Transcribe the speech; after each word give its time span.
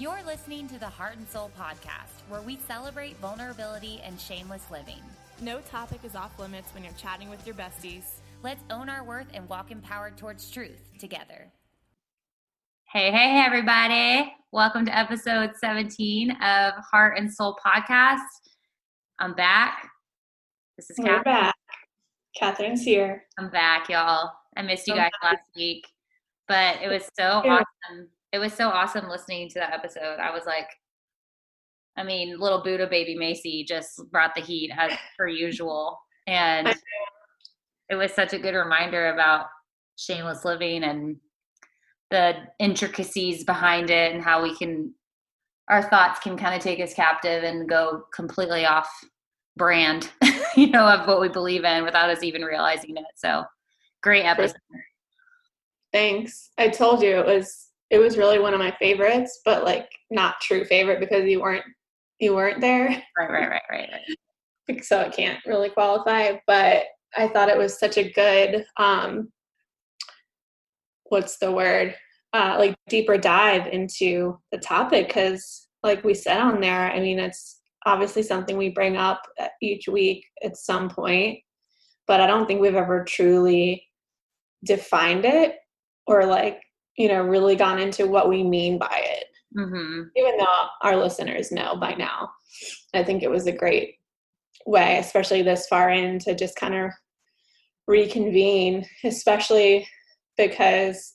You're 0.00 0.22
listening 0.24 0.66
to 0.68 0.78
the 0.78 0.86
Heart 0.86 1.18
and 1.18 1.28
Soul 1.28 1.50
podcast, 1.60 2.22
where 2.30 2.40
we 2.40 2.56
celebrate 2.66 3.18
vulnerability 3.18 4.00
and 4.02 4.18
shameless 4.18 4.64
living. 4.70 5.02
No 5.42 5.60
topic 5.60 6.00
is 6.04 6.16
off 6.16 6.38
limits 6.38 6.72
when 6.72 6.82
you're 6.82 6.94
chatting 6.94 7.28
with 7.28 7.46
your 7.46 7.54
besties. 7.54 8.04
Let's 8.42 8.62
own 8.70 8.88
our 8.88 9.04
worth 9.04 9.26
and 9.34 9.46
walk 9.46 9.70
empowered 9.70 10.16
towards 10.16 10.50
truth 10.50 10.80
together. 10.98 11.52
Hey, 12.90 13.10
hey, 13.10 13.44
everybody. 13.44 14.32
Welcome 14.52 14.86
to 14.86 14.98
episode 14.98 15.50
17 15.60 16.30
of 16.30 16.72
Heart 16.90 17.18
and 17.18 17.30
Soul 17.30 17.58
podcast. 17.62 18.20
I'm 19.18 19.34
back. 19.34 19.86
This 20.78 20.88
is 20.88 20.96
We're 20.98 21.22
back. 21.22 21.54
Catherine's 22.34 22.80
here. 22.80 23.24
I'm 23.38 23.50
back, 23.50 23.90
y'all. 23.90 24.32
I 24.56 24.62
missed 24.62 24.86
you 24.86 24.94
guys 24.94 25.10
last 25.22 25.42
week, 25.54 25.86
but 26.48 26.80
it 26.80 26.88
was 26.88 27.06
so 27.18 27.42
awesome. 27.44 28.08
It 28.32 28.38
was 28.38 28.52
so 28.52 28.68
awesome 28.68 29.08
listening 29.08 29.48
to 29.50 29.58
that 29.58 29.72
episode. 29.72 30.18
I 30.20 30.32
was 30.32 30.44
like, 30.46 30.68
I 31.96 32.04
mean, 32.04 32.38
little 32.38 32.62
Buddha 32.62 32.86
baby 32.86 33.16
Macy 33.16 33.64
just 33.64 34.00
brought 34.10 34.34
the 34.34 34.40
heat 34.40 34.70
as 34.76 34.92
per 35.18 35.28
usual. 35.28 35.98
And 36.26 36.74
it 37.88 37.96
was 37.96 38.12
such 38.12 38.32
a 38.32 38.38
good 38.38 38.54
reminder 38.54 39.12
about 39.12 39.46
shameless 39.96 40.44
living 40.44 40.84
and 40.84 41.16
the 42.10 42.34
intricacies 42.58 43.44
behind 43.44 43.90
it 43.90 44.12
and 44.12 44.22
how 44.22 44.42
we 44.42 44.56
can 44.56 44.92
our 45.68 45.82
thoughts 45.82 46.18
can 46.18 46.36
kind 46.36 46.54
of 46.54 46.60
take 46.60 46.80
us 46.80 46.92
captive 46.92 47.44
and 47.44 47.68
go 47.68 48.02
completely 48.12 48.64
off 48.64 48.90
brand 49.56 50.10
you 50.56 50.68
know 50.68 50.86
of 50.86 51.06
what 51.06 51.20
we 51.20 51.28
believe 51.28 51.62
in 51.62 51.84
without 51.84 52.10
us 52.10 52.24
even 52.24 52.42
realizing 52.42 52.96
it 52.96 53.04
so 53.14 53.44
great 54.02 54.24
episode 54.24 54.56
Thanks. 55.92 56.50
I 56.56 56.68
told 56.68 57.02
you 57.02 57.18
it 57.18 57.26
was 57.26 57.69
it 57.90 57.98
was 57.98 58.16
really 58.16 58.38
one 58.38 58.54
of 58.54 58.60
my 58.60 58.74
favorites, 58.78 59.40
but 59.44 59.64
like 59.64 59.88
not 60.10 60.40
true 60.40 60.64
favorite 60.64 61.00
because 61.00 61.28
you 61.28 61.40
weren't 61.40 61.64
you 62.20 62.34
weren't 62.34 62.60
there. 62.60 62.88
right 63.18 63.30
right 63.30 63.50
right 63.50 63.62
right 63.70 63.88
right 64.68 64.82
So 64.84 65.00
it 65.00 65.12
can't 65.12 65.40
really 65.46 65.70
qualify. 65.70 66.34
But 66.46 66.84
I 67.16 67.28
thought 67.28 67.48
it 67.48 67.58
was 67.58 67.78
such 67.78 67.98
a 67.98 68.10
good 68.12 68.64
um 68.76 69.30
what's 71.04 71.38
the 71.38 71.50
word? 71.50 71.96
Uh 72.32 72.56
like 72.58 72.76
deeper 72.88 73.18
dive 73.18 73.66
into 73.66 74.38
the 74.52 74.58
topic 74.58 75.08
because 75.08 75.68
like 75.82 76.04
we 76.04 76.14
said 76.14 76.38
on 76.40 76.60
there, 76.60 76.92
I 76.92 77.00
mean 77.00 77.18
it's 77.18 77.60
obviously 77.86 78.22
something 78.22 78.56
we 78.56 78.68
bring 78.68 78.96
up 78.96 79.22
uh, 79.40 79.48
each 79.60 79.88
week 79.88 80.24
at 80.44 80.56
some 80.56 80.88
point, 80.88 81.38
but 82.06 82.20
I 82.20 82.26
don't 82.26 82.46
think 82.46 82.60
we've 82.60 82.74
ever 82.74 83.04
truly 83.04 83.84
defined 84.64 85.24
it 85.24 85.56
or 86.06 86.26
like 86.26 86.60
you 87.00 87.08
know 87.08 87.22
really 87.22 87.56
gone 87.56 87.78
into 87.78 88.06
what 88.06 88.28
we 88.28 88.42
mean 88.42 88.76
by 88.76 89.02
it 89.02 89.24
mm-hmm. 89.56 90.02
even 90.14 90.36
though 90.36 90.66
our 90.82 90.96
listeners 90.96 91.50
know 91.50 91.74
by 91.74 91.94
now 91.94 92.30
i 92.92 93.02
think 93.02 93.22
it 93.22 93.30
was 93.30 93.46
a 93.46 93.52
great 93.52 93.94
way 94.66 94.98
especially 94.98 95.40
this 95.40 95.66
far 95.66 95.88
in 95.88 96.18
to 96.18 96.34
just 96.34 96.56
kind 96.56 96.74
of 96.74 96.90
reconvene 97.88 98.84
especially 99.04 99.88
because 100.36 101.14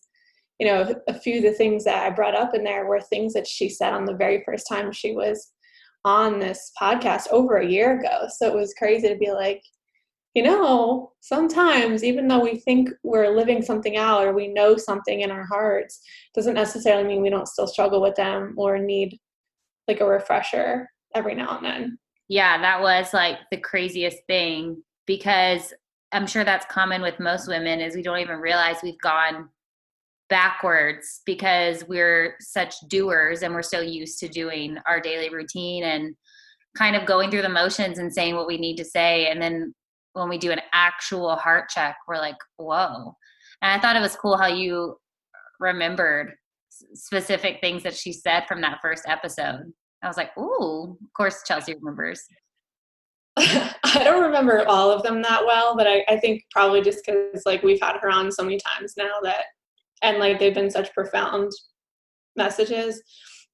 you 0.59 0.65
know 0.65 0.95
a 1.07 1.13
few 1.13 1.37
of 1.37 1.43
the 1.43 1.51
things 1.51 1.83
that 1.83 2.03
i 2.03 2.09
brought 2.09 2.35
up 2.35 2.55
in 2.55 2.63
there 2.63 2.87
were 2.87 2.99
things 2.99 3.33
that 3.33 3.45
she 3.45 3.69
said 3.69 3.93
on 3.93 4.05
the 4.05 4.15
very 4.15 4.41
first 4.43 4.67
time 4.67 4.91
she 4.91 5.13
was 5.13 5.51
on 6.03 6.39
this 6.39 6.71
podcast 6.81 7.27
over 7.29 7.57
a 7.57 7.67
year 7.67 7.99
ago 7.99 8.27
so 8.35 8.47
it 8.47 8.55
was 8.55 8.73
crazy 8.73 9.07
to 9.07 9.17
be 9.17 9.31
like 9.31 9.61
you 10.35 10.43
know, 10.43 11.13
sometimes 11.21 12.03
even 12.03 12.27
though 12.27 12.41
we 12.41 12.57
think 12.57 12.89
we're 13.03 13.29
living 13.29 13.61
something 13.61 13.97
out 13.97 14.25
or 14.25 14.33
we 14.33 14.47
know 14.47 14.77
something 14.77 15.21
in 15.21 15.31
our 15.31 15.45
hearts, 15.45 16.01
doesn't 16.35 16.53
necessarily 16.53 17.07
mean 17.07 17.21
we 17.21 17.29
don't 17.29 17.47
still 17.47 17.67
struggle 17.67 18.01
with 18.01 18.15
them 18.15 18.53
or 18.57 18.77
need 18.77 19.17
like 19.87 20.01
a 20.01 20.05
refresher 20.05 20.89
every 21.15 21.35
now 21.35 21.57
and 21.57 21.65
then. 21.65 21.97
yeah 22.27 22.59
that 22.59 22.81
was 22.81 23.13
like 23.13 23.37
the 23.51 23.57
craziest 23.57 24.17
thing 24.27 24.81
because 25.05 25.73
i'm 26.11 26.27
sure 26.27 26.43
that's 26.43 26.65
common 26.69 27.01
with 27.01 27.19
most 27.19 27.47
women 27.47 27.79
is 27.79 27.95
we 27.95 28.01
don't 28.01 28.19
even 28.19 28.37
realize 28.37 28.77
we've 28.83 28.99
gone 29.01 29.47
backwards 30.27 31.21
because 31.25 31.83
we're 31.87 32.35
such 32.39 32.73
doers 32.87 33.43
and 33.43 33.53
we're 33.53 33.61
so 33.61 33.79
used 33.79 34.19
to 34.19 34.27
doing 34.27 34.77
our 34.87 34.99
daily 34.99 35.29
routine 35.29 35.83
and 35.83 36.15
kind 36.75 36.95
of 36.95 37.05
going 37.05 37.29
through 37.29 37.43
the 37.43 37.49
motions 37.49 37.99
and 37.99 38.11
saying 38.11 38.35
what 38.35 38.47
we 38.47 38.57
need 38.57 38.75
to 38.75 38.83
say 38.83 39.27
and 39.27 39.41
then 39.41 39.73
when 40.15 40.29
we 40.29 40.37
do 40.37 40.51
an 40.51 40.61
actual 40.73 41.35
heart 41.35 41.69
check 41.69 41.97
we're 42.07 42.17
like 42.17 42.37
whoa. 42.57 43.15
And 43.61 43.71
i 43.71 43.79
thought 43.79 43.95
it 43.95 44.01
was 44.01 44.15
cool 44.15 44.37
how 44.37 44.47
you 44.47 44.97
remembered 45.59 46.33
specific 46.93 47.59
things 47.61 47.83
that 47.83 47.95
she 47.95 48.11
said 48.11 48.45
from 48.47 48.61
that 48.61 48.79
first 48.81 49.03
episode. 49.07 49.71
I 50.03 50.07
was 50.07 50.17
like 50.17 50.37
ooh 50.37 50.97
of 51.01 51.13
course 51.15 51.43
chelsea 51.45 51.75
remembers. 51.75 52.21
I 53.37 54.01
don't 54.03 54.23
remember 54.23 54.65
all 54.65 54.91
of 54.91 55.03
them 55.03 55.21
that 55.21 55.45
well, 55.45 55.75
but 55.75 55.87
I, 55.87 56.05
I 56.07 56.17
think 56.17 56.43
probably 56.51 56.81
just 56.81 57.05
because 57.05 57.41
like 57.45 57.63
we've 57.63 57.81
had 57.81 57.97
her 57.97 58.09
on 58.09 58.31
so 58.31 58.43
many 58.43 58.57
times 58.57 58.93
now 58.97 59.11
that, 59.23 59.45
and 60.01 60.19
like 60.19 60.39
they've 60.39 60.53
been 60.53 60.71
such 60.71 60.93
profound 60.93 61.51
messages, 62.37 63.01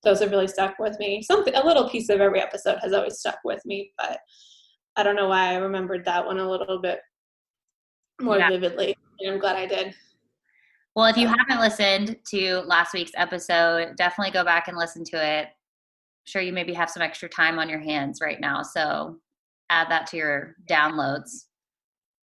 those 0.03 0.19
have 0.19 0.29
really 0.29 0.47
stuck 0.47 0.77
with 0.77 0.99
me. 0.99 1.23
Something, 1.23 1.55
a 1.55 1.65
little 1.65 1.89
piece 1.89 2.09
of 2.09 2.21
every 2.21 2.39
episode 2.39 2.77
has 2.81 2.93
always 2.93 3.17
stuck 3.17 3.39
with 3.43 3.59
me, 3.65 3.91
but 3.97 4.19
I 4.95 5.03
don't 5.03 5.15
know 5.15 5.27
why 5.29 5.51
I 5.53 5.55
remembered 5.55 6.05
that 6.05 6.25
one 6.25 6.39
a 6.39 6.49
little 6.49 6.79
bit 6.79 6.99
more 8.21 8.37
Yeah. 8.37 8.49
vividly, 8.49 8.95
and 9.19 9.31
I'm 9.33 9.39
glad 9.39 9.55
I 9.55 9.65
did. 9.65 9.95
Well, 10.95 11.05
if 11.05 11.15
you 11.17 11.27
haven't 11.27 11.59
listened 11.61 12.17
to 12.31 12.59
last 12.61 12.93
week's 12.93 13.13
episode, 13.15 13.95
definitely 13.95 14.31
go 14.31 14.43
back 14.43 14.67
and 14.67 14.77
listen 14.77 15.03
to 15.05 15.15
it. 15.17 15.45
I'm 15.47 16.25
sure 16.25 16.41
you 16.41 16.51
maybe 16.51 16.73
have 16.73 16.89
some 16.89 17.01
extra 17.01 17.29
time 17.29 17.57
on 17.59 17.69
your 17.69 17.79
hands 17.79 18.19
right 18.21 18.39
now, 18.41 18.61
so 18.61 19.17
add 19.69 19.89
that 19.89 20.07
to 20.07 20.17
your 20.17 20.55
downloads. 20.69 21.45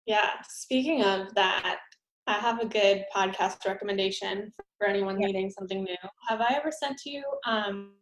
Yeah. 0.06 0.32
Speaking 0.48 1.04
of 1.04 1.34
that, 1.36 1.80
I 2.28 2.34
have 2.34 2.60
a 2.60 2.66
good 2.66 3.06
podcast 3.16 3.66
recommendation 3.66 4.54
for 4.78 4.88
anyone 4.88 5.18
needing 5.18 5.50
something 5.50 5.84
new. 5.84 5.96
Have 6.28 6.42
I 6.42 6.54
ever 6.56 6.72
sent 6.72 7.02
you 7.06 7.24
um 7.48 7.94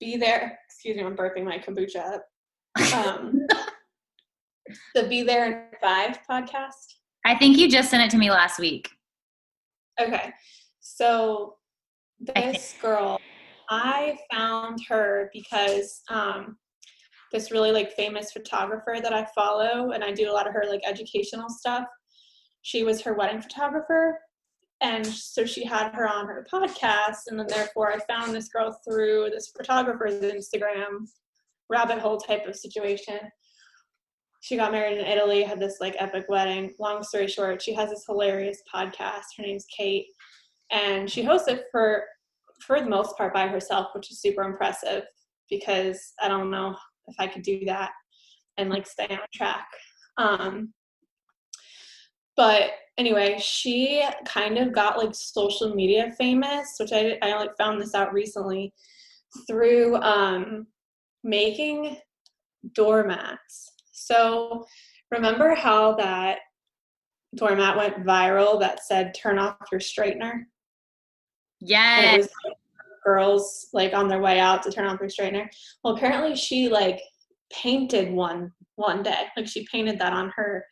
Be 0.00 0.16
There 0.16 0.58
excuse 0.68 0.96
me, 0.96 1.04
I'm 1.04 1.16
burping 1.16 1.44
my 1.44 1.58
kombucha 1.58 2.14
up. 2.14 2.24
Um 2.94 3.46
the 4.94 5.08
Be 5.08 5.22
There 5.22 5.46
in 5.46 5.78
Five 5.80 6.18
podcast. 6.28 6.94
I 7.24 7.36
think 7.36 7.58
you 7.58 7.68
just 7.68 7.90
sent 7.90 8.02
it 8.02 8.10
to 8.10 8.18
me 8.18 8.30
last 8.30 8.58
week. 8.58 8.88
Okay. 10.00 10.32
So 10.80 11.56
this 12.20 12.74
girl, 12.80 13.20
I 13.68 14.18
found 14.32 14.80
her 14.88 15.30
because 15.32 16.02
um 16.08 16.56
this 17.32 17.52
really 17.52 17.70
like 17.70 17.92
famous 17.92 18.32
photographer 18.32 18.96
that 19.00 19.12
I 19.12 19.26
follow 19.34 19.92
and 19.92 20.02
I 20.02 20.12
do 20.12 20.30
a 20.30 20.32
lot 20.32 20.48
of 20.48 20.52
her 20.52 20.64
like 20.68 20.80
educational 20.86 21.48
stuff. 21.48 21.84
She 22.62 22.82
was 22.82 23.00
her 23.02 23.14
wedding 23.14 23.40
photographer 23.40 24.18
and 24.80 25.06
so 25.06 25.44
she 25.44 25.64
had 25.64 25.94
her 25.94 26.08
on 26.08 26.26
her 26.26 26.46
podcast 26.52 27.18
and 27.28 27.38
then 27.38 27.46
therefore 27.48 27.92
I 27.92 27.98
found 28.08 28.34
this 28.34 28.48
girl 28.48 28.78
through 28.84 29.30
this 29.30 29.52
photographer's 29.56 30.20
Instagram 30.22 31.06
rabbit 31.70 31.98
hole 31.98 32.18
type 32.18 32.46
of 32.46 32.56
situation. 32.56 33.18
She 34.42 34.56
got 34.56 34.72
married 34.72 34.98
in 34.98 35.06
Italy, 35.06 35.42
had 35.42 35.60
this 35.60 35.78
like 35.80 35.96
epic 35.98 36.26
wedding. 36.28 36.74
Long 36.78 37.02
story 37.02 37.28
short, 37.28 37.62
she 37.62 37.74
has 37.74 37.90
this 37.90 38.04
hilarious 38.06 38.62
podcast. 38.72 39.22
Her 39.36 39.42
name's 39.42 39.66
Kate, 39.74 40.06
and 40.70 41.10
she 41.10 41.22
hosts 41.22 41.48
it 41.48 41.64
for 41.70 42.04
for 42.66 42.80
the 42.80 42.88
most 42.88 43.16
part 43.16 43.32
by 43.32 43.46
herself, 43.48 43.88
which 43.94 44.10
is 44.10 44.20
super 44.20 44.42
impressive 44.42 45.04
because 45.48 46.12
I 46.20 46.28
don't 46.28 46.50
know 46.50 46.76
if 47.06 47.16
I 47.18 47.26
could 47.26 47.42
do 47.42 47.64
that 47.66 47.90
and 48.56 48.70
like 48.70 48.86
stay 48.86 49.08
on 49.10 49.18
track. 49.34 49.66
Um, 50.18 50.72
but 52.36 52.70
anyway, 52.98 53.38
she 53.40 54.04
kind 54.24 54.58
of 54.58 54.72
got 54.72 54.98
like 54.98 55.14
social 55.14 55.74
media 55.74 56.12
famous, 56.18 56.76
which 56.78 56.92
I 56.92 57.18
I 57.22 57.34
like 57.36 57.56
found 57.56 57.80
this 57.80 57.94
out 57.94 58.12
recently 58.12 58.72
through 59.46 59.96
um, 59.96 60.66
making 61.24 61.96
doormats. 62.74 63.72
So 63.92 64.66
remember 65.10 65.54
how 65.54 65.94
that 65.96 66.38
doormat 67.34 67.76
went 67.76 68.04
viral 68.06 68.58
that 68.60 68.84
said 68.84 69.14
turn 69.14 69.38
off 69.38 69.56
your 69.70 69.80
straightener? 69.80 70.32
And 70.32 70.44
it 70.46 70.46
Yes. 71.60 72.16
was 72.16 72.28
like, 72.44 72.56
girls 73.04 73.68
like 73.72 73.94
on 73.94 74.08
their 74.08 74.20
way 74.20 74.38
out 74.38 74.62
to 74.62 74.70
turn 74.70 74.86
off 74.86 74.98
their 74.98 75.08
straightener. 75.08 75.48
Well, 75.82 75.94
apparently 75.96 76.36
she 76.36 76.68
like 76.68 77.00
painted 77.52 78.12
one 78.12 78.52
one 78.76 79.02
day. 79.02 79.26
Like 79.36 79.48
she 79.48 79.66
painted 79.70 79.98
that 79.98 80.12
on 80.12 80.30
her 80.36 80.64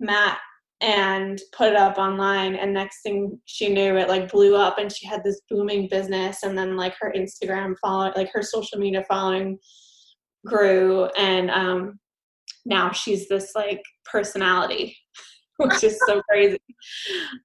mat 0.00 0.38
and 0.84 1.40
put 1.56 1.68
it 1.68 1.76
up 1.76 1.96
online 1.96 2.56
and 2.56 2.74
next 2.74 3.02
thing 3.02 3.38
she 3.46 3.72
knew 3.72 3.96
it 3.96 4.08
like 4.08 4.30
blew 4.30 4.54
up 4.54 4.78
and 4.78 4.92
she 4.92 5.06
had 5.06 5.24
this 5.24 5.40
booming 5.48 5.88
business 5.88 6.42
and 6.42 6.56
then 6.58 6.76
like 6.76 6.94
her 7.00 7.12
Instagram 7.16 7.74
follow 7.80 8.12
like 8.16 8.30
her 8.32 8.42
social 8.42 8.78
media 8.78 9.04
following 9.08 9.58
grew 10.44 11.06
and 11.16 11.50
um 11.50 11.98
now 12.66 12.90
she's 12.90 13.28
this 13.28 13.52
like 13.54 13.82
personality 14.04 14.96
which 15.56 15.82
is 15.84 15.98
so 16.06 16.20
crazy 16.28 16.58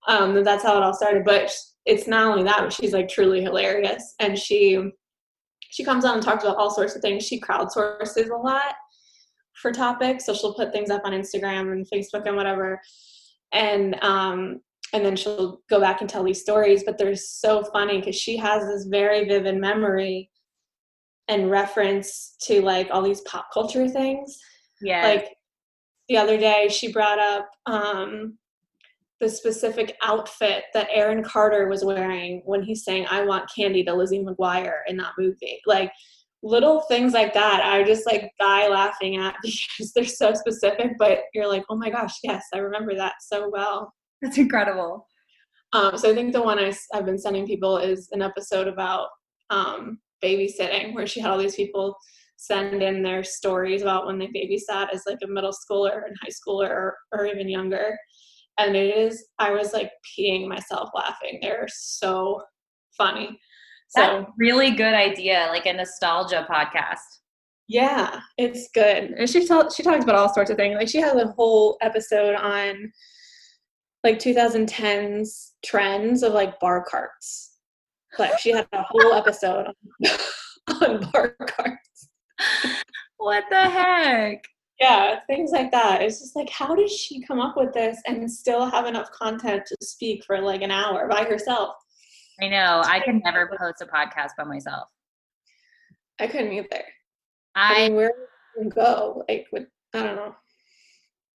um 0.07 0.43
that's 0.43 0.63
how 0.63 0.75
it 0.75 0.83
all 0.83 0.93
started 0.93 1.23
but 1.23 1.49
it's 1.89 2.07
not 2.07 2.27
only 2.27 2.43
that, 2.43 2.59
but 2.59 2.71
she's 2.73 2.93
like 2.93 3.09
truly 3.09 3.41
hilarious. 3.41 4.15
And 4.19 4.37
she 4.37 4.79
she 5.71 5.83
comes 5.83 6.05
on 6.05 6.15
and 6.15 6.23
talks 6.23 6.43
about 6.43 6.57
all 6.57 6.69
sorts 6.69 6.95
of 6.95 7.01
things. 7.01 7.25
She 7.25 7.39
crowdsources 7.39 8.29
a 8.29 8.35
lot 8.35 8.75
for 9.53 9.71
topics. 9.71 10.25
So 10.25 10.33
she'll 10.33 10.53
put 10.53 10.71
things 10.71 10.89
up 10.89 11.01
on 11.03 11.11
Instagram 11.11 11.71
and 11.71 11.87
Facebook 11.91 12.25
and 12.25 12.35
whatever. 12.35 12.79
And 13.51 13.95
um 14.01 14.61
and 14.93 15.05
then 15.05 15.15
she'll 15.15 15.61
go 15.69 15.79
back 15.79 16.01
and 16.01 16.09
tell 16.09 16.23
these 16.23 16.41
stories, 16.41 16.83
but 16.83 16.97
they're 16.97 17.15
so 17.15 17.63
funny 17.63 17.99
because 17.99 18.15
she 18.15 18.35
has 18.37 18.65
this 18.65 18.85
very 18.85 19.27
vivid 19.27 19.57
memory 19.57 20.31
and 21.27 21.51
reference 21.51 22.35
to 22.41 22.61
like 22.61 22.89
all 22.91 23.03
these 23.03 23.21
pop 23.21 23.47
culture 23.53 23.87
things. 23.87 24.39
Yeah. 24.81 25.03
Like 25.03 25.35
the 26.07 26.17
other 26.17 26.37
day 26.37 26.69
she 26.69 26.91
brought 26.91 27.19
up 27.19 27.49
um 27.67 28.37
the 29.19 29.29
specific 29.29 29.97
outfit 30.01 30.63
that 30.73 30.87
Aaron 30.91 31.23
Carter 31.23 31.67
was 31.67 31.83
wearing 31.83 32.41
when 32.45 32.63
he's 32.63 32.85
saying 32.85 33.05
I 33.09 33.25
want 33.25 33.51
candy 33.53 33.83
to 33.83 33.93
Lizzie 33.93 34.23
McGuire 34.23 34.79
in 34.87 34.97
that 34.97 35.11
movie. 35.17 35.59
Like 35.65 35.91
little 36.41 36.81
things 36.81 37.13
like 37.13 37.33
that 37.33 37.61
I 37.63 37.83
just 37.83 38.05
like 38.05 38.31
die 38.39 38.69
laughing 38.69 39.17
at 39.17 39.35
because 39.43 39.91
they're 39.93 40.05
so 40.05 40.33
specific, 40.33 40.93
but 40.97 41.23
you're 41.33 41.47
like, 41.47 41.63
oh 41.69 41.75
my 41.75 41.89
gosh, 41.89 42.15
yes, 42.23 42.45
I 42.53 42.59
remember 42.59 42.95
that 42.95 43.15
so 43.21 43.49
well. 43.49 43.93
That's 44.21 44.37
incredible. 44.37 45.07
Um, 45.73 45.97
so 45.97 46.11
I 46.11 46.15
think 46.15 46.33
the 46.33 46.41
one 46.41 46.59
I, 46.59 46.73
have 46.93 47.05
been 47.05 47.19
sending 47.19 47.45
people 47.45 47.77
is 47.77 48.09
an 48.11 48.21
episode 48.21 48.67
about 48.67 49.09
um, 49.49 49.99
babysitting 50.23 50.93
where 50.93 51.07
she 51.07 51.19
had 51.19 51.31
all 51.31 51.37
these 51.37 51.55
people 51.55 51.95
send 52.37 52.81
in 52.81 53.03
their 53.03 53.23
stories 53.23 53.81
about 53.81 54.05
when 54.05 54.17
they 54.17 54.27
babysat 54.27 54.93
as 54.93 55.03
like 55.05 55.19
a 55.23 55.27
middle 55.27 55.51
schooler 55.51 56.05
and 56.07 56.15
high 56.21 56.29
schooler 56.29 56.69
or, 56.69 56.97
or 57.11 57.25
even 57.25 57.49
younger 57.49 57.97
and 58.59 58.77
it 58.77 58.95
is 58.95 59.25
i 59.39 59.51
was 59.51 59.73
like 59.73 59.91
peeing 60.07 60.47
myself 60.47 60.89
laughing 60.95 61.37
they're 61.41 61.67
so 61.69 62.41
funny 62.97 63.37
so 63.89 64.01
That's 64.01 64.31
really 64.37 64.71
good 64.71 64.93
idea 64.93 65.47
like 65.49 65.65
a 65.65 65.73
nostalgia 65.73 66.47
podcast. 66.49 66.97
Yeah 67.67 68.19
it's 68.37 68.69
good. 68.73 69.11
And 69.11 69.29
she 69.29 69.45
talks 69.45 69.75
she 69.75 69.83
talks 69.83 70.03
about 70.03 70.15
all 70.15 70.33
sorts 70.33 70.51
of 70.51 70.57
things. 70.57 70.75
Like 70.75 70.87
she 70.87 70.99
has 70.99 71.15
a 71.15 71.27
whole 71.27 71.77
episode 71.81 72.35
on 72.35 72.91
like 74.03 74.19
2010s 74.19 75.51
trends 75.65 76.23
of 76.23 76.33
like 76.33 76.59
bar 76.59 76.85
carts. 76.87 77.55
Like 78.17 78.39
she 78.39 78.51
had 78.51 78.67
a 78.73 78.83
whole 78.83 79.13
episode 79.13 79.67
on, 79.67 80.81
on 80.81 81.11
bar 81.11 81.35
carts. 81.47 82.09
What 83.17 83.43
the 83.49 83.61
heck? 83.61 84.43
Yeah 84.79 85.19
things 85.27 85.51
like 85.51 85.71
that. 85.71 86.03
It's 86.03 86.19
just 86.19 86.35
like 86.35 86.49
how 86.51 86.75
did 86.75 86.91
she 86.91 87.23
come 87.23 87.39
up 87.39 87.57
with 87.57 87.73
this 87.73 87.99
and 88.05 88.31
still 88.31 88.69
have 88.69 88.85
enough 88.85 89.09
content 89.11 89.63
to 89.65 89.75
speak 89.81 90.23
for 90.25 90.39
like 90.39 90.61
an 90.61 90.71
hour 90.71 91.07
by 91.07 91.23
herself 91.23 91.73
i 92.41 92.47
know. 92.47 92.81
I 92.85 92.99
can 92.99 93.21
never 93.23 93.49
post 93.59 93.81
a 93.81 93.85
podcast 93.85 94.29
by 94.37 94.43
myself. 94.43 94.87
I 96.19 96.27
couldn't 96.27 96.51
either 96.51 96.83
i, 97.55 97.85
I 97.85 97.87
mean, 97.87 97.95
where 97.95 98.13
would 98.57 98.73
go? 98.73 99.23
Like 99.27 99.47
with 99.51 99.67
i 99.93 100.03
don't 100.03 100.15
know. 100.15 100.35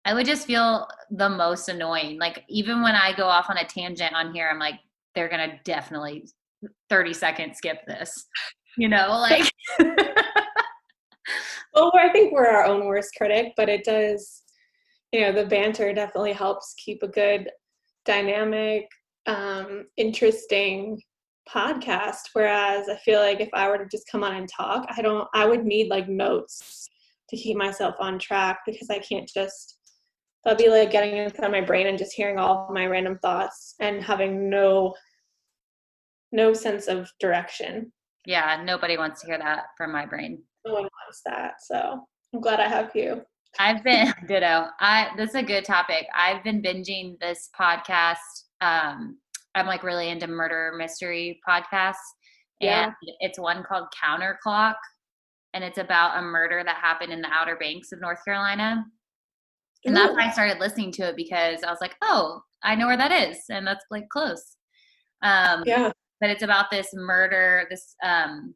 I 0.06 0.14
would 0.14 0.26
just 0.26 0.46
feel 0.46 0.88
the 1.12 1.30
most 1.30 1.70
annoying. 1.70 2.20
Like 2.20 2.44
even 2.50 2.82
when 2.82 2.96
i 2.96 3.14
go 3.14 3.26
off 3.26 3.50
on 3.50 3.58
a 3.58 3.66
tangent 3.66 4.14
on 4.14 4.34
here 4.34 4.50
i'm 4.50 4.60
like 4.60 4.80
they're 5.16 5.30
gonna 5.30 5.60
definitely 5.64 6.28
30 6.90 7.14
second 7.14 7.56
skip 7.56 7.86
this 7.88 8.26
you 8.78 8.88
know 8.88 9.10
like 9.10 9.52
well 11.74 11.92
i 11.96 12.10
think 12.12 12.34
we're 12.34 12.48
our 12.48 12.66
own 12.66 12.86
worst 12.86 13.10
critic 13.18 13.54
but 13.56 13.70
it 13.70 13.84
does 13.84 14.44
you 15.12 15.22
know 15.22 15.32
the 15.32 15.46
banter 15.46 15.94
definitely 15.94 16.34
helps 16.34 16.74
keep 16.84 17.04
a 17.04 17.08
good 17.08 17.50
dynamic 18.06 18.88
um 19.28 19.86
interesting 19.98 21.00
podcast 21.50 22.30
whereas 22.34 22.88
i 22.90 22.96
feel 22.98 23.20
like 23.20 23.40
if 23.42 23.50
i 23.54 23.68
were 23.68 23.78
to 23.78 23.88
just 23.90 24.08
come 24.12 24.24
on 24.24 24.36
and 24.36 24.50
talk 24.50 24.86
i 24.96 25.02
don't 25.02 25.28
i 25.34 25.46
would 25.46 25.66
need 25.66 25.90
like 25.90 26.08
notes 26.08 26.90
to 27.30 27.36
keep 27.36 27.58
myself 27.58 27.96
on 28.00 28.18
track 28.18 28.60
because 28.66 28.90
i 28.90 29.00
can't 29.00 29.30
just 29.34 29.80
that'd 30.44 30.58
be 30.58 30.70
like 30.70 30.92
getting 30.92 31.18
inside 31.18 31.52
my 31.52 31.62
brain 31.62 31.88
and 31.88 31.98
just 31.98 32.14
hearing 32.14 32.38
all 32.38 32.70
my 32.74 32.86
random 32.86 33.18
thoughts 33.22 33.75
and 33.80 34.04
having 34.04 34.50
no 34.50 34.94
no 36.31 36.54
sense 36.54 36.88
of 36.88 37.10
direction 37.19 37.92
yeah 38.26 38.62
nobody 38.66 38.98
wants 38.98 39.22
to 39.22 39.28
hear 39.28 39.38
that 39.38 39.66
from 39.78 39.92
my 39.92 40.06
brain 40.06 40.42
no 40.66 40.74
one 40.74 40.84
wants 40.84 41.22
that. 41.26 41.56
So 41.62 42.06
I'm 42.34 42.42
glad 42.42 42.60
I 42.60 42.68
have 42.68 42.92
you. 42.96 43.22
I've 43.60 43.84
been 43.84 44.14
ditto. 44.28 44.68
I 44.80 45.10
this 45.18 45.30
is 45.30 45.36
a 45.36 45.44
good 45.44 45.66
topic. 45.66 46.08
I've 46.16 46.44
been 46.44 46.62
binging 46.62 47.19
this 47.19 47.50
podcast. 47.60 48.43
Um, 48.63 49.18
I'm 49.56 49.68
like 49.68 49.83
really 49.83 50.10
into 50.10 50.27
murder 50.27 50.74
mystery 50.77 51.39
podcasts, 51.48 51.95
Yeah. 52.60 52.86
and 52.86 52.94
it's 53.19 53.39
one 53.39 53.63
called 53.63 53.88
Counter 54.00 54.39
Clock, 54.42 54.77
and 55.54 55.63
it's 55.63 55.77
about 55.77 56.18
a 56.18 56.21
murder 56.21 56.63
that 56.65 56.77
happened 56.77 57.12
in 57.13 57.21
the 57.21 57.30
Outer 57.31 57.56
Banks 57.57 57.92
of 57.92 58.01
North 58.01 58.24
Carolina. 58.25 58.83
And 59.86 59.95
that's 59.95 60.13
why 60.13 60.27
I 60.27 60.31
started 60.31 60.60
listening 60.60 60.92
to 60.94 61.10
it 61.10 61.18
because 61.18 61.62
I 61.63 61.69
was 61.69 61.81
like, 61.81 61.95
oh, 62.01 62.42
I 62.63 62.74
know 62.75 62.88
where 62.88 62.98
that 62.98 63.12
is, 63.12 63.38
and 63.50 63.68
that's 63.68 63.86
like 63.92 64.07
close. 64.10 64.56
Um, 65.21 65.63
Yeah. 65.66 65.92
but 66.21 66.30
it's 66.30 66.44
about 66.44 66.71
this 66.71 66.89
murder 66.94 67.66
this 67.69 67.95
um 68.04 68.56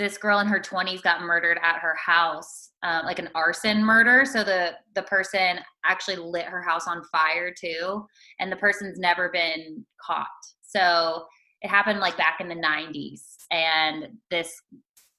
this 0.00 0.16
girl 0.16 0.38
in 0.40 0.46
her 0.46 0.58
20s 0.58 1.02
got 1.02 1.20
murdered 1.20 1.58
at 1.62 1.78
her 1.78 1.94
house 1.94 2.70
um, 2.82 3.04
like 3.04 3.18
an 3.18 3.28
arson 3.34 3.84
murder. 3.84 4.24
So 4.24 4.42
the 4.42 4.72
the 4.94 5.02
person 5.02 5.58
actually 5.84 6.16
lit 6.16 6.46
her 6.46 6.62
house 6.62 6.88
on 6.88 7.02
fire 7.12 7.52
too 7.52 8.06
and 8.38 8.50
the 8.50 8.56
person's 8.56 8.98
never 8.98 9.28
been 9.28 9.84
caught. 10.04 10.26
So 10.62 11.26
it 11.60 11.68
happened 11.68 12.00
like 12.00 12.16
back 12.16 12.40
in 12.40 12.48
the 12.48 12.54
90s 12.54 13.20
and 13.50 14.08
this 14.30 14.54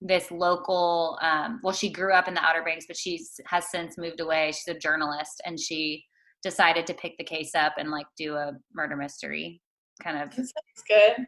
this 0.01 0.31
local 0.31 1.19
um, 1.21 1.59
well 1.61 1.73
she 1.73 1.91
grew 1.91 2.13
up 2.13 2.27
in 2.27 2.33
the 2.33 2.43
outer 2.43 2.63
banks 2.63 2.85
but 2.87 2.97
she's 2.97 3.39
has 3.45 3.69
since 3.69 3.99
moved 3.99 4.19
away. 4.19 4.51
She's 4.51 4.75
a 4.75 4.79
journalist 4.79 5.41
and 5.45 5.59
she 5.59 6.03
decided 6.41 6.87
to 6.87 6.95
pick 6.95 7.15
the 7.19 7.23
case 7.23 7.53
up 7.53 7.73
and 7.77 7.91
like 7.91 8.07
do 8.17 8.33
a 8.33 8.53
murder 8.73 8.95
mystery 8.95 9.61
kind 10.01 10.17
of 10.17 10.33
sounds 10.33 10.49
good. 10.87 11.27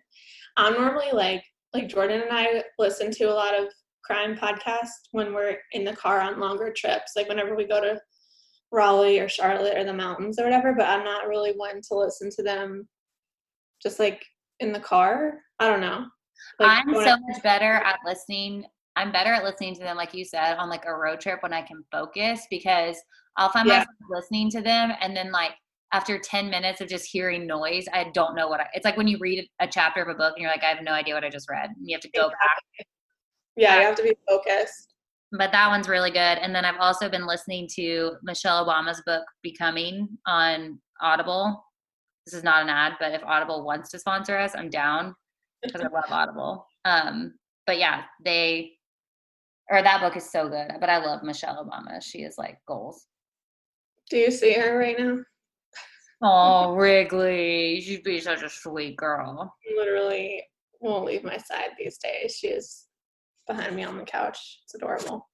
I'm 0.57 0.73
normally 0.73 1.11
like 1.13 1.43
like 1.73 1.87
Jordan 1.89 2.21
and 2.21 2.31
I 2.31 2.63
listen 2.77 3.11
to 3.11 3.25
a 3.25 3.33
lot 3.33 3.59
of 3.59 3.67
crime 4.03 4.35
podcasts 4.35 5.07
when 5.11 5.33
we're 5.33 5.57
in 5.71 5.83
the 5.83 5.95
car 5.95 6.19
on 6.21 6.39
longer 6.39 6.71
trips, 6.75 7.13
like 7.15 7.27
whenever 7.29 7.55
we 7.55 7.65
go 7.65 7.81
to 7.81 7.99
Raleigh 8.71 9.19
or 9.19 9.29
Charlotte 9.29 9.77
or 9.77 9.83
the 9.83 9.93
mountains 9.93 10.39
or 10.39 10.43
whatever, 10.43 10.73
but 10.73 10.87
I'm 10.87 11.03
not 11.03 11.27
really 11.27 11.53
one 11.53 11.81
to 11.89 11.95
listen 11.95 12.29
to 12.31 12.43
them 12.43 12.87
just 13.81 13.99
like 13.99 14.23
in 14.59 14.71
the 14.71 14.79
car. 14.79 15.39
I 15.59 15.69
don't 15.69 15.81
know. 15.81 16.05
Like, 16.59 16.85
I'm 16.85 16.93
so 16.93 17.11
I- 17.11 17.17
much 17.27 17.41
better 17.43 17.73
at 17.73 17.99
listening. 18.05 18.65
I'm 18.95 19.11
better 19.11 19.33
at 19.33 19.43
listening 19.43 19.73
to 19.75 19.81
them, 19.81 19.97
like 19.97 20.13
you 20.13 20.23
said, 20.25 20.55
on 20.57 20.69
like 20.69 20.85
a 20.85 20.93
road 20.93 21.19
trip 21.19 21.41
when 21.41 21.53
I 21.53 21.61
can 21.63 21.83
focus 21.91 22.45
because 22.51 22.97
I'll 23.37 23.49
find 23.49 23.67
Yeah. 23.67 23.79
myself 23.79 23.87
listening 24.09 24.51
to 24.51 24.61
them 24.61 24.93
and 25.01 25.15
then 25.17 25.31
like 25.31 25.53
after 25.93 26.17
10 26.17 26.49
minutes 26.49 26.81
of 26.81 26.89
just 26.89 27.05
hearing 27.05 27.45
noise, 27.45 27.85
I 27.93 28.07
don't 28.13 28.35
know 28.35 28.47
what 28.47 28.59
I, 28.59 28.65
it's 28.73 28.83
like 28.83 28.97
when 28.97 29.07
you 29.07 29.17
read 29.21 29.47
a 29.59 29.67
chapter 29.67 30.01
of 30.01 30.09
a 30.09 30.15
book 30.15 30.33
and 30.35 30.41
you're 30.41 30.51
like, 30.51 30.63
I 30.63 30.67
have 30.67 30.83
no 30.83 30.91
idea 30.91 31.13
what 31.13 31.23
I 31.23 31.29
just 31.29 31.49
read. 31.49 31.69
And 31.69 31.87
you 31.87 31.95
have 31.95 32.01
to 32.01 32.09
go 32.09 32.29
back. 32.29 32.87
yeah, 33.55 33.79
you 33.79 33.85
have 33.85 33.95
to 33.95 34.03
be 34.03 34.15
focused. 34.27 34.93
But 35.31 35.51
that 35.51 35.69
one's 35.69 35.87
really 35.87 36.11
good. 36.11 36.17
And 36.17 36.53
then 36.53 36.65
I've 36.65 36.79
also 36.79 37.09
been 37.09 37.27
listening 37.27 37.69
to 37.75 38.13
Michelle 38.23 38.65
Obama's 38.65 39.01
book, 39.05 39.23
Becoming, 39.43 40.09
on 40.25 40.79
Audible. 40.99 41.63
This 42.25 42.33
is 42.33 42.43
not 42.43 42.63
an 42.63 42.69
ad, 42.69 42.93
but 42.99 43.13
if 43.13 43.23
Audible 43.23 43.63
wants 43.63 43.89
to 43.91 43.99
sponsor 43.99 44.37
us, 44.37 44.53
I'm 44.55 44.69
down 44.69 45.15
because 45.61 45.81
I 45.81 45.87
love 45.87 46.05
Audible. 46.09 46.67
Um, 46.85 47.35
but 47.67 47.77
yeah, 47.77 48.03
they 48.23 48.73
or 49.69 49.81
that 49.81 50.01
book 50.01 50.17
is 50.17 50.31
so 50.31 50.49
good. 50.49 50.71
But 50.79 50.89
I 50.89 50.97
love 50.97 51.23
Michelle 51.23 51.65
Obama. 51.65 52.01
She 52.01 52.19
is 52.19 52.35
like 52.37 52.57
goals. 52.67 53.05
Do 54.09 54.17
you 54.17 54.31
see 54.31 54.53
her 54.53 54.77
right 54.77 54.97
now? 54.99 55.19
Oh, 56.23 56.73
Wrigley, 56.73 57.81
she'd 57.81 58.03
be 58.03 58.21
such 58.21 58.43
a 58.43 58.49
sweet 58.49 58.95
girl. 58.95 59.53
Literally 59.75 60.43
won't 60.79 61.05
leave 61.05 61.23
my 61.23 61.37
side 61.37 61.71
these 61.77 61.97
days. 61.97 62.37
She 62.37 62.47
is 62.47 62.85
behind 63.47 63.75
me 63.75 63.83
on 63.83 63.97
the 63.97 64.03
couch. 64.05 64.61
It's 64.63 64.73
adorable. 64.73 65.27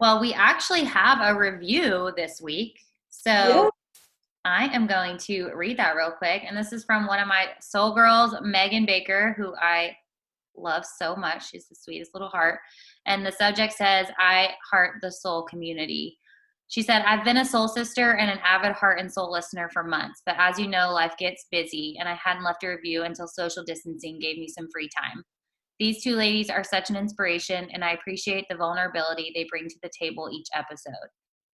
Well, 0.00 0.20
we 0.20 0.32
actually 0.32 0.84
have 0.84 1.18
a 1.22 1.38
review 1.38 2.12
this 2.16 2.40
week. 2.40 2.78
So 3.10 3.30
Yeah. 3.30 3.68
I 4.44 4.64
am 4.74 4.86
going 4.86 5.18
to 5.18 5.50
read 5.54 5.78
that 5.78 5.94
real 5.94 6.12
quick. 6.12 6.42
And 6.46 6.56
this 6.56 6.72
is 6.72 6.84
from 6.84 7.06
one 7.06 7.20
of 7.20 7.28
my 7.28 7.48
soul 7.60 7.94
girls, 7.94 8.34
Megan 8.42 8.86
Baker, 8.86 9.34
who 9.36 9.54
I 9.56 9.94
love 10.56 10.84
so 10.84 11.14
much. 11.14 11.50
She's 11.50 11.68
the 11.68 11.74
sweetest 11.74 12.14
little 12.14 12.28
heart. 12.28 12.58
And 13.06 13.24
the 13.24 13.32
subject 13.32 13.74
says, 13.74 14.08
I 14.18 14.50
heart 14.70 14.96
the 15.02 15.12
soul 15.12 15.42
community. 15.42 16.18
She 16.70 16.82
said, 16.82 17.02
I've 17.02 17.24
been 17.24 17.38
a 17.38 17.44
soul 17.44 17.66
sister 17.66 18.14
and 18.14 18.30
an 18.30 18.38
avid 18.44 18.72
heart 18.72 19.00
and 19.00 19.12
soul 19.12 19.32
listener 19.32 19.68
for 19.72 19.82
months, 19.82 20.22
but 20.24 20.36
as 20.38 20.56
you 20.56 20.68
know, 20.68 20.92
life 20.92 21.14
gets 21.18 21.46
busy, 21.50 21.96
and 21.98 22.08
I 22.08 22.14
hadn't 22.14 22.44
left 22.44 22.62
a 22.62 22.68
review 22.68 23.02
until 23.02 23.26
social 23.26 23.64
distancing 23.64 24.20
gave 24.20 24.38
me 24.38 24.46
some 24.46 24.68
free 24.72 24.88
time. 24.96 25.24
These 25.80 26.04
two 26.04 26.14
ladies 26.14 26.48
are 26.48 26.62
such 26.62 26.88
an 26.88 26.94
inspiration, 26.94 27.68
and 27.72 27.82
I 27.82 27.94
appreciate 27.94 28.46
the 28.48 28.56
vulnerability 28.56 29.32
they 29.34 29.48
bring 29.50 29.66
to 29.68 29.78
the 29.82 29.90
table 30.00 30.30
each 30.32 30.46
episode. 30.54 31.08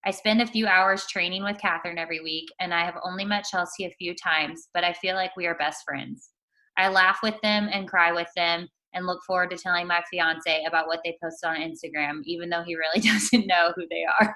I 0.05 0.11
spend 0.11 0.43
a 0.43 0.47
few 0.47 0.67
hours 0.67 1.07
training 1.07 1.45
with 1.45 1.57
Catherine 1.57 1.97
every 1.97 2.21
week, 2.21 2.51
and 2.61 2.75
I 2.75 2.85
have 2.85 2.97
only 3.03 3.25
met 3.25 3.47
Chelsea 3.51 3.87
a 3.87 3.95
few 3.99 4.15
times, 4.15 4.69
but 4.75 4.85
I 4.85 4.93
feel 4.93 5.15
like 5.15 5.35
we 5.35 5.47
are 5.47 5.57
best 5.57 5.83
friends. 5.87 6.29
I 6.77 6.89
laugh 6.89 7.21
with 7.23 7.41
them 7.43 7.71
and 7.73 7.89
cry 7.89 8.13
with 8.13 8.29
them 8.37 8.69
and 8.93 9.07
look 9.07 9.23
forward 9.27 9.49
to 9.49 9.57
telling 9.57 9.87
my 9.87 10.03
fiance 10.11 10.65
about 10.69 10.89
what 10.89 11.01
they 11.05 11.17
post 11.23 11.43
on 11.43 11.57
Instagram, 11.57 12.21
even 12.25 12.51
though 12.51 12.63
he 12.63 12.77
really 12.77 13.01
doesn't 13.09 13.47
know 13.47 13.73
who 13.75 13.87
they 13.89 14.05
are. 14.21 14.35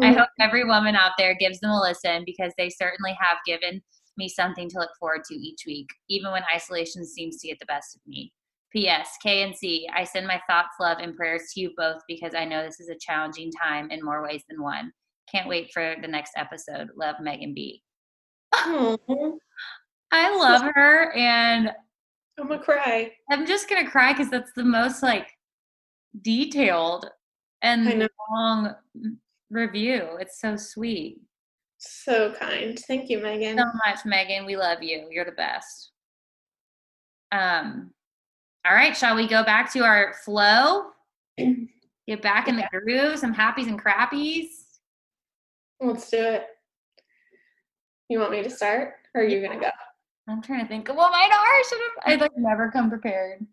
Mm-hmm. 0.00 0.04
I 0.04 0.18
hope 0.18 0.28
every 0.40 0.64
woman 0.64 0.96
out 0.96 1.12
there 1.18 1.34
gives 1.34 1.60
them 1.60 1.70
a 1.70 1.80
listen 1.80 2.22
because 2.24 2.52
they 2.56 2.70
certainly 2.70 3.16
have 3.20 3.38
given 3.46 3.82
me 4.16 4.28
something 4.28 4.68
to 4.70 4.78
look 4.78 4.90
forward 4.98 5.24
to 5.24 5.34
each 5.34 5.62
week, 5.66 5.88
even 6.08 6.32
when 6.32 6.42
isolation 6.54 7.04
seems 7.04 7.38
to 7.38 7.48
get 7.48 7.58
the 7.58 7.66
best 7.66 7.96
of 7.96 8.00
me. 8.06 8.32
P.S. 8.72 9.16
K 9.22 9.42
and 9.42 9.54
C, 9.54 9.86
I 9.94 10.04
send 10.04 10.26
my 10.26 10.40
thoughts, 10.48 10.76
love, 10.80 10.98
and 10.98 11.14
prayers 11.14 11.42
to 11.52 11.60
you 11.60 11.72
both 11.76 12.00
because 12.08 12.34
I 12.34 12.46
know 12.46 12.62
this 12.62 12.80
is 12.80 12.88
a 12.88 12.96
challenging 12.98 13.50
time 13.62 13.90
in 13.90 14.02
more 14.02 14.22
ways 14.22 14.42
than 14.48 14.62
one. 14.62 14.92
Can't 15.30 15.48
wait 15.48 15.70
for 15.72 15.94
the 16.00 16.08
next 16.08 16.32
episode. 16.36 16.88
Love 16.96 17.16
Megan 17.20 17.52
B. 17.54 17.82
I 18.54 20.36
love 20.36 20.62
her 20.74 21.12
and 21.12 21.72
I'm 22.38 22.48
gonna 22.48 22.62
cry. 22.62 23.12
I'm 23.30 23.46
just 23.46 23.68
gonna 23.68 23.88
cry 23.88 24.12
because 24.12 24.30
that's 24.30 24.52
the 24.54 24.64
most 24.64 25.02
like 25.02 25.28
detailed 26.22 27.08
and 27.62 28.08
long 28.30 28.74
review. 29.52 30.16
It's 30.18 30.40
so 30.40 30.56
sweet. 30.56 31.20
So 31.78 32.32
kind. 32.32 32.78
Thank 32.86 33.10
you, 33.10 33.20
Megan. 33.20 33.58
So 33.58 33.64
much, 33.86 34.04
Megan. 34.04 34.46
We 34.46 34.56
love 34.56 34.82
you. 34.82 35.06
You're 35.10 35.24
the 35.24 35.32
best. 35.32 35.90
Um, 37.32 37.92
all 38.66 38.74
right, 38.74 38.96
shall 38.96 39.16
we 39.16 39.26
go 39.26 39.44
back 39.44 39.72
to 39.72 39.80
our 39.80 40.14
flow? 40.24 40.90
Get 41.38 42.22
back 42.22 42.48
in 42.48 42.56
the 42.56 42.68
groove, 42.70 43.18
some 43.18 43.34
happies 43.34 43.68
and 43.68 43.82
crappies. 43.82 44.46
Let's 45.80 46.10
do 46.10 46.18
it. 46.18 46.46
You 48.08 48.18
want 48.18 48.32
me 48.32 48.42
to 48.42 48.50
start 48.50 48.94
or 49.14 49.22
are 49.22 49.24
you 49.24 49.40
gonna 49.40 49.60
go? 49.60 49.70
I'm 50.28 50.42
trying 50.42 50.60
to 50.60 50.68
think 50.68 50.88
Well, 50.88 51.10
mine 51.10 51.32
are. 51.32 51.36
I 51.38 51.62
should 51.68 51.78
have 51.78 52.20
I 52.20 52.22
like 52.22 52.36
never 52.36 52.70
come 52.70 52.90
prepared. 52.90 53.44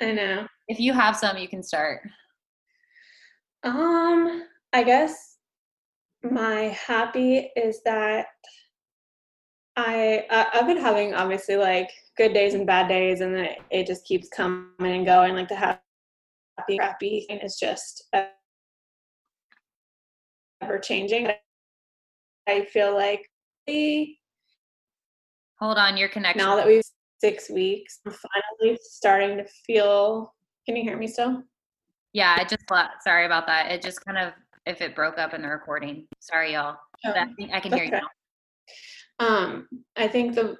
I 0.00 0.12
know. 0.12 0.46
If 0.68 0.80
you 0.80 0.92
have 0.92 1.16
some, 1.16 1.36
you 1.36 1.48
can 1.48 1.62
start. 1.62 2.02
Um, 3.62 4.44
I 4.74 4.82
guess 4.82 5.36
my 6.24 6.76
happy 6.86 7.48
is 7.54 7.80
that 7.84 8.26
I 9.76 10.24
uh, 10.28 10.46
I've 10.52 10.66
been 10.66 10.78
having 10.78 11.14
obviously 11.14 11.54
like 11.56 11.90
good 12.16 12.34
days 12.34 12.54
and 12.54 12.66
bad 12.66 12.88
days, 12.88 13.20
and 13.20 13.32
then 13.32 13.44
it, 13.44 13.58
it 13.70 13.86
just 13.86 14.04
keeps 14.04 14.28
coming 14.28 14.72
and 14.80 15.06
going. 15.06 15.36
Like 15.36 15.48
the 15.48 15.54
happy, 15.54 15.78
crappy 16.76 17.24
thing 17.28 17.38
is 17.38 17.56
just 17.56 18.12
ever 20.60 20.78
changing. 20.80 21.30
I 22.48 22.64
feel 22.64 22.94
like 22.94 23.30
hold 25.60 25.78
on 25.78 25.96
your 25.96 26.08
connection. 26.08 26.44
Now 26.44 26.56
that 26.56 26.66
we've 26.66 26.82
six 27.20 27.48
weeks, 27.48 28.00
I'm 28.04 28.12
finally 28.12 28.76
starting 28.82 29.36
to 29.36 29.44
feel. 29.66 30.34
Can 30.66 30.74
you 30.74 30.82
hear 30.82 30.96
me 30.96 31.06
still? 31.06 31.44
Yeah, 32.12 32.36
I 32.38 32.44
just 32.44 32.64
sorry 33.02 33.26
about 33.26 33.46
that. 33.46 33.70
It 33.70 33.82
just 33.82 34.04
kind 34.04 34.18
of 34.18 34.32
if 34.66 34.80
it 34.80 34.94
broke 34.94 35.18
up 35.18 35.34
in 35.34 35.42
the 35.42 35.48
recording. 35.48 36.06
Sorry, 36.20 36.54
y'all. 36.54 36.76
Oh, 37.04 37.10
I, 37.10 37.26
I 37.52 37.60
can 37.60 37.72
hear 37.72 37.84
okay. 37.84 37.86
you 37.86 37.90
now. 37.90 38.08
Um, 39.20 39.68
I 39.96 40.08
think 40.08 40.34
the 40.34 40.56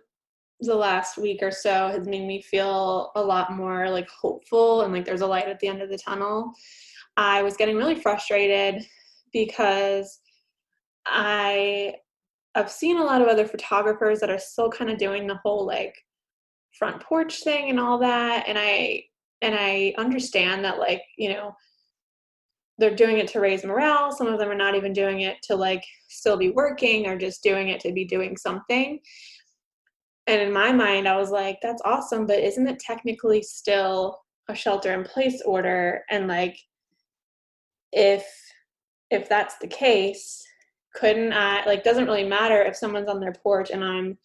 the 0.61 0.75
last 0.75 1.19
week 1.19 1.41
or 1.43 1.51
so 1.51 1.89
has 1.89 2.07
made 2.07 2.27
me 2.27 2.41
feel 2.41 3.11
a 3.17 3.23
lot 3.23 3.53
more 3.53 3.91
like 3.91 4.09
hopeful 4.09 4.83
and 4.83 4.93
like 4.93 5.05
there's 5.05 5.21
a 5.21 5.27
light 5.27 5.49
at 5.49 5.59
the 5.61 5.69
end 5.69 5.83
of 5.83 5.91
the 5.91 5.99
tunnel. 5.99 6.53
I 7.17 7.43
was 7.43 7.57
getting 7.57 7.77
really 7.77 7.97
frustrated 7.97 8.87
because 9.33 10.21
I 11.07 11.97
I've 12.55 12.71
seen 12.71 12.99
a 12.99 13.05
lot 13.05 13.21
of 13.21 13.29
other 13.29 13.47
photographers 13.47 14.21
that 14.21 14.31
are 14.31 14.39
still 14.39 14.71
kind 14.71 14.91
of 14.91 14.99
doing 14.99 15.27
the 15.27 15.41
whole 15.43 15.67
like 15.67 15.95
front 16.79 17.03
porch 17.03 17.43
thing 17.43 17.71
and 17.71 17.81
all 17.81 17.99
that 17.99 18.45
and 18.47 18.59
I 18.59 19.05
and 19.43 19.55
I 19.59 19.93
understand 19.99 20.65
that 20.65 20.79
like, 20.79 21.03
you 21.19 21.29
know, 21.29 21.55
they're 22.79 22.95
doing 22.95 23.19
it 23.19 23.29
to 23.29 23.41
raise 23.41 23.65
morale. 23.65 24.11
Some 24.11 24.27
of 24.27 24.39
them 24.39 24.51
are 24.51 24.57
not 24.57 24.75
even 24.75 24.93
doing 24.93 25.21
it 25.21 25.37
to 25.45 25.55
like 25.55 25.85
still 26.09 26.37
be 26.37 26.51
working 26.51 27.07
or 27.07 27.17
just 27.17 27.43
doing 27.43 27.69
it 27.69 27.81
to 27.81 27.93
be 27.93 28.05
doing 28.05 28.37
something 28.37 29.01
and 30.27 30.41
in 30.41 30.53
my 30.53 30.73
mind 30.73 31.07
i 31.07 31.17
was 31.17 31.31
like 31.31 31.59
that's 31.63 31.83
awesome 31.85 32.27
but 32.27 32.39
isn't 32.39 32.67
it 32.67 32.79
technically 32.79 33.43
still 33.43 34.19
a 34.49 34.55
shelter 34.55 34.93
in 34.93 35.05
place 35.05 35.43
order 35.45 36.03
and 36.11 36.29
like 36.29 36.57
if 37.93 38.27
if 39.11 39.29
that's 39.29 39.57
the 39.59 39.67
case 39.67 40.43
couldn't 40.95 41.33
i 41.33 41.65
like 41.67 41.85
doesn't 41.85 42.07
really 42.07 42.27
matter 42.27 42.63
if 42.63 42.77
someone's 42.77 43.09
on 43.09 43.21
their 43.21 43.35
porch 43.43 43.71
and 43.71 43.85
i'm 43.85 44.19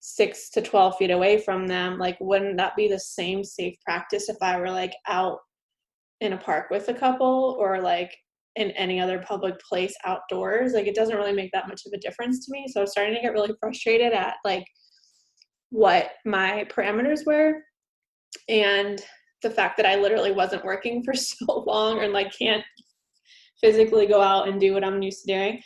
six 0.00 0.50
to 0.50 0.62
12 0.62 0.96
feet 0.96 1.10
away 1.10 1.38
from 1.38 1.66
them 1.66 1.98
like 1.98 2.16
wouldn't 2.20 2.56
that 2.56 2.76
be 2.76 2.88
the 2.88 2.98
same 2.98 3.42
safe 3.42 3.74
practice 3.84 4.28
if 4.28 4.36
i 4.40 4.58
were 4.58 4.70
like 4.70 4.94
out 5.08 5.38
in 6.20 6.32
a 6.32 6.38
park 6.38 6.70
with 6.70 6.88
a 6.88 6.94
couple 6.94 7.56
or 7.58 7.80
like 7.80 8.16
in 8.56 8.70
any 8.72 8.98
other 8.98 9.18
public 9.18 9.58
place 9.60 9.94
outdoors 10.04 10.72
like 10.72 10.86
it 10.86 10.94
doesn't 10.94 11.16
really 11.16 11.32
make 11.32 11.52
that 11.52 11.68
much 11.68 11.82
of 11.86 11.92
a 11.92 11.98
difference 11.98 12.44
to 12.44 12.52
me 12.52 12.66
so 12.66 12.80
i 12.80 12.82
was 12.82 12.90
starting 12.90 13.14
to 13.14 13.20
get 13.20 13.32
really 13.32 13.54
frustrated 13.60 14.12
at 14.12 14.36
like 14.44 14.64
what 15.70 16.12
my 16.24 16.66
parameters 16.70 17.26
were 17.26 17.62
and 18.48 19.02
the 19.42 19.50
fact 19.50 19.76
that 19.76 19.86
I 19.86 19.96
literally 19.96 20.32
wasn't 20.32 20.64
working 20.64 21.02
for 21.02 21.14
so 21.14 21.64
long 21.66 22.02
and 22.02 22.12
like 22.12 22.36
can't 22.36 22.64
physically 23.60 24.06
go 24.06 24.20
out 24.20 24.48
and 24.48 24.60
do 24.60 24.74
what 24.74 24.84
I'm 24.84 25.02
used 25.02 25.24
to 25.24 25.32
doing. 25.32 25.62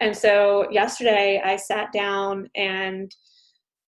And 0.00 0.16
so 0.16 0.70
yesterday 0.70 1.40
I 1.44 1.56
sat 1.56 1.92
down 1.92 2.48
and 2.54 3.14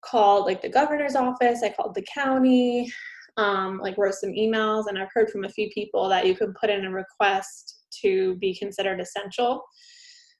called 0.04 0.46
like 0.46 0.60
the 0.60 0.68
governor's 0.68 1.16
office, 1.16 1.62
I 1.62 1.70
called 1.70 1.94
the 1.94 2.06
county, 2.12 2.92
um, 3.36 3.78
like 3.78 3.96
wrote 3.98 4.14
some 4.14 4.30
emails, 4.30 4.84
and 4.88 4.98
I've 4.98 5.12
heard 5.12 5.30
from 5.30 5.44
a 5.44 5.48
few 5.48 5.68
people 5.70 6.08
that 6.08 6.26
you 6.26 6.34
can 6.34 6.54
put 6.60 6.70
in 6.70 6.84
a 6.84 6.90
request 6.90 7.80
to 8.02 8.36
be 8.36 8.54
considered 8.54 9.00
essential. 9.00 9.62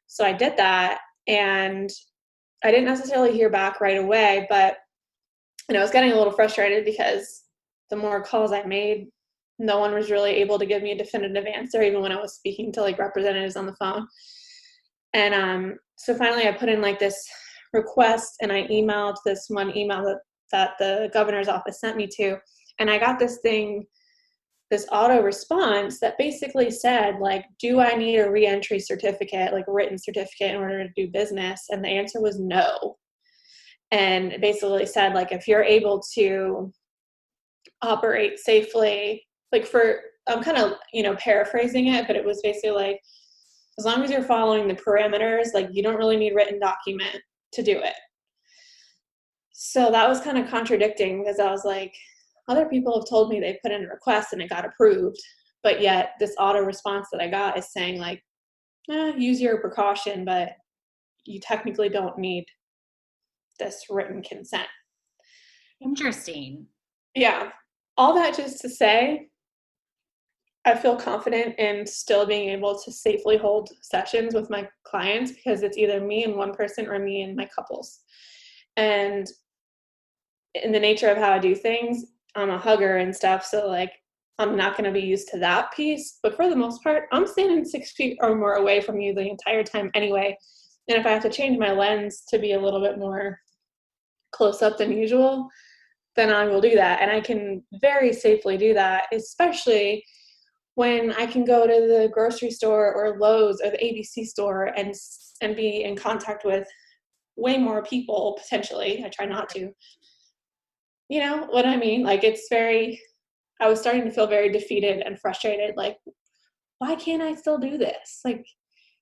So 0.06 0.24
I 0.24 0.32
did 0.32 0.56
that 0.56 1.00
and 1.26 1.90
I 2.64 2.70
didn't 2.70 2.86
necessarily 2.86 3.32
hear 3.32 3.50
back 3.50 3.80
right 3.80 3.98
away, 3.98 4.46
but 4.50 4.76
and 5.68 5.78
I 5.78 5.80
was 5.80 5.90
getting 5.90 6.12
a 6.12 6.16
little 6.16 6.32
frustrated 6.32 6.84
because 6.84 7.44
the 7.90 7.96
more 7.96 8.22
calls 8.22 8.52
I 8.52 8.62
made, 8.64 9.08
no 9.58 9.78
one 9.78 9.94
was 9.94 10.10
really 10.10 10.32
able 10.32 10.58
to 10.58 10.66
give 10.66 10.82
me 10.82 10.92
a 10.92 10.98
definitive 10.98 11.46
answer, 11.46 11.82
even 11.82 12.02
when 12.02 12.12
I 12.12 12.20
was 12.20 12.34
speaking 12.34 12.72
to 12.72 12.82
like 12.82 12.98
representatives 12.98 13.56
on 13.56 13.66
the 13.66 13.76
phone. 13.76 14.06
And 15.14 15.34
um, 15.34 15.76
so 15.96 16.14
finally, 16.14 16.48
I 16.48 16.52
put 16.52 16.68
in 16.68 16.82
like 16.82 16.98
this 16.98 17.26
request 17.72 18.36
and 18.42 18.52
I 18.52 18.66
emailed 18.68 19.16
this 19.24 19.46
one 19.48 19.76
email 19.76 20.02
that, 20.04 20.18
that 20.50 20.72
the 20.78 21.10
governor's 21.12 21.48
office 21.48 21.80
sent 21.80 21.96
me 21.96 22.08
to. 22.16 22.36
And 22.82 22.90
I 22.90 22.98
got 22.98 23.18
this 23.18 23.38
thing, 23.38 23.86
this 24.70 24.86
auto 24.92 25.22
response 25.22 26.00
that 26.00 26.18
basically 26.18 26.70
said, 26.70 27.18
like, 27.18 27.46
do 27.58 27.80
I 27.80 27.94
need 27.94 28.18
a 28.18 28.30
reentry 28.30 28.78
certificate, 28.78 29.54
like 29.54 29.64
written 29.66 29.98
certificate 29.98 30.50
in 30.50 30.56
order 30.56 30.84
to 30.84 30.92
do 30.94 31.10
business? 31.10 31.66
And 31.70 31.82
the 31.82 31.88
answer 31.88 32.20
was 32.20 32.38
no 32.38 32.96
and 33.92 34.40
basically 34.40 34.86
said 34.86 35.14
like 35.14 35.30
if 35.30 35.46
you're 35.46 35.62
able 35.62 36.02
to 36.14 36.72
operate 37.82 38.38
safely 38.38 39.24
like 39.52 39.66
for 39.66 40.00
i'm 40.28 40.42
kind 40.42 40.56
of 40.56 40.72
you 40.92 41.02
know 41.02 41.14
paraphrasing 41.16 41.88
it 41.88 42.06
but 42.06 42.16
it 42.16 42.24
was 42.24 42.40
basically 42.42 42.70
like 42.70 42.98
as 43.78 43.84
long 43.84 44.02
as 44.02 44.10
you're 44.10 44.22
following 44.22 44.66
the 44.66 44.74
parameters 44.74 45.54
like 45.54 45.68
you 45.72 45.82
don't 45.82 45.96
really 45.96 46.16
need 46.16 46.34
written 46.34 46.58
document 46.58 47.18
to 47.52 47.62
do 47.62 47.78
it 47.78 47.94
so 49.52 49.90
that 49.90 50.08
was 50.08 50.20
kind 50.20 50.38
of 50.38 50.48
contradicting 50.48 51.22
because 51.22 51.38
i 51.38 51.50
was 51.50 51.64
like 51.64 51.94
other 52.52 52.66
people 52.66 52.94
have 52.94 53.08
told 53.08 53.28
me 53.28 53.40
they 53.40 53.58
put 53.62 53.72
in 53.72 53.84
a 53.84 53.88
request 53.88 54.32
and 54.32 54.42
it 54.42 54.50
got 54.50 54.64
approved 54.64 55.18
but 55.62 55.80
yet 55.80 56.10
this 56.20 56.34
auto 56.38 56.60
response 56.60 57.08
that 57.10 57.20
i 57.20 57.28
got 57.28 57.58
is 57.58 57.72
saying 57.72 57.98
like 57.98 58.22
eh, 58.90 59.12
use 59.16 59.40
your 59.40 59.60
precaution 59.60 60.24
but 60.24 60.52
you 61.24 61.40
technically 61.40 61.88
don't 61.88 62.18
need 62.18 62.44
this 63.58 63.84
written 63.88 64.22
consent. 64.22 64.66
Interesting. 65.80 66.66
Yeah. 67.14 67.50
All 67.96 68.14
that 68.14 68.36
just 68.36 68.60
to 68.62 68.68
say, 68.68 69.28
I 70.64 70.76
feel 70.76 70.96
confident 70.96 71.58
in 71.58 71.86
still 71.86 72.24
being 72.24 72.48
able 72.50 72.78
to 72.78 72.92
safely 72.92 73.36
hold 73.36 73.70
sessions 73.82 74.32
with 74.34 74.48
my 74.48 74.68
clients 74.84 75.32
because 75.32 75.62
it's 75.62 75.76
either 75.76 76.00
me 76.00 76.24
and 76.24 76.36
one 76.36 76.54
person 76.54 76.86
or 76.86 76.98
me 76.98 77.22
and 77.22 77.36
my 77.36 77.48
couples. 77.54 78.00
And 78.76 79.26
in 80.54 80.72
the 80.72 80.80
nature 80.80 81.08
of 81.08 81.18
how 81.18 81.32
I 81.32 81.38
do 81.38 81.54
things, 81.54 82.04
I'm 82.34 82.50
a 82.50 82.58
hugger 82.58 82.96
and 82.96 83.14
stuff. 83.14 83.44
So, 83.44 83.68
like, 83.68 83.92
I'm 84.38 84.56
not 84.56 84.76
going 84.76 84.92
to 84.92 84.98
be 84.98 85.06
used 85.06 85.28
to 85.28 85.38
that 85.38 85.72
piece. 85.72 86.18
But 86.22 86.36
for 86.36 86.48
the 86.48 86.56
most 86.56 86.82
part, 86.82 87.04
I'm 87.12 87.26
standing 87.26 87.64
six 87.64 87.92
feet 87.92 88.18
or 88.20 88.34
more 88.34 88.54
away 88.54 88.80
from 88.80 89.00
you 89.00 89.14
the 89.14 89.28
entire 89.28 89.62
time 89.62 89.90
anyway. 89.94 90.36
And 90.88 90.98
if 90.98 91.06
I 91.06 91.10
have 91.10 91.22
to 91.22 91.30
change 91.30 91.58
my 91.58 91.72
lens 91.72 92.24
to 92.30 92.38
be 92.38 92.52
a 92.52 92.60
little 92.60 92.80
bit 92.80 92.98
more 92.98 93.38
close 94.32 94.62
up 94.62 94.78
than 94.78 94.92
usual, 94.92 95.48
then 96.16 96.32
I 96.32 96.46
will 96.46 96.60
do 96.60 96.74
that. 96.74 97.00
And 97.00 97.10
I 97.10 97.20
can 97.20 97.62
very 97.80 98.12
safely 98.12 98.56
do 98.56 98.74
that, 98.74 99.04
especially 99.12 100.04
when 100.74 101.12
I 101.12 101.26
can 101.26 101.44
go 101.44 101.66
to 101.66 101.86
the 101.86 102.10
grocery 102.12 102.50
store 102.50 102.92
or 102.94 103.18
Lowe's 103.18 103.60
or 103.62 103.70
the 103.70 103.78
ABC 103.78 104.26
store 104.26 104.72
and 104.76 104.94
and 105.40 105.56
be 105.56 105.82
in 105.82 105.96
contact 105.96 106.44
with 106.44 106.66
way 107.36 107.58
more 107.58 107.82
people 107.82 108.38
potentially. 108.40 109.02
I 109.04 109.08
try 109.08 109.26
not 109.26 109.48
to. 109.50 109.72
You 111.12 111.20
know 111.20 111.46
what 111.50 111.66
I 111.66 111.76
mean? 111.76 112.04
Like 112.04 112.24
it's 112.24 112.46
very 112.48 112.98
I 113.60 113.68
was 113.68 113.78
starting 113.78 114.04
to 114.04 114.10
feel 114.10 114.26
very 114.26 114.50
defeated 114.50 115.02
and 115.04 115.20
frustrated 115.20 115.76
like 115.76 115.98
why 116.78 116.94
can't 116.94 117.20
I 117.20 117.34
still 117.34 117.58
do 117.58 117.76
this? 117.76 118.20
Like 118.24 118.46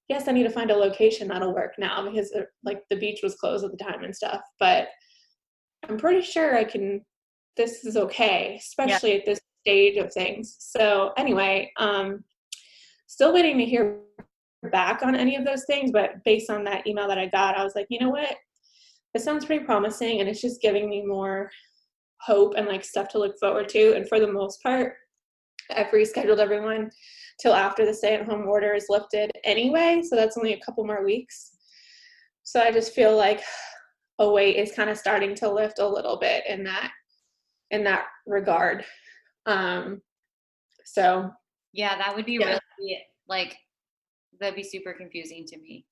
yes, 0.08 0.26
I 0.26 0.32
need 0.32 0.42
to 0.42 0.50
find 0.50 0.72
a 0.72 0.76
location 0.76 1.28
that'll 1.28 1.54
work 1.54 1.74
now 1.78 2.10
because 2.10 2.32
uh, 2.32 2.40
like 2.64 2.82
the 2.90 2.96
beach 2.96 3.20
was 3.22 3.36
closed 3.36 3.64
at 3.64 3.70
the 3.70 3.76
time 3.76 4.02
and 4.02 4.14
stuff, 4.14 4.40
but 4.58 4.88
I'm 5.88 5.98
pretty 5.98 6.22
sure 6.22 6.56
I 6.56 6.64
can 6.64 7.02
this 7.56 7.84
is 7.84 7.96
okay, 7.96 8.56
especially 8.58 9.12
yeah. 9.12 9.18
at 9.18 9.26
this 9.26 9.40
stage 9.64 9.96
of 9.96 10.12
things. 10.12 10.56
So 10.58 11.12
anyway, 11.16 11.70
um, 11.76 12.24
still 13.06 13.32
waiting 13.32 13.56
to 13.58 13.64
hear 13.64 14.00
back 14.72 15.02
on 15.04 15.14
any 15.14 15.36
of 15.36 15.44
those 15.44 15.64
things, 15.64 15.92
but 15.92 16.24
based 16.24 16.50
on 16.50 16.64
that 16.64 16.88
email 16.88 17.06
that 17.06 17.18
I 17.18 17.26
got, 17.26 17.56
I 17.56 17.62
was 17.62 17.76
like, 17.76 17.86
you 17.88 18.00
know 18.00 18.10
what? 18.10 18.36
This 19.14 19.22
sounds 19.22 19.44
pretty 19.44 19.64
promising 19.64 20.18
and 20.18 20.28
it's 20.28 20.40
just 20.40 20.60
giving 20.60 20.90
me 20.90 21.04
more 21.06 21.50
hope 22.20 22.54
and 22.56 22.66
like 22.66 22.84
stuff 22.84 23.08
to 23.08 23.18
look 23.18 23.38
forward 23.38 23.68
to. 23.70 23.94
And 23.94 24.08
for 24.08 24.20
the 24.20 24.30
most 24.30 24.62
part, 24.62 24.94
I've 25.74 25.88
rescheduled 25.88 26.38
everyone 26.38 26.90
till 27.40 27.54
after 27.54 27.86
the 27.86 27.94
stay 27.94 28.14
at 28.14 28.26
home 28.26 28.46
order 28.46 28.74
is 28.74 28.86
lifted 28.88 29.30
anyway. 29.44 30.02
So 30.08 30.16
that's 30.16 30.36
only 30.36 30.52
a 30.52 30.60
couple 30.60 30.84
more 30.84 31.04
weeks. 31.04 31.56
So 32.42 32.60
I 32.60 32.72
just 32.72 32.94
feel 32.94 33.16
like 33.16 33.42
a 34.18 34.28
weight 34.28 34.56
is 34.56 34.72
kind 34.72 34.90
of 34.90 34.98
starting 34.98 35.34
to 35.36 35.50
lift 35.50 35.78
a 35.78 35.88
little 35.88 36.18
bit 36.18 36.44
in 36.48 36.64
that 36.64 36.90
in 37.70 37.84
that 37.84 38.06
regard. 38.26 38.84
Um, 39.46 40.02
so 40.84 41.30
yeah, 41.72 41.96
that 41.96 42.14
would 42.14 42.26
be 42.26 42.38
yeah. 42.40 42.58
really 42.78 42.98
like 43.28 43.56
that'd 44.40 44.56
be 44.56 44.62
super 44.62 44.92
confusing 44.92 45.46
to 45.46 45.58
me. 45.58 45.86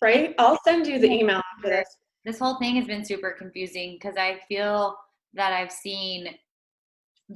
Right? 0.00 0.34
I'll 0.38 0.58
send 0.64 0.86
you 0.86 0.98
the 0.98 1.10
email 1.10 1.40
after 1.56 1.68
this. 1.68 1.88
This 2.24 2.38
whole 2.38 2.56
thing 2.58 2.76
has 2.76 2.86
been 2.86 3.04
super 3.04 3.34
confusing 3.38 3.98
because 4.00 4.16
I 4.16 4.40
feel 4.48 4.96
that 5.34 5.52
I've 5.52 5.72
seen 5.72 6.28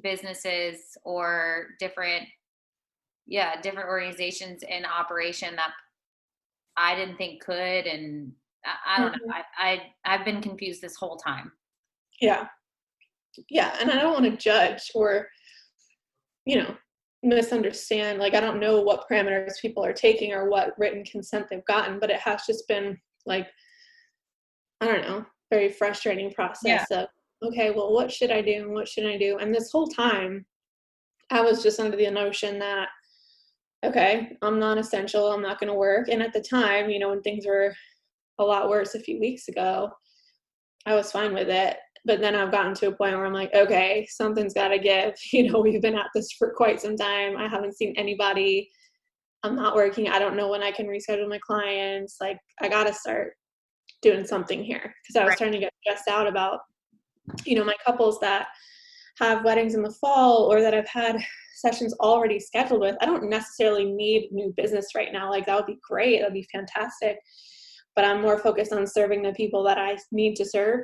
businesses 0.03 0.97
or 1.05 1.69
different 1.79 2.25
yeah, 3.29 3.61
different 3.61 3.89
organizations 3.89 4.63
in 4.63 4.85
operation 4.85 5.57
that 5.57 5.73
I 6.77 6.95
didn't 6.95 7.17
think 7.17 7.43
could 7.43 7.87
and 7.87 8.33
I, 8.65 8.95
I 8.95 9.01
don't 9.01 9.13
mm-hmm. 9.13 9.29
know. 9.29 9.35
I, 9.59 9.69
I 10.05 10.15
I've 10.15 10.25
been 10.25 10.41
confused 10.41 10.81
this 10.81 10.97
whole 10.97 11.17
time. 11.17 11.51
Yeah. 12.21 12.47
Yeah, 13.51 13.77
and 13.81 13.91
I 13.91 14.01
don't 14.01 14.15
want 14.15 14.25
to 14.25 14.37
judge 14.37 14.91
or 14.95 15.29
you 16.47 16.57
know, 16.57 16.75
misunderstand. 17.23 18.19
Like, 18.19 18.35
I 18.35 18.41
don't 18.41 18.61
know 18.61 18.81
what 18.81 19.05
parameters 19.11 19.61
people 19.61 19.85
are 19.85 19.93
taking 19.93 20.33
or 20.33 20.49
what 20.49 20.79
written 20.79 21.05
consent 21.05 21.47
they've 21.51 21.65
gotten, 21.67 21.99
but 21.99 22.11
it 22.11 22.21
has 22.21 22.43
just 22.47 22.67
been 22.69 22.97
like, 23.27 23.49
I 24.81 24.87
don't 24.87 25.03
know, 25.03 25.27
very 25.51 25.69
frustrating 25.69 26.33
process 26.33 26.87
yeah. 26.91 27.01
of, 27.03 27.09
okay, 27.43 27.71
well, 27.71 27.93
what 27.93 28.11
should 28.11 28.31
I 28.31 28.43
do 28.43 28.63
and 28.63 28.73
what 28.73 28.89
should 28.89 29.07
I 29.07 29.17
do? 29.17 29.39
And 29.39 29.55
this 29.55 29.71
whole 29.71 29.89
time, 29.89 30.45
I 31.31 31.41
was 31.41 31.63
just 31.63 31.81
under 31.81 31.97
the 31.97 32.11
notion 32.11 32.59
that, 32.61 32.89
okay, 33.85 34.37
I'm 34.43 34.59
non 34.59 34.79
essential, 34.79 35.33
I'm 35.33 35.43
not 35.43 35.61
going 35.61 35.69
to 35.69 35.79
work. 35.79 36.09
And 36.09 36.23
at 36.23 36.33
the 36.33 36.41
time, 36.41 36.91
you 36.91 36.99
know, 36.99 37.11
when 37.11 37.23
things 37.23 37.47
were 37.47 37.75
a 38.39 38.45
lot 38.45 38.69
worse 38.69 38.95
a 38.95 39.01
few 39.01 39.19
weeks 39.21 39.49
ago, 39.49 39.91
I 40.87 40.95
was 40.95 41.11
fine 41.11 41.35
with 41.35 41.49
it 41.49 41.77
but 42.07 42.21
then 42.21 42.37
I've 42.37 42.53
gotten 42.53 42.73
to 42.75 42.87
a 42.87 42.93
point 42.93 43.17
where 43.17 43.27
I'm 43.27 43.33
like, 43.33 43.53
okay, 43.53 44.07
something's 44.09 44.55
got 44.55 44.69
to 44.69 44.79
give. 44.79 45.15
You 45.33 45.51
know, 45.51 45.61
we've 45.61 45.83
been 45.83 45.99
at 45.99 46.07
this 46.15 46.33
for 46.33 46.55
quite 46.57 46.81
some 46.81 46.97
time. 46.97 47.37
I 47.37 47.49
haven't 47.49 47.77
seen 47.77 47.93
anybody. 47.97 48.71
I'm 49.43 49.57
not 49.57 49.75
working. 49.75 50.09
I 50.09 50.19
don't 50.19 50.37
know 50.37 50.49
when 50.49 50.63
I 50.63 50.71
can 50.71 50.87
reschedule 50.87 51.29
my 51.29 51.41
clients. 51.45 52.17
Like, 52.21 52.39
I 52.63 52.69
got 52.69 52.87
to 52.87 52.95
start 52.95 53.33
doing 54.03 54.25
something 54.25 54.63
here 54.63 54.95
because 55.03 55.21
I 55.21 55.25
was 55.25 55.31
right. 55.31 55.37
starting 55.37 55.61
to 55.61 55.67
get 55.67 55.73
stressed 55.83 56.09
out 56.09 56.29
about, 56.29 56.61
you 57.45 57.57
know, 57.57 57.65
my 57.65 57.77
couples 57.85 58.19
that 58.21 58.49
have 59.19 59.45
weddings 59.45 59.75
in 59.75 59.83
the 59.83 59.91
fall 59.91 60.51
or 60.51 60.61
that 60.61 60.75
I've 60.75 60.89
had 60.89 61.17
sessions 61.57 61.95
already 62.01 62.39
scheduled 62.39 62.81
with. 62.81 62.97
I 63.01 63.07
don't 63.07 63.31
necessarily 63.31 63.85
need 63.85 64.31
new 64.31 64.53
business 64.57 64.95
right 64.95 65.13
now. 65.13 65.31
Like, 65.31 65.47
that 65.47 65.57
would 65.57 65.67
be 65.67 65.79
great. 65.89 66.21
That'd 66.21 66.35
be 66.35 66.49
fantastic. 66.53 67.19
But 67.95 68.05
I'm 68.05 68.21
more 68.21 68.39
focused 68.39 68.73
on 68.73 68.87
serving 68.87 69.23
the 69.23 69.33
people 69.33 69.63
that 69.65 69.79
I 69.79 69.97
need 70.13 70.37
to 70.37 70.45
serve 70.45 70.81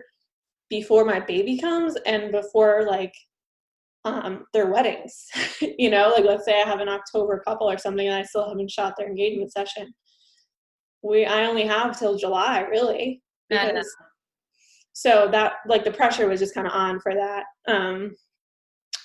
before 0.70 1.04
my 1.04 1.20
baby 1.20 1.58
comes 1.58 1.96
and 2.06 2.32
before 2.32 2.86
like 2.86 3.12
um, 4.06 4.46
their 4.54 4.72
weddings. 4.72 5.26
you 5.60 5.90
know, 5.90 6.12
like 6.16 6.24
let's 6.24 6.46
say 6.46 6.60
I 6.60 6.66
have 6.66 6.80
an 6.80 6.88
October 6.88 7.42
couple 7.46 7.70
or 7.70 7.76
something 7.76 8.06
and 8.06 8.16
I 8.16 8.22
still 8.22 8.48
haven't 8.48 8.70
shot 8.70 8.94
their 8.96 9.06
engagement 9.08 9.52
session. 9.52 9.92
We 11.02 11.26
I 11.26 11.44
only 11.44 11.66
have 11.66 11.98
till 11.98 12.16
July 12.16 12.60
really. 12.62 13.22
Because, 13.50 13.94
so 14.92 15.28
that 15.32 15.54
like 15.66 15.84
the 15.84 15.90
pressure 15.90 16.28
was 16.28 16.40
just 16.40 16.54
kind 16.54 16.66
of 16.66 16.72
on 16.72 17.00
for 17.00 17.14
that. 17.14 17.44
Um, 17.68 18.14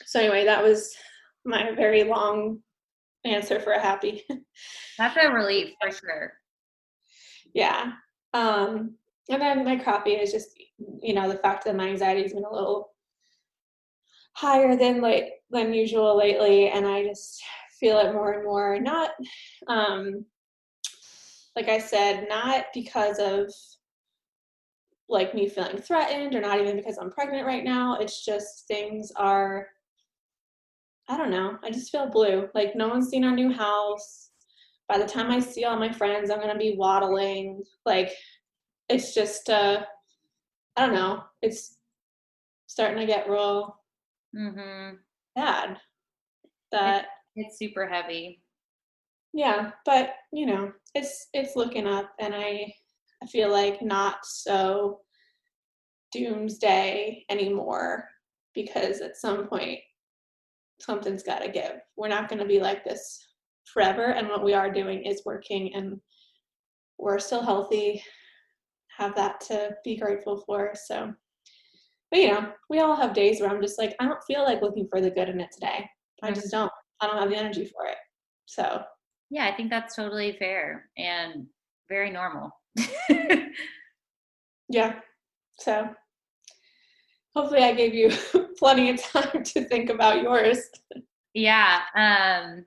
so 0.05 0.19
anyway, 0.19 0.45
that 0.45 0.63
was 0.63 0.93
my 1.45 1.71
very 1.75 2.03
long 2.03 2.59
answer 3.25 3.59
for 3.59 3.73
a 3.73 3.81
happy. 3.81 4.23
That's 4.97 5.17
a 5.17 5.29
relief 5.29 5.73
for 5.81 5.91
sure. 5.91 6.33
Yeah. 7.53 7.93
Um, 8.33 8.95
and 9.29 9.41
then 9.41 9.65
my 9.65 9.75
crappy 9.75 10.11
is 10.11 10.31
just 10.31 10.49
you 11.01 11.13
know 11.13 11.27
the 11.27 11.37
fact 11.39 11.65
that 11.65 11.75
my 11.75 11.87
anxiety 11.87 12.23
has 12.23 12.33
been 12.33 12.45
a 12.45 12.53
little 12.53 12.91
higher 14.33 14.75
than 14.75 15.01
like 15.01 15.29
than 15.49 15.73
usual 15.73 16.17
lately 16.17 16.69
and 16.69 16.85
i 16.85 17.03
just 17.03 17.41
feel 17.79 17.97
it 17.99 18.13
more 18.13 18.33
and 18.33 18.43
more 18.43 18.79
not 18.79 19.11
um 19.67 20.23
like 21.55 21.67
i 21.69 21.79
said 21.79 22.27
not 22.29 22.65
because 22.73 23.19
of 23.19 23.51
like 25.09 25.33
me 25.33 25.47
feeling 25.47 25.77
threatened 25.77 26.35
or 26.35 26.41
not 26.41 26.59
even 26.59 26.75
because 26.75 26.97
i'm 26.97 27.11
pregnant 27.11 27.45
right 27.45 27.63
now 27.63 27.97
it's 27.99 28.25
just 28.25 28.67
things 28.67 29.11
are 29.15 29.67
i 31.07 31.15
don't 31.15 31.31
know 31.31 31.57
i 31.63 31.69
just 31.69 31.91
feel 31.91 32.09
blue 32.09 32.49
like 32.53 32.75
no 32.75 32.87
one's 32.87 33.09
seen 33.09 33.23
our 33.23 33.35
new 33.35 33.51
house 33.51 34.31
by 34.89 34.97
the 34.97 35.05
time 35.05 35.31
i 35.31 35.39
see 35.39 35.63
all 35.63 35.79
my 35.79 35.91
friends 35.91 36.29
i'm 36.29 36.39
going 36.39 36.51
to 36.51 36.59
be 36.59 36.75
waddling 36.77 37.63
like 37.85 38.11
it's 38.89 39.13
just 39.13 39.49
uh 39.49 39.81
I 40.77 40.85
don't 40.85 40.93
know, 40.93 41.23
it's 41.41 41.77
starting 42.67 42.99
to 42.99 43.07
get 43.07 43.27
real 43.27 43.79
mm-hmm. 44.35 44.97
bad. 45.35 45.77
That 46.71 47.07
it's, 47.35 47.47
it's 47.47 47.59
super 47.59 47.87
heavy. 47.87 48.43
Yeah, 49.33 49.71
but 49.85 50.11
you 50.31 50.45
know, 50.45 50.71
it's 50.93 51.27
it's 51.33 51.55
looking 51.55 51.87
up 51.87 52.11
and 52.19 52.35
I 52.35 52.71
I 53.21 53.27
feel 53.27 53.51
like 53.51 53.81
not 53.81 54.17
so 54.23 54.99
doomsday 56.11 57.25
anymore 57.29 58.07
because 58.53 59.01
at 59.01 59.17
some 59.17 59.47
point 59.47 59.79
something's 60.79 61.23
got 61.23 61.39
to 61.39 61.49
give. 61.49 61.73
We're 61.95 62.07
not 62.07 62.29
going 62.29 62.39
to 62.39 62.45
be 62.45 62.59
like 62.59 62.83
this 62.83 63.19
forever 63.73 64.11
and 64.11 64.27
what 64.29 64.43
we 64.43 64.53
are 64.53 64.71
doing 64.71 65.03
is 65.03 65.23
working 65.25 65.73
and 65.75 65.99
we're 66.97 67.19
still 67.19 67.43
healthy 67.43 68.01
have 68.97 69.15
that 69.15 69.39
to 69.41 69.75
be 69.83 69.95
grateful 69.95 70.43
for. 70.45 70.73
So, 70.85 71.13
but 72.11 72.19
you 72.19 72.29
know, 72.29 72.51
we 72.69 72.79
all 72.79 72.95
have 72.95 73.13
days 73.13 73.39
where 73.39 73.49
I'm 73.49 73.61
just 73.61 73.77
like, 73.77 73.95
I 73.99 74.05
don't 74.05 74.23
feel 74.25 74.43
like 74.43 74.61
looking 74.61 74.87
for 74.89 75.01
the 75.01 75.11
good 75.11 75.29
in 75.29 75.39
it 75.39 75.51
today. 75.51 75.87
I 76.23 76.31
just 76.31 76.51
don't. 76.51 76.71
I 76.99 77.05
don't 77.05 77.19
have 77.19 77.29
the 77.29 77.37
energy 77.37 77.65
for 77.65 77.85
it. 77.85 77.97
So, 78.45 78.81
yeah, 79.29 79.45
I 79.45 79.55
think 79.55 79.69
that's 79.69 79.95
totally 79.95 80.35
fair 80.39 80.89
and 80.97 81.45
very 81.89 82.09
normal. 82.09 82.49
yeah. 84.69 84.99
So, 85.59 85.89
hopefully, 87.35 87.63
I 87.63 87.73
gave 87.73 87.93
you 87.93 88.11
plenty 88.57 88.89
of 88.89 89.01
time 89.01 89.43
to 89.43 89.63
think 89.65 89.89
about 89.89 90.21
yours. 90.21 90.59
Yeah. 91.33 91.81
Um, 91.95 92.65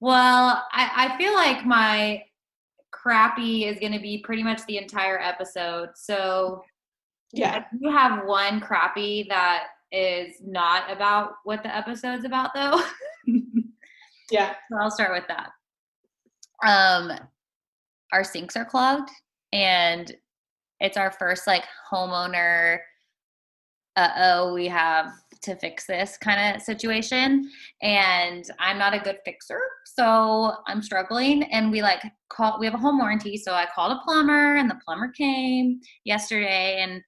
well, 0.00 0.64
I, 0.72 1.08
I 1.14 1.18
feel 1.18 1.34
like 1.34 1.64
my 1.64 2.22
crappy 2.90 3.66
is 3.66 3.78
going 3.78 3.92
to 3.92 4.00
be 4.00 4.18
pretty 4.18 4.42
much 4.42 4.64
the 4.66 4.78
entire 4.78 5.18
episode. 5.18 5.90
So, 5.94 6.62
yeah, 7.32 7.64
you 7.78 7.90
have 7.90 8.24
one 8.26 8.60
crappy 8.60 9.26
that 9.28 9.64
is 9.92 10.36
not 10.44 10.90
about 10.90 11.34
what 11.44 11.62
the 11.62 11.74
episode's 11.74 12.24
about, 12.24 12.54
though. 12.54 12.82
yeah, 14.30 14.54
so 14.70 14.78
I'll 14.78 14.90
start 14.90 15.12
with 15.12 15.24
that. 15.28 15.50
Um, 16.66 17.18
our 18.12 18.24
sinks 18.24 18.56
are 18.56 18.64
clogged, 18.64 19.10
and 19.52 20.14
it's 20.80 20.96
our 20.96 21.10
first 21.10 21.46
like 21.46 21.64
homeowner. 21.90 22.78
Uh 23.96 24.10
oh, 24.16 24.54
we 24.54 24.66
have 24.66 25.12
to 25.44 25.56
fix 25.56 25.86
this 25.86 26.16
kind 26.16 26.56
of 26.56 26.62
situation 26.62 27.48
and 27.82 28.46
i'm 28.58 28.78
not 28.78 28.94
a 28.94 28.98
good 28.98 29.18
fixer 29.24 29.60
so 29.84 30.54
i'm 30.66 30.82
struggling 30.82 31.44
and 31.44 31.70
we 31.70 31.82
like 31.82 32.02
call 32.30 32.58
we 32.58 32.66
have 32.66 32.74
a 32.74 32.78
home 32.78 32.98
warranty 32.98 33.36
so 33.36 33.52
i 33.52 33.66
called 33.74 33.92
a 33.92 34.00
plumber 34.04 34.56
and 34.56 34.70
the 34.70 34.80
plumber 34.84 35.08
came 35.08 35.80
yesterday 36.04 36.80
and 36.80 37.02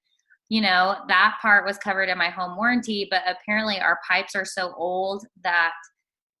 you 0.49 0.61
know 0.61 0.95
that 1.07 1.37
part 1.41 1.65
was 1.65 1.77
covered 1.79 2.09
in 2.09 2.17
my 2.17 2.29
home 2.29 2.55
warranty 2.55 3.07
but 3.09 3.23
apparently 3.27 3.79
our 3.79 3.99
pipes 4.07 4.35
are 4.35 4.45
so 4.45 4.73
old 4.77 5.25
that 5.43 5.73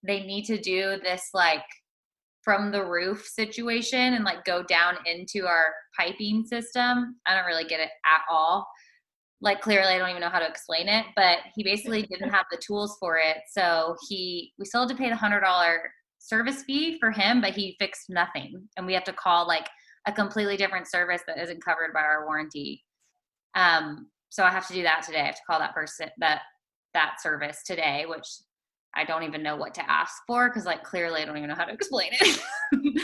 they 0.03 0.21
need 0.21 0.45
to 0.45 0.59
do 0.59 0.97
this 1.03 1.29
like 1.33 1.63
from 2.47 2.71
the 2.71 2.85
roof 2.85 3.27
situation 3.27 4.13
and 4.13 4.23
like 4.23 4.45
go 4.45 4.63
down 4.63 4.95
into 5.05 5.45
our 5.45 5.73
piping 5.99 6.45
system. 6.45 7.17
I 7.25 7.35
don't 7.35 7.45
really 7.45 7.65
get 7.65 7.81
it 7.81 7.89
at 8.05 8.21
all. 8.31 8.65
Like 9.41 9.59
clearly 9.59 9.89
I 9.89 9.97
don't 9.97 10.11
even 10.11 10.21
know 10.21 10.29
how 10.29 10.39
to 10.39 10.47
explain 10.47 10.87
it, 10.87 11.05
but 11.17 11.39
he 11.55 11.63
basically 11.65 12.03
didn't 12.09 12.29
have 12.29 12.45
the 12.49 12.61
tools 12.65 12.95
for 13.01 13.17
it. 13.17 13.39
So 13.51 13.97
he 14.07 14.53
we 14.57 14.63
still 14.63 14.87
had 14.87 14.89
to 14.91 14.95
pay 14.95 15.09
the 15.09 15.15
hundred 15.17 15.41
dollar 15.41 15.91
service 16.19 16.63
fee 16.63 16.97
for 17.01 17.11
him, 17.11 17.41
but 17.41 17.51
he 17.51 17.75
fixed 17.79 18.09
nothing. 18.09 18.63
And 18.77 18.87
we 18.87 18.93
have 18.93 19.03
to 19.03 19.13
call 19.13 19.45
like 19.45 19.67
a 20.05 20.13
completely 20.13 20.55
different 20.55 20.89
service 20.89 21.23
that 21.27 21.39
isn't 21.39 21.65
covered 21.65 21.91
by 21.93 21.99
our 21.99 22.25
warranty. 22.25 22.81
Um, 23.55 24.07
so 24.29 24.45
I 24.45 24.51
have 24.51 24.67
to 24.67 24.73
do 24.73 24.83
that 24.83 25.03
today. 25.05 25.19
I 25.19 25.25
have 25.25 25.35
to 25.35 25.41
call 25.49 25.59
that 25.59 25.75
person 25.75 26.11
that 26.19 26.43
that 26.93 27.21
service 27.21 27.61
today, 27.65 28.05
which 28.07 28.25
I 28.95 29.03
don't 29.03 29.23
even 29.23 29.43
know 29.43 29.55
what 29.55 29.73
to 29.75 29.89
ask 29.89 30.13
for 30.25 30.49
because 30.49 30.65
like 30.65 30.83
clearly 30.83 31.21
I 31.21 31.25
don't 31.25 31.37
even 31.37 31.49
know 31.49 31.55
how 31.55 31.65
to 31.65 31.73
explain 31.79 32.11
it. 32.13 33.01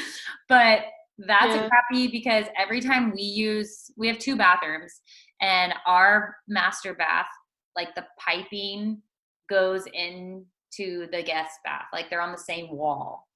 but 0.50 0.86
that's 1.20 1.56
yeah. 1.56 1.66
a 1.66 1.70
crappy 1.70 2.08
because 2.08 2.46
every 2.58 2.82
time 2.82 3.12
we 3.14 3.22
use 3.22 3.92
we 3.98 4.08
have 4.08 4.18
two 4.18 4.36
bathrooms 4.36 5.02
and 5.42 5.74
our 5.86 6.36
master 6.48 6.94
bath 6.94 7.28
like 7.76 7.94
the 7.96 8.06
piping 8.18 9.02
goes 9.50 9.86
into 9.94 11.08
the 11.12 11.22
guest 11.24 11.52
bath 11.64 11.86
like 11.94 12.10
they're 12.10 12.22
on 12.22 12.32
the 12.32 12.38
same 12.38 12.76
wall 12.76 13.28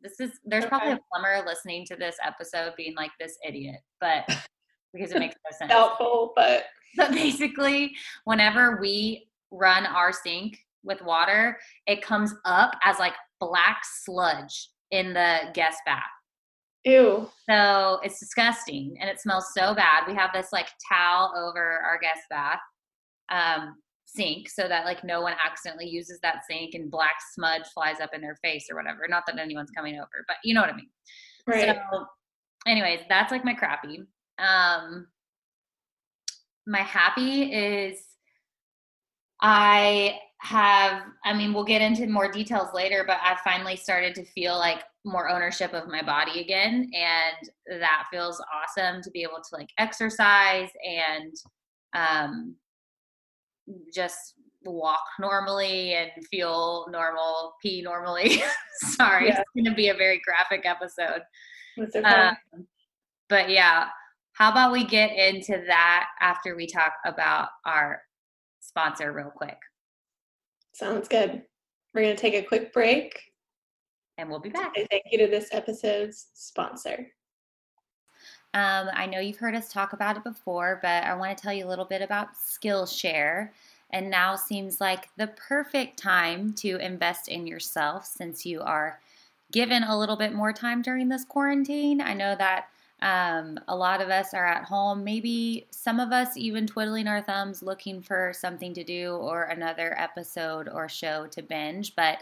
this 0.00 0.20
is 0.20 0.38
there's 0.44 0.64
okay. 0.64 0.68
probably 0.68 0.92
a 0.92 1.00
plumber 1.12 1.44
listening 1.44 1.84
to 1.86 1.96
this 1.96 2.16
episode 2.24 2.72
being 2.76 2.94
like 2.94 3.10
this 3.18 3.36
idiot 3.46 3.80
but 4.00 4.24
because 4.92 5.10
it 5.10 5.18
makes 5.18 5.34
no 5.50 5.56
sense 5.56 5.70
doubtful 5.70 6.32
but 6.36 6.66
but 6.96 7.10
basically 7.10 7.92
whenever 8.24 8.78
we 8.80 9.26
run 9.50 9.86
our 9.86 10.12
sink 10.12 10.58
with 10.84 11.02
water, 11.02 11.58
it 11.86 12.02
comes 12.02 12.34
up 12.44 12.76
as 12.84 12.98
like 12.98 13.14
black 13.40 13.82
sludge 14.04 14.68
in 14.90 15.12
the 15.12 15.50
guest 15.54 15.78
bath. 15.86 16.02
Ew. 16.84 17.28
So 17.48 17.98
it's 18.02 18.20
disgusting 18.20 18.96
and 19.00 19.08
it 19.08 19.20
smells 19.20 19.46
so 19.56 19.74
bad. 19.74 20.06
We 20.06 20.14
have 20.14 20.30
this 20.34 20.48
like 20.52 20.68
towel 20.92 21.32
over 21.36 21.80
our 21.80 21.98
guest 21.98 22.20
bath 22.28 22.60
um, 23.30 23.76
sink 24.04 24.48
so 24.50 24.68
that 24.68 24.84
like 24.84 25.02
no 25.02 25.22
one 25.22 25.34
accidentally 25.44 25.88
uses 25.88 26.20
that 26.22 26.42
sink 26.48 26.74
and 26.74 26.90
black 26.90 27.14
smudge 27.34 27.64
flies 27.72 28.00
up 28.00 28.10
in 28.14 28.20
their 28.20 28.36
face 28.44 28.66
or 28.70 28.76
whatever. 28.76 29.06
Not 29.08 29.24
that 29.26 29.38
anyone's 29.38 29.70
coming 29.70 29.96
over, 29.96 30.24
but 30.28 30.36
you 30.44 30.54
know 30.54 30.60
what 30.60 30.70
I 30.70 30.76
mean. 30.76 30.90
Right. 31.46 31.76
So, 31.92 32.04
anyways, 32.66 33.00
that's 33.08 33.32
like 33.32 33.44
my 33.44 33.54
crappy. 33.54 34.02
Um, 34.38 35.06
my 36.66 36.80
happy 36.80 37.52
is 37.52 37.98
I 39.40 40.18
have 40.44 41.04
i 41.24 41.32
mean 41.32 41.54
we'll 41.54 41.64
get 41.64 41.80
into 41.80 42.06
more 42.06 42.30
details 42.30 42.68
later 42.74 43.02
but 43.06 43.16
i've 43.24 43.38
finally 43.38 43.76
started 43.76 44.14
to 44.14 44.22
feel 44.26 44.58
like 44.58 44.82
more 45.06 45.30
ownership 45.30 45.72
of 45.72 45.88
my 45.88 46.02
body 46.02 46.42
again 46.42 46.90
and 46.94 47.80
that 47.80 48.04
feels 48.10 48.42
awesome 48.52 49.00
to 49.00 49.10
be 49.10 49.22
able 49.22 49.38
to 49.38 49.56
like 49.56 49.70
exercise 49.78 50.68
and 50.86 51.32
um 51.94 52.54
just 53.92 54.34
walk 54.66 55.00
normally 55.18 55.94
and 55.94 56.10
feel 56.30 56.86
normal 56.90 57.54
pee 57.62 57.80
normally 57.80 58.42
sorry 58.96 59.28
yeah. 59.28 59.40
it's 59.40 59.50
going 59.54 59.64
to 59.64 59.74
be 59.74 59.88
a 59.88 59.94
very 59.94 60.20
graphic 60.26 60.66
episode 60.66 61.22
okay. 61.78 62.02
um, 62.02 62.36
but 63.30 63.48
yeah 63.48 63.86
how 64.34 64.50
about 64.50 64.72
we 64.72 64.84
get 64.84 65.10
into 65.16 65.64
that 65.66 66.08
after 66.20 66.54
we 66.54 66.66
talk 66.66 66.92
about 67.06 67.48
our 67.64 68.02
sponsor 68.60 69.10
real 69.10 69.32
quick 69.34 69.56
Sounds 70.74 71.06
good. 71.06 71.42
We're 71.94 72.02
going 72.02 72.16
to 72.16 72.20
take 72.20 72.34
a 72.34 72.42
quick 72.42 72.72
break. 72.72 73.32
And 74.18 74.28
we'll 74.28 74.40
be 74.40 74.50
back. 74.50 74.74
Thank 74.74 75.04
you 75.10 75.18
to 75.18 75.28
this 75.28 75.48
episode's 75.52 76.26
sponsor. 76.34 77.06
Um, 78.54 78.88
I 78.92 79.06
know 79.06 79.20
you've 79.20 79.38
heard 79.38 79.54
us 79.54 79.72
talk 79.72 79.92
about 79.92 80.16
it 80.16 80.24
before, 80.24 80.80
but 80.82 81.04
I 81.04 81.14
want 81.14 81.36
to 81.36 81.42
tell 81.42 81.52
you 81.52 81.64
a 81.64 81.68
little 81.68 81.84
bit 81.84 82.02
about 82.02 82.28
Skillshare. 82.34 83.50
And 83.90 84.10
now 84.10 84.34
seems 84.34 84.80
like 84.80 85.08
the 85.16 85.28
perfect 85.28 85.96
time 85.96 86.52
to 86.54 86.76
invest 86.76 87.28
in 87.28 87.46
yourself 87.46 88.06
since 88.06 88.44
you 88.44 88.60
are 88.60 88.98
given 89.52 89.84
a 89.84 89.96
little 89.96 90.16
bit 90.16 90.32
more 90.32 90.52
time 90.52 90.82
during 90.82 91.08
this 91.08 91.24
quarantine. 91.24 92.00
I 92.00 92.14
know 92.14 92.34
that 92.36 92.66
um, 93.04 93.60
a 93.68 93.76
lot 93.76 94.00
of 94.00 94.08
us 94.08 94.32
are 94.32 94.46
at 94.46 94.64
home, 94.64 95.04
maybe 95.04 95.66
some 95.70 96.00
of 96.00 96.10
us 96.10 96.38
even 96.38 96.66
twiddling 96.66 97.06
our 97.06 97.20
thumbs 97.20 97.62
looking 97.62 98.00
for 98.00 98.32
something 98.34 98.72
to 98.72 98.82
do 98.82 99.12
or 99.16 99.44
another 99.44 99.94
episode 100.00 100.70
or 100.70 100.88
show 100.88 101.26
to 101.26 101.42
binge. 101.42 101.94
But 101.96 102.20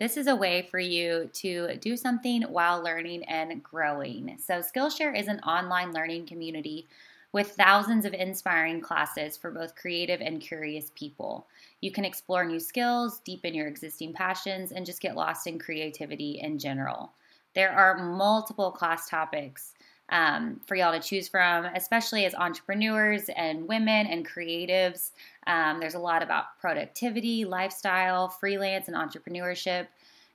this 0.00 0.16
is 0.16 0.26
a 0.26 0.34
way 0.34 0.66
for 0.72 0.80
you 0.80 1.30
to 1.34 1.76
do 1.76 1.96
something 1.96 2.42
while 2.42 2.82
learning 2.82 3.22
and 3.26 3.62
growing. 3.62 4.36
So, 4.44 4.54
Skillshare 4.54 5.16
is 5.16 5.28
an 5.28 5.38
online 5.40 5.92
learning 5.92 6.26
community 6.26 6.88
with 7.30 7.52
thousands 7.52 8.04
of 8.04 8.12
inspiring 8.12 8.80
classes 8.80 9.36
for 9.36 9.52
both 9.52 9.76
creative 9.76 10.20
and 10.20 10.40
curious 10.40 10.90
people. 10.96 11.46
You 11.80 11.92
can 11.92 12.04
explore 12.04 12.44
new 12.44 12.58
skills, 12.58 13.20
deepen 13.20 13.54
your 13.54 13.68
existing 13.68 14.14
passions, 14.14 14.72
and 14.72 14.84
just 14.84 15.00
get 15.00 15.14
lost 15.14 15.46
in 15.46 15.60
creativity 15.60 16.40
in 16.42 16.58
general. 16.58 17.12
There 17.54 17.70
are 17.70 17.98
multiple 17.98 18.72
class 18.72 19.08
topics 19.08 19.74
um, 20.14 20.60
for 20.64 20.76
y'all 20.76 20.92
to 20.92 21.00
choose 21.00 21.26
from, 21.26 21.64
especially 21.64 22.24
as 22.24 22.36
entrepreneurs 22.36 23.28
and 23.36 23.66
women 23.66 24.06
and 24.06 24.26
creatives. 24.26 25.10
Um, 25.48 25.80
there's 25.80 25.96
a 25.96 25.98
lot 25.98 26.22
about 26.22 26.56
productivity, 26.60 27.44
lifestyle, 27.44 28.28
freelance, 28.28 28.86
and 28.86 28.96
entrepreneurship, 28.96 29.88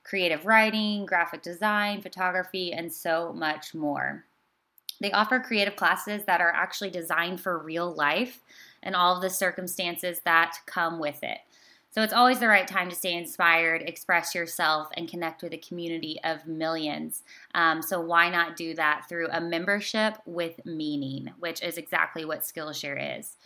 creative 0.04 0.44
writing, 0.44 1.06
graphic 1.06 1.40
design, 1.40 2.02
photography, 2.02 2.74
and 2.74 2.92
so 2.92 3.32
much 3.32 3.74
more. 3.74 4.26
They 5.00 5.12
offer 5.12 5.40
creative 5.40 5.76
classes 5.76 6.24
that 6.26 6.42
are 6.42 6.52
actually 6.52 6.90
designed 6.90 7.40
for 7.40 7.56
real 7.56 7.90
life 7.94 8.42
and 8.82 8.94
all 8.94 9.16
of 9.16 9.22
the 9.22 9.30
circumstances 9.30 10.20
that 10.26 10.58
come 10.66 10.98
with 10.98 11.22
it. 11.22 11.38
So 11.92 12.02
it's 12.02 12.12
always 12.12 12.38
the 12.38 12.46
right 12.46 12.68
time 12.68 12.88
to 12.88 12.94
stay 12.94 13.14
inspired, 13.14 13.82
express 13.82 14.32
yourself, 14.32 14.88
and 14.96 15.08
connect 15.08 15.42
with 15.42 15.52
a 15.52 15.58
community 15.58 16.20
of 16.22 16.46
millions. 16.46 17.24
Um, 17.52 17.82
so 17.82 18.00
why 18.00 18.30
not 18.30 18.54
do 18.54 18.74
that 18.74 19.06
through 19.08 19.28
a 19.32 19.40
membership 19.40 20.16
with 20.24 20.64
meaning, 20.64 21.32
which 21.40 21.62
is 21.62 21.78
exactly 21.78 22.24
what 22.24 22.42
Skillshare 22.42 23.18
is. 23.18 23.36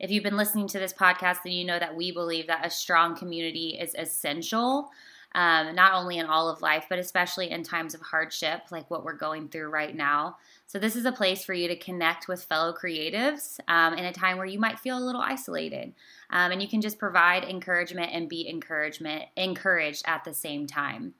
If 0.00 0.10
you've 0.10 0.24
been 0.24 0.36
listening 0.36 0.66
to 0.68 0.80
this 0.80 0.92
podcast, 0.92 1.38
then 1.44 1.52
you 1.52 1.64
know 1.64 1.78
that 1.78 1.94
we 1.94 2.10
believe 2.10 2.48
that 2.48 2.66
a 2.66 2.70
strong 2.70 3.16
community 3.16 3.78
is 3.80 3.94
essential 3.96 4.90
um, 5.34 5.74
not 5.74 5.94
only 5.94 6.18
in 6.18 6.26
all 6.26 6.48
of 6.48 6.62
life, 6.62 6.86
but 6.88 6.98
especially 6.98 7.50
in 7.50 7.62
times 7.62 7.94
of 7.94 8.00
hardship 8.00 8.62
like 8.70 8.90
what 8.90 9.04
we're 9.04 9.12
going 9.12 9.48
through 9.48 9.68
right 9.68 9.94
now. 9.94 10.36
So, 10.66 10.78
this 10.78 10.96
is 10.96 11.04
a 11.04 11.12
place 11.12 11.44
for 11.44 11.54
you 11.54 11.68
to 11.68 11.76
connect 11.76 12.28
with 12.28 12.44
fellow 12.44 12.72
creatives 12.72 13.58
um, 13.68 13.94
in 13.94 14.04
a 14.04 14.12
time 14.12 14.36
where 14.36 14.46
you 14.46 14.58
might 14.58 14.78
feel 14.78 14.98
a 14.98 15.04
little 15.04 15.20
isolated. 15.20 15.92
Um, 16.30 16.52
and 16.52 16.62
you 16.62 16.68
can 16.68 16.80
just 16.80 16.98
provide 16.98 17.44
encouragement 17.44 18.10
and 18.12 18.28
be 18.28 18.48
encouragement 18.48 19.24
encouraged 19.36 20.04
at 20.06 20.24
the 20.24 20.34
same 20.34 20.66
time. 20.66 21.14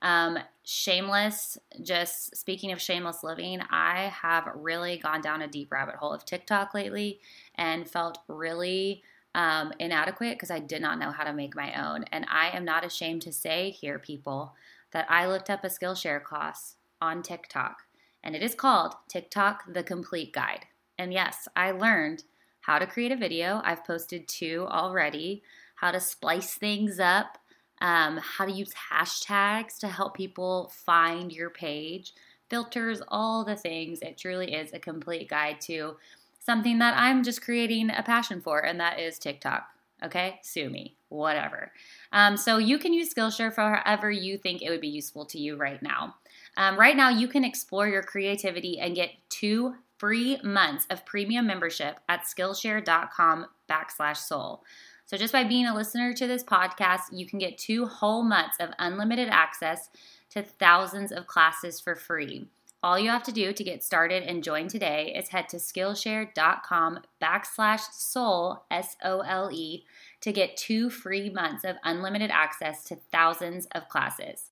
Um, 0.00 0.38
shameless, 0.64 1.58
just 1.82 2.36
speaking 2.36 2.72
of 2.72 2.80
shameless 2.80 3.24
living, 3.24 3.60
I 3.70 4.12
have 4.22 4.48
really 4.54 4.98
gone 4.98 5.20
down 5.20 5.42
a 5.42 5.48
deep 5.48 5.72
rabbit 5.72 5.96
hole 5.96 6.12
of 6.12 6.24
TikTok 6.24 6.72
lately 6.72 7.20
and 7.56 7.88
felt 7.88 8.18
really 8.28 9.02
um, 9.34 9.72
inadequate 9.78 10.34
because 10.34 10.50
I 10.50 10.58
did 10.58 10.82
not 10.82 10.98
know 10.98 11.10
how 11.10 11.24
to 11.24 11.32
make 11.32 11.54
my 11.54 11.72
own. 11.74 12.04
And 12.12 12.26
I 12.30 12.50
am 12.50 12.64
not 12.64 12.84
ashamed 12.84 13.22
to 13.22 13.32
say 13.32 13.70
here, 13.70 13.98
people, 13.98 14.54
that 14.92 15.06
I 15.10 15.26
looked 15.26 15.50
up 15.50 15.64
a 15.64 15.68
Skillshare 15.68 16.22
class 16.22 16.76
on 17.00 17.22
TikTok, 17.22 17.82
and 18.24 18.34
it 18.34 18.42
is 18.42 18.54
called 18.54 18.94
TikTok 19.08 19.72
The 19.72 19.82
Complete 19.82 20.32
Guide. 20.32 20.66
And 20.98 21.12
yes, 21.12 21.46
I 21.54 21.70
learned 21.70 22.24
how 22.62 22.78
to 22.78 22.86
create 22.86 23.12
a 23.12 23.16
video. 23.16 23.60
I've 23.64 23.84
posted 23.84 24.26
two 24.26 24.66
already, 24.68 25.42
how 25.76 25.90
to 25.90 26.00
splice 26.00 26.54
things 26.54 26.98
up, 26.98 27.38
um, 27.80 28.18
how 28.18 28.44
to 28.44 28.52
use 28.52 28.72
hashtags 28.90 29.78
to 29.78 29.88
help 29.88 30.16
people 30.16 30.72
find 30.74 31.32
your 31.32 31.50
page, 31.50 32.12
filters, 32.50 33.00
all 33.08 33.44
the 33.44 33.56
things. 33.56 34.00
It 34.00 34.18
truly 34.18 34.54
is 34.54 34.72
a 34.72 34.78
complete 34.78 35.28
guide 35.28 35.60
to 35.62 35.96
something 36.48 36.78
that 36.78 36.94
I'm 36.96 37.22
just 37.22 37.42
creating 37.42 37.90
a 37.90 38.02
passion 38.02 38.40
for, 38.40 38.64
and 38.64 38.80
that 38.80 38.98
is 38.98 39.18
TikTok. 39.18 39.68
Okay, 40.02 40.38
sue 40.42 40.70
me, 40.70 40.96
whatever. 41.10 41.72
Um, 42.10 42.38
so 42.38 42.56
you 42.56 42.78
can 42.78 42.94
use 42.94 43.12
Skillshare 43.12 43.52
for 43.52 43.74
however 43.74 44.10
you 44.10 44.38
think 44.38 44.62
it 44.62 44.70
would 44.70 44.80
be 44.80 44.88
useful 44.88 45.26
to 45.26 45.38
you 45.38 45.56
right 45.56 45.82
now. 45.82 46.14
Um, 46.56 46.78
right 46.78 46.96
now, 46.96 47.10
you 47.10 47.28
can 47.28 47.44
explore 47.44 47.86
your 47.86 48.02
creativity 48.02 48.80
and 48.80 48.96
get 48.96 49.10
two 49.28 49.74
free 49.98 50.38
months 50.42 50.86
of 50.88 51.04
premium 51.04 51.46
membership 51.46 52.00
at 52.08 52.22
Skillshare.com 52.22 53.46
backslash 53.68 54.16
sole. 54.16 54.64
So 55.04 55.18
just 55.18 55.34
by 55.34 55.44
being 55.44 55.66
a 55.66 55.74
listener 55.74 56.14
to 56.14 56.26
this 56.26 56.44
podcast, 56.44 57.12
you 57.12 57.26
can 57.26 57.38
get 57.38 57.58
two 57.58 57.84
whole 57.84 58.22
months 58.22 58.56
of 58.58 58.70
unlimited 58.78 59.28
access 59.28 59.90
to 60.30 60.42
thousands 60.42 61.12
of 61.12 61.26
classes 61.26 61.78
for 61.78 61.94
free. 61.94 62.46
All 62.80 62.96
you 62.96 63.10
have 63.10 63.24
to 63.24 63.32
do 63.32 63.52
to 63.52 63.64
get 63.64 63.82
started 63.82 64.22
and 64.22 64.42
join 64.42 64.68
today 64.68 65.12
is 65.16 65.28
head 65.28 65.48
to 65.48 65.56
Skillshare.com 65.56 67.00
backslash 67.20 67.80
sole, 67.92 68.64
S 68.70 68.96
O 69.02 69.20
L 69.20 69.50
E, 69.52 69.84
to 70.20 70.32
get 70.32 70.56
two 70.56 70.88
free 70.88 71.28
months 71.28 71.64
of 71.64 71.74
unlimited 71.82 72.30
access 72.30 72.84
to 72.84 72.96
thousands 73.10 73.66
of 73.74 73.88
classes. 73.88 74.50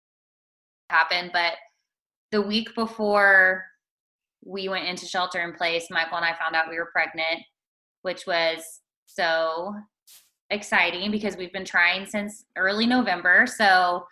Happened, 0.91 1.31
but 1.33 1.53
the 2.33 2.43
week 2.43 2.75
before 2.75 3.65
we 4.45 4.69
went 4.69 4.89
into 4.89 5.07
shelter 5.07 5.41
in 5.41 5.53
place, 5.53 5.87
Michael 5.89 6.17
and 6.17 6.27
I 6.27 6.37
found 6.37 6.57
out 6.57 6.69
we 6.69 6.79
were 6.79 6.91
pregnant, 6.93 7.45
which 8.03 8.27
was 8.27 8.81
so 9.07 9.73
exciting 10.51 11.13
because 11.13 11.37
we've 11.37 11.53
been 11.53 11.65
trying 11.65 12.07
since 12.07 12.45
early 12.57 12.87
November. 12.87 13.47
So 13.47 14.05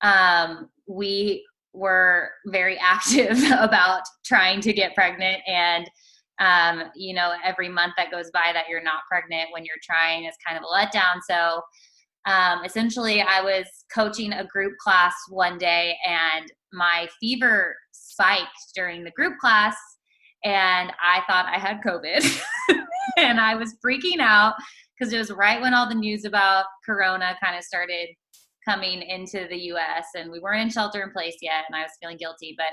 um, 0.00 0.68
we 0.88 1.44
were 1.72 2.30
very 2.46 2.78
active 2.78 3.38
about 3.58 4.02
trying 4.24 4.60
to 4.60 4.72
get 4.72 4.94
pregnant. 4.94 5.42
And 5.46 5.90
um, 6.40 6.90
you 6.96 7.14
know 7.14 7.32
every 7.44 7.68
month 7.68 7.92
that 7.96 8.10
goes 8.10 8.30
by 8.32 8.50
that 8.52 8.64
you're 8.68 8.82
not 8.82 9.02
pregnant 9.08 9.50
when 9.52 9.64
you're 9.64 9.76
trying 9.82 10.24
is 10.24 10.34
kind 10.46 10.58
of 10.58 10.64
a 10.64 10.74
letdown. 10.74 11.20
So 11.28 11.62
um, 12.26 12.64
essentially 12.64 13.20
i 13.20 13.40
was 13.40 13.66
coaching 13.94 14.32
a 14.32 14.44
group 14.44 14.74
class 14.78 15.14
one 15.28 15.58
day 15.58 15.96
and 16.06 16.50
my 16.72 17.08
fever 17.20 17.74
spiked 17.92 18.48
during 18.74 19.04
the 19.04 19.10
group 19.12 19.38
class 19.38 19.76
and 20.44 20.92
i 21.02 21.22
thought 21.26 21.46
i 21.46 21.58
had 21.58 21.80
covid. 21.86 22.24
And 23.18 23.40
i 23.40 23.54
was 23.56 23.74
freaking 23.84 24.20
out 24.20 24.54
because 24.96 25.12
it 25.12 25.18
was 25.18 25.32
right 25.32 25.60
when 25.60 25.74
all 25.74 25.88
the 25.88 25.94
news 25.94 26.24
about 26.24 26.64
corona 26.86 27.36
kind 27.42 27.58
of 27.58 27.64
started 27.64 28.08
coming 28.64 29.02
into 29.02 29.46
the 29.48 29.58
US 29.72 30.06
and 30.14 30.30
we 30.30 30.40
weren't 30.40 30.60
in 30.60 30.70
shelter 30.70 31.02
in 31.02 31.10
place 31.10 31.36
yet 31.42 31.64
and 31.68 31.76
I 31.76 31.82
was 31.82 31.92
feeling 32.00 32.16
guilty. 32.16 32.54
But, 32.56 32.72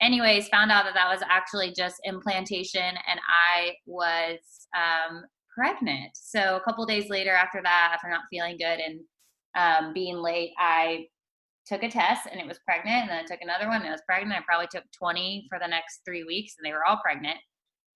anyways, 0.00 0.48
found 0.48 0.70
out 0.70 0.84
that 0.84 0.94
that 0.94 1.10
was 1.10 1.22
actually 1.28 1.72
just 1.72 1.96
implantation 2.04 2.80
and 2.82 3.20
I 3.20 3.74
was 3.86 4.38
um, 4.74 5.24
pregnant. 5.54 6.10
So, 6.14 6.56
a 6.56 6.60
couple 6.60 6.84
days 6.86 7.10
later 7.10 7.32
after 7.32 7.60
that, 7.62 7.92
after 7.94 8.08
not 8.08 8.22
feeling 8.30 8.56
good 8.58 8.80
and 8.80 9.00
um, 9.56 9.92
being 9.92 10.16
late, 10.16 10.52
I 10.58 11.06
took 11.66 11.82
a 11.82 11.90
test 11.90 12.28
and 12.30 12.40
it 12.40 12.46
was 12.46 12.60
pregnant 12.64 13.02
and 13.02 13.10
then 13.10 13.24
I 13.24 13.26
took 13.26 13.40
another 13.42 13.66
one 13.66 13.80
and 13.80 13.86
it 13.86 13.90
was 13.90 14.02
pregnant. 14.06 14.38
I 14.38 14.44
probably 14.46 14.68
took 14.70 14.84
20 14.96 15.46
for 15.48 15.58
the 15.58 15.66
next 15.66 16.00
three 16.04 16.24
weeks 16.24 16.54
and 16.56 16.64
they 16.64 16.72
were 16.72 16.84
all 16.86 17.00
pregnant. 17.02 17.38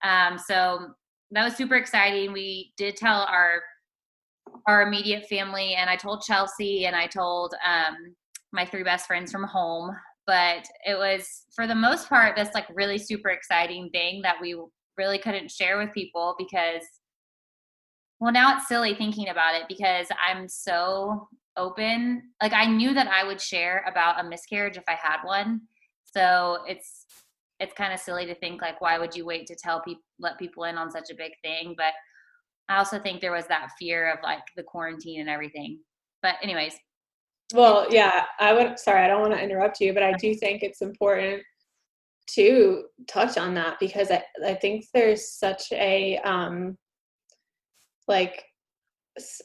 Um, 0.03 0.38
so 0.38 0.88
that 1.31 1.44
was 1.44 1.55
super 1.55 1.76
exciting. 1.76 2.33
We 2.33 2.72
did 2.76 2.96
tell 2.96 3.20
our 3.22 3.62
our 4.66 4.82
immediate 4.82 5.26
family 5.26 5.74
and 5.74 5.88
I 5.88 5.96
told 5.96 6.22
Chelsea 6.22 6.86
and 6.86 6.94
I 6.94 7.06
told 7.06 7.54
um, 7.66 8.14
my 8.52 8.64
three 8.64 8.82
best 8.82 9.06
friends 9.06 9.32
from 9.32 9.44
home. 9.44 9.90
But 10.26 10.64
it 10.86 10.96
was 10.96 11.46
for 11.54 11.66
the 11.66 11.74
most 11.74 12.08
part 12.08 12.36
this 12.36 12.54
like 12.54 12.66
really 12.72 12.98
super 12.98 13.30
exciting 13.30 13.90
thing 13.90 14.20
that 14.22 14.36
we 14.40 14.56
really 14.96 15.18
couldn't 15.18 15.50
share 15.50 15.78
with 15.78 15.92
people 15.92 16.36
because 16.38 16.82
well 18.20 18.32
now 18.32 18.56
it's 18.56 18.68
silly 18.68 18.94
thinking 18.94 19.30
about 19.30 19.54
it 19.54 19.64
because 19.68 20.06
I'm 20.24 20.46
so 20.46 21.28
open. 21.56 22.22
Like 22.40 22.52
I 22.52 22.66
knew 22.66 22.94
that 22.94 23.08
I 23.08 23.24
would 23.24 23.40
share 23.40 23.84
about 23.88 24.24
a 24.24 24.28
miscarriage 24.28 24.76
if 24.76 24.84
I 24.86 24.94
had 24.94 25.22
one. 25.24 25.62
So 26.04 26.58
it's 26.66 27.06
it's 27.60 27.74
kind 27.74 27.92
of 27.92 28.00
silly 28.00 28.26
to 28.26 28.34
think 28.34 28.62
like 28.62 28.80
why 28.80 28.98
would 28.98 29.14
you 29.14 29.24
wait 29.24 29.46
to 29.46 29.54
tell 29.54 29.80
people 29.82 30.02
let 30.18 30.38
people 30.38 30.64
in 30.64 30.76
on 30.76 30.90
such 30.90 31.10
a 31.10 31.14
big 31.14 31.32
thing 31.42 31.74
but 31.76 31.92
I 32.70 32.76
also 32.76 33.00
think 33.00 33.20
there 33.20 33.33
was 33.33 33.48
that 33.48 33.72
fear 33.78 34.12
of 34.12 34.20
like 34.22 34.44
the 34.56 34.62
quarantine 34.62 35.20
and 35.20 35.28
everything. 35.28 35.80
But 36.22 36.37
anyways. 36.40 36.74
Well, 37.52 37.88
yeah, 37.90 38.26
I 38.38 38.52
would 38.52 38.78
sorry, 38.78 39.04
I 39.04 39.09
don't 39.09 39.20
want 39.20 39.33
to 39.35 39.42
interrupt 39.42 39.80
you, 39.80 39.92
but 39.92 40.04
I 40.04 40.12
do 40.12 40.35
think 40.37 40.62
it's 40.62 40.80
important 40.80 41.42
to 42.35 42.85
touch 43.09 43.37
on 43.37 43.54
that 43.54 43.78
because 43.80 44.12
I, 44.12 44.22
I 44.46 44.54
think 44.54 44.85
there's 44.94 45.33
such 45.33 45.72
a 45.72 46.18
um 46.18 46.78
like 48.06 48.44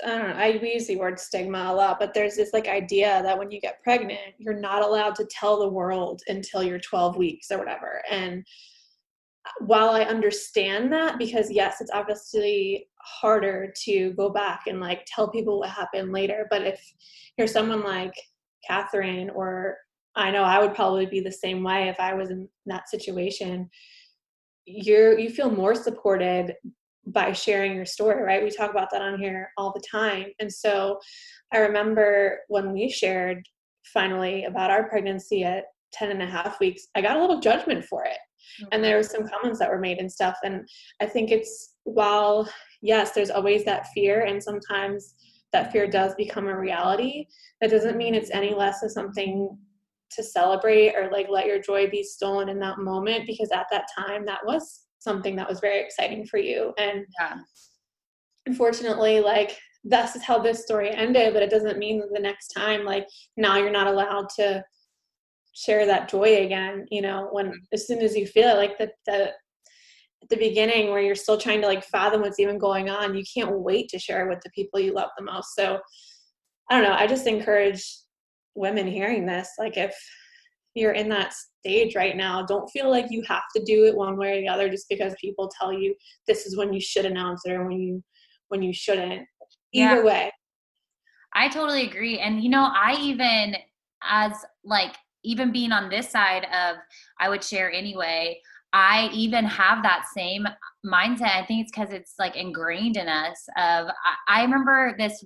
I 0.04 0.08
don't 0.08 0.30
know, 0.30 0.36
I 0.36 0.60
we 0.62 0.74
use 0.74 0.86
the 0.86 0.98
word 0.98 1.20
stigma 1.20 1.70
a 1.72 1.74
lot, 1.74 2.00
but 2.00 2.14
there's 2.14 2.36
this 2.36 2.54
like 2.54 2.68
idea 2.68 3.24
that 3.24 3.40
when 3.40 3.50
you 3.50 3.60
get 3.60 3.82
pregnant, 3.82 4.36
you're 4.38 4.60
not 4.60 4.84
allowed 4.84 5.16
to 5.16 5.26
tell 5.32 5.58
the 5.58 5.68
world 5.68 6.22
until 6.28 6.62
you're 6.62 6.78
12 6.78 7.18
weeks 7.18 7.50
or 7.50 7.58
whatever. 7.58 8.04
And 8.12 8.46
while 9.60 9.90
I 9.90 10.02
understand 10.02 10.92
that, 10.94 11.18
because 11.18 11.52
yes, 11.52 11.82
it's 11.82 11.92
obviously 11.92 12.88
harder 13.00 13.72
to 13.84 14.12
go 14.14 14.30
back 14.30 14.64
and 14.68 14.80
like 14.80 15.06
tell 15.08 15.30
people 15.30 15.60
what 15.60 15.70
happened 15.70 16.12
later. 16.12 16.48
But 16.50 16.64
if 16.64 16.82
you're 17.38 17.48
someone 17.48 17.84
like 17.84 18.14
Catherine, 18.68 19.30
or 19.30 19.78
I 20.16 20.32
know 20.32 20.44
I 20.44 20.60
would 20.60 20.74
probably 20.74 21.06
be 21.06 21.20
the 21.20 21.32
same 21.32 21.64
way 21.64 21.90
if 21.90 22.00
I 22.00 22.14
was 22.14 22.30
in 22.30 22.48
that 22.66 22.90
situation, 22.90 23.70
you're 24.66 25.20
you 25.20 25.30
feel 25.30 25.52
more 25.52 25.76
supported 25.76 26.56
by 27.08 27.32
sharing 27.32 27.76
your 27.76 27.86
story, 27.86 28.24
right? 28.24 28.44
We 28.44 28.50
talk 28.50 28.72
about 28.72 28.90
that 28.92 29.02
on 29.02 29.20
here 29.20 29.52
all 29.58 29.72
the 29.72 29.84
time. 29.90 30.26
And 30.40 30.52
so 30.52 30.98
I 31.54 31.60
remember 31.60 32.40
when 32.48 32.74
we 32.74 32.90
shared 32.90 33.46
finally 33.94 34.46
about 34.46 34.72
our 34.72 34.90
pregnancy 34.90 35.44
at 35.44 35.66
10 35.94 36.10
and 36.10 36.24
a 36.24 36.26
half 36.26 36.60
weeks, 36.60 36.88
I 36.96 37.02
got 37.02 37.18
a 37.18 37.22
little 37.22 37.40
judgment 37.40 37.86
for 37.86 38.06
it 38.06 38.18
and 38.72 38.84
there 38.84 38.98
were 38.98 39.04
some 39.04 39.28
comments 39.28 39.60
that 39.60 39.70
were 39.70 39.80
made 39.80 39.98
and 39.98 40.12
stuff 40.12 40.38
and 40.44 40.68
i 41.02 41.06
think 41.06 41.32
it's 41.32 41.76
while 41.84 42.50
yes 42.82 43.12
there's 43.12 43.30
always 43.30 43.64
that 43.64 43.88
fear 43.94 44.24
and 44.24 44.42
sometimes 44.42 45.16
that 45.52 45.72
fear 45.72 45.88
does 45.88 46.14
become 46.16 46.48
a 46.48 46.60
reality 46.60 47.26
that 47.62 47.70
doesn't 47.72 47.98
mean 47.98 48.14
it's 48.14 48.32
any 48.32 48.54
less 48.54 48.84
of 48.84 48.92
something 48.92 49.58
to 50.12 50.24
celebrate 50.24 50.96
or 50.96 51.10
like 51.12 51.28
let 51.30 51.46
your 51.46 51.60
joy 51.60 51.90
be 51.90 52.04
stolen 52.04 52.50
in 52.50 52.60
that 52.60 52.80
moment 52.80 53.26
because 53.26 53.52
at 53.52 53.66
that 53.72 53.86
time 53.98 54.26
that 54.26 54.46
was 54.46 54.86
something 55.00 55.36
that 55.36 55.48
was 55.48 55.60
very 55.60 55.80
exciting 55.80 56.26
for 56.26 56.38
you 56.38 56.74
and 56.78 57.06
yeah. 57.20 57.36
unfortunately 58.46 59.20
like 59.20 59.58
this 59.84 60.16
is 60.16 60.24
how 60.24 60.40
this 60.40 60.64
story 60.64 60.90
ended 60.92 61.34
but 61.34 61.44
it 61.44 61.50
doesn't 61.50 61.78
mean 61.78 62.00
that 62.00 62.12
the 62.14 62.20
next 62.20 62.50
time 62.50 62.84
like 62.84 63.08
now 63.38 63.58
you're 63.58 63.72
not 63.72 63.88
allowed 63.88 64.28
to 64.30 64.64
share 65.56 65.86
that 65.86 66.10
joy 66.10 66.44
again 66.44 66.86
you 66.92 67.02
know 67.02 67.30
when 67.32 67.48
mm-hmm. 67.48 67.58
as 67.74 67.88
soon 67.88 68.00
as 68.00 68.16
you 68.16 68.28
feel 68.28 68.50
it 68.50 68.58
like 68.58 68.78
the, 68.78 68.92
the 69.06 69.32
at 70.22 70.30
the 70.30 70.38
beginning 70.38 70.90
where 70.90 71.02
you're 71.02 71.16
still 71.16 71.38
trying 71.38 71.62
to 71.62 71.68
like 71.68 71.84
fathom 71.86 72.22
what's 72.22 72.40
even 72.40 72.58
going 72.58 72.90
on 72.90 73.16
you 73.16 73.24
can't 73.34 73.60
wait 73.60 73.88
to 73.90 74.00
share 74.00 74.28
with 74.28 74.40
the 74.44 74.50
people 74.52 74.80
you 74.80 74.94
love 74.94 75.10
the 75.18 75.24
most 75.24 75.56
so 75.56 75.80
i 76.70 76.76
don't 76.76 76.84
know 76.84 76.96
i 76.96 77.08
just 77.08 77.28
encourage 77.28 77.84
women 78.56 78.88
hearing 78.88 79.26
this 79.26 79.50
like 79.58 79.78
if 79.78 79.96
you're 80.74 80.92
in 80.92 81.08
that 81.08 81.34
stage 81.34 81.96
right 81.96 82.18
now 82.18 82.46
don't 82.46 82.70
feel 82.70 82.90
like 82.90 83.06
you 83.10 83.24
have 83.26 83.44
to 83.56 83.64
do 83.64 83.86
it 83.86 83.96
one 83.96 84.18
way 84.18 84.38
or 84.38 84.42
the 84.42 84.48
other 84.48 84.70
just 84.70 84.88
because 84.90 85.16
people 85.22 85.50
tell 85.60 85.72
you 85.72 85.96
this 86.28 86.46
is 86.46 86.58
when 86.58 86.74
you 86.74 86.82
should 86.82 87.06
announce 87.06 87.42
it 87.46 87.54
or 87.54 87.66
when 87.66 87.80
you 87.80 88.04
when 88.50 88.62
you 88.62 88.74
shouldn't 88.74 89.26
either 89.74 89.98
yeah. 89.98 90.04
way 90.04 90.32
i 91.34 91.48
totally 91.48 91.88
agree 91.88 92.20
and 92.20 92.44
you 92.44 92.50
know 92.50 92.70
i 92.74 92.96
even 93.00 93.56
as 94.04 94.34
like 94.64 94.96
even 95.26 95.52
being 95.52 95.72
on 95.72 95.90
this 95.90 96.10
side 96.10 96.46
of 96.46 96.78
I 97.20 97.30
would 97.30 97.44
share 97.44 97.72
anyway, 97.72 98.40
I 98.74 99.10
even 99.14 99.46
have 99.46 99.84
that 99.84 100.06
same 100.14 100.46
mindset. 100.86 101.36
I 101.36 101.46
think 101.46 101.64
it's 101.64 101.72
because 101.72 101.92
it's 101.92 102.16
like 102.20 102.36
ingrained 102.36 102.98
in 102.98 103.08
us. 103.08 103.48
Of 103.58 103.88
I, 103.88 104.40
I 104.40 104.42
remember 104.44 104.96
this 104.98 105.24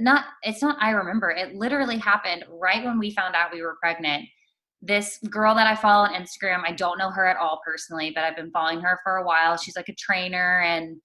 not 0.00 0.24
it's 0.42 0.62
not 0.62 0.76
I 0.80 0.90
remember 0.90 1.30
it 1.30 1.54
literally 1.54 1.98
happened 1.98 2.44
right 2.48 2.84
when 2.84 2.98
we 2.98 3.12
found 3.12 3.34
out 3.34 3.52
we 3.52 3.62
were 3.62 3.76
pregnant. 3.80 4.24
This 4.80 5.18
girl 5.30 5.54
that 5.56 5.66
I 5.66 5.74
follow 5.74 6.04
on 6.04 6.14
Instagram, 6.14 6.62
I 6.64 6.72
don't 6.72 6.98
know 6.98 7.10
her 7.10 7.26
at 7.26 7.36
all 7.36 7.60
personally, 7.66 8.12
but 8.14 8.22
I've 8.22 8.36
been 8.36 8.52
following 8.52 8.80
her 8.80 9.00
for 9.02 9.16
a 9.16 9.24
while. 9.24 9.56
She's 9.56 9.74
like 9.74 9.88
a 9.88 9.94
trainer 9.94 10.60
and 10.60 10.96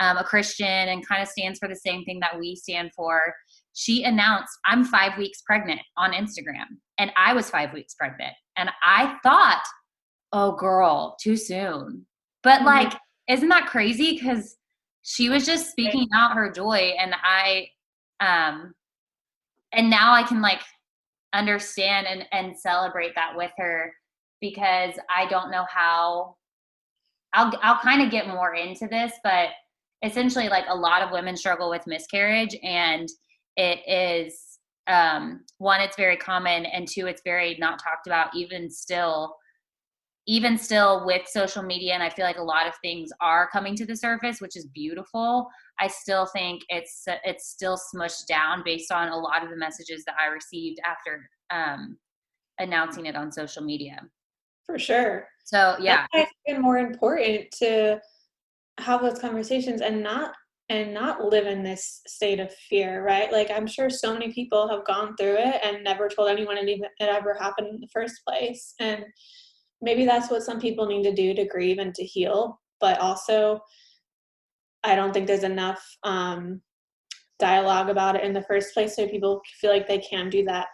um, 0.00 0.16
a 0.16 0.24
Christian 0.24 0.66
and 0.66 1.06
kind 1.06 1.22
of 1.22 1.28
stands 1.28 1.58
for 1.58 1.68
the 1.68 1.76
same 1.76 2.04
thing 2.04 2.18
that 2.20 2.38
we 2.38 2.56
stand 2.56 2.90
for 2.94 3.34
she 3.74 4.04
announced, 4.04 4.52
I'm 4.66 4.84
five 4.84 5.16
weeks 5.16 5.42
pregnant 5.42 5.80
on 5.96 6.12
Instagram. 6.12 6.66
And 6.98 7.12
I 7.16 7.32
was 7.32 7.50
five 7.50 7.72
weeks 7.72 7.94
pregnant. 7.94 8.32
And 8.56 8.70
I 8.84 9.16
thought, 9.22 9.62
oh, 10.32 10.52
girl, 10.52 11.16
too 11.20 11.36
soon. 11.36 12.06
But 12.42 12.58
mm-hmm. 12.58 12.66
like, 12.66 12.92
isn't 13.28 13.48
that 13.48 13.66
crazy? 13.66 14.12
Because 14.12 14.56
she 15.02 15.28
was 15.28 15.46
just 15.46 15.70
speaking 15.70 16.08
out 16.14 16.34
her 16.34 16.52
joy. 16.52 16.94
And 16.98 17.14
I, 17.22 17.68
um, 18.20 18.74
and 19.72 19.88
now 19.88 20.12
I 20.12 20.22
can 20.24 20.42
like 20.42 20.60
understand 21.32 22.06
and, 22.06 22.26
and 22.32 22.58
celebrate 22.58 23.14
that 23.14 23.36
with 23.36 23.52
her 23.56 23.92
because 24.40 24.94
I 25.08 25.26
don't 25.26 25.50
know 25.50 25.64
how 25.68 26.36
I'll 27.32 27.52
I'll 27.62 27.78
kind 27.78 28.02
of 28.02 28.10
get 28.10 28.26
more 28.26 28.54
into 28.54 28.88
this, 28.88 29.12
but 29.22 29.50
essentially 30.02 30.48
like 30.48 30.64
a 30.68 30.74
lot 30.74 31.02
of 31.02 31.10
women 31.10 31.36
struggle 31.36 31.70
with 31.70 31.86
miscarriage 31.86 32.56
and 32.62 33.08
it 33.60 33.80
is 33.86 34.58
um, 34.86 35.44
one 35.58 35.80
it's 35.80 35.96
very 35.96 36.16
common 36.16 36.64
and 36.64 36.88
two 36.88 37.06
it's 37.06 37.22
very 37.24 37.56
not 37.58 37.78
talked 37.78 38.06
about 38.06 38.34
even 38.34 38.70
still 38.70 39.36
even 40.26 40.56
still 40.58 41.04
with 41.06 41.26
social 41.26 41.62
media 41.62 41.92
and 41.92 42.02
i 42.02 42.08
feel 42.08 42.24
like 42.24 42.38
a 42.38 42.42
lot 42.42 42.66
of 42.66 42.74
things 42.82 43.10
are 43.20 43.48
coming 43.50 43.76
to 43.76 43.84
the 43.84 43.96
surface 43.96 44.40
which 44.40 44.56
is 44.56 44.66
beautiful. 44.66 45.48
I 45.78 45.88
still 45.88 46.26
think 46.26 46.62
it's 46.68 47.04
it's 47.24 47.48
still 47.48 47.78
smushed 47.78 48.26
down 48.26 48.62
based 48.64 48.90
on 48.90 49.08
a 49.08 49.16
lot 49.16 49.42
of 49.44 49.50
the 49.50 49.56
messages 49.56 50.04
that 50.06 50.14
i 50.20 50.32
received 50.32 50.78
after 50.84 51.28
um, 51.50 51.98
announcing 52.58 53.06
it 53.06 53.16
on 53.16 53.32
social 53.32 53.62
media. 53.62 54.00
For 54.66 54.78
sure. 54.78 55.26
So 55.44 55.76
yeah, 55.80 56.06
it's 56.12 56.32
been 56.46 56.60
more 56.60 56.78
important 56.78 57.50
to 57.58 58.00
have 58.78 59.02
those 59.02 59.18
conversations 59.18 59.80
and 59.80 60.02
not 60.02 60.32
and 60.70 60.94
not 60.94 61.24
live 61.24 61.46
in 61.46 61.64
this 61.64 62.00
state 62.06 62.38
of 62.38 62.54
fear, 62.54 63.04
right? 63.04 63.30
Like 63.32 63.50
I'm 63.50 63.66
sure 63.66 63.90
so 63.90 64.12
many 64.12 64.32
people 64.32 64.68
have 64.68 64.86
gone 64.86 65.16
through 65.16 65.36
it 65.36 65.60
and 65.64 65.82
never 65.82 66.08
told 66.08 66.30
anyone 66.30 66.56
it, 66.56 66.68
it 66.68 66.90
ever 67.00 67.34
happened 67.34 67.66
in 67.68 67.80
the 67.80 67.88
first 67.92 68.22
place. 68.26 68.72
And 68.78 69.04
maybe 69.82 70.06
that's 70.06 70.30
what 70.30 70.44
some 70.44 70.60
people 70.60 70.86
need 70.86 71.02
to 71.02 71.12
do 71.12 71.34
to 71.34 71.44
grieve 71.44 71.78
and 71.78 71.92
to 71.96 72.04
heal. 72.04 72.60
But 72.80 73.00
also, 73.00 73.60
I 74.84 74.94
don't 74.94 75.12
think 75.12 75.26
there's 75.26 75.42
enough 75.42 75.84
um, 76.04 76.62
dialogue 77.40 77.90
about 77.90 78.14
it 78.14 78.22
in 78.22 78.32
the 78.32 78.42
first 78.42 78.72
place 78.72 78.94
so 78.94 79.08
people 79.08 79.40
feel 79.60 79.72
like 79.72 79.88
they 79.88 79.98
can 79.98 80.30
do 80.30 80.44
that 80.44 80.68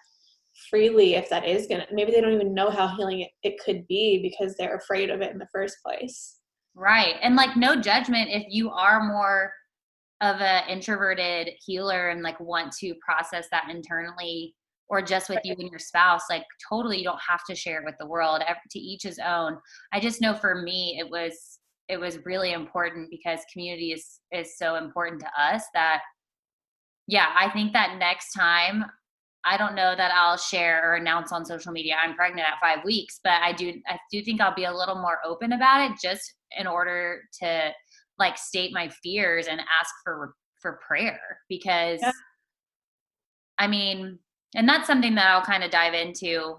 freely 0.69 1.15
if 1.15 1.29
that 1.31 1.47
is 1.47 1.67
gonna 1.67 1.87
maybe 1.93 2.11
they 2.11 2.21
don't 2.21 2.33
even 2.33 2.55
know 2.55 2.71
how 2.71 2.89
healing 2.89 3.21
it, 3.21 3.31
it 3.43 3.59
could 3.65 3.87
be 3.87 4.21
because 4.23 4.57
they're 4.57 4.77
afraid 4.77 5.11
of 5.11 5.21
it 5.21 5.31
in 5.31 5.39
the 5.39 5.49
first 5.53 5.77
place 5.85 6.39
right 6.75 7.17
and 7.23 7.37
like 7.37 7.57
no 7.57 7.77
judgment 7.77 8.29
if 8.31 8.43
you 8.49 8.71
are 8.71 9.05
more 9.05 9.53
of 10.21 10.41
an 10.41 10.69
introverted 10.69 11.51
healer 11.65 12.09
and 12.09 12.23
like 12.23 12.39
want 12.41 12.73
to 12.73 12.95
process 13.05 13.47
that 13.51 13.69
internally 13.71 14.55
or 14.89 15.03
just 15.03 15.29
with 15.29 15.41
you 15.45 15.55
and 15.59 15.69
your 15.71 15.79
spouse 15.81 16.23
like 16.31 16.45
totally 16.69 16.99
you 16.99 17.05
don't 17.05 17.21
have 17.29 17.45
to 17.45 17.55
share 17.55 17.81
it 17.81 17.85
with 17.85 17.97
the 17.99 18.07
world 18.07 18.43
to 18.71 18.79
each 18.79 19.03
his 19.03 19.19
own. 19.19 19.59
I 19.93 20.01
just 20.01 20.21
know 20.21 20.35
for 20.35 20.63
me 20.63 20.97
it 20.99 21.11
was 21.11 21.59
it 21.89 21.99
was 21.99 22.25
really 22.25 22.53
important 22.53 23.11
because 23.11 23.41
community 23.53 23.93
is 23.93 24.21
is 24.33 24.59
so 24.59 24.77
important 24.77 25.21
to 25.21 25.29
us 25.41 25.65
that 25.75 26.01
yeah 27.07 27.27
i 27.37 27.49
think 27.51 27.73
that 27.73 27.97
next 27.99 28.33
time 28.33 28.85
i 29.45 29.57
don't 29.57 29.75
know 29.75 29.95
that 29.97 30.13
i'll 30.13 30.37
share 30.37 30.83
or 30.85 30.97
announce 30.97 31.33
on 31.33 31.45
social 31.45 31.73
media 31.73 31.95
i'm 32.03 32.15
pregnant 32.15 32.47
at 32.47 32.61
five 32.61 32.85
weeks 32.85 33.21
but 33.23 33.35
i 33.43 33.53
do 33.53 33.73
i 33.89 33.99
do 34.11 34.23
think 34.23 34.41
i'll 34.41 34.55
be 34.55 34.65
a 34.65 34.75
little 34.75 34.97
more 34.97 35.19
open 35.25 35.53
about 35.53 35.91
it 35.91 35.97
just 36.03 36.35
in 36.59 36.67
order 36.67 37.21
to 37.41 37.71
like 38.19 38.39
state 38.39 38.73
my 38.73 38.89
fears 39.03 39.47
and 39.47 39.61
ask 39.61 39.91
for 40.05 40.35
for 40.61 40.81
prayer 40.87 41.21
because 41.49 42.01
yeah. 42.03 42.13
I 43.59 43.67
mean, 43.67 44.19
and 44.55 44.69
that's 44.69 44.87
something 44.87 45.15
that 45.15 45.29
I'll 45.29 45.43
kind 45.45 45.65
of 45.65 45.71
dive 45.71 45.95
into 45.95 46.57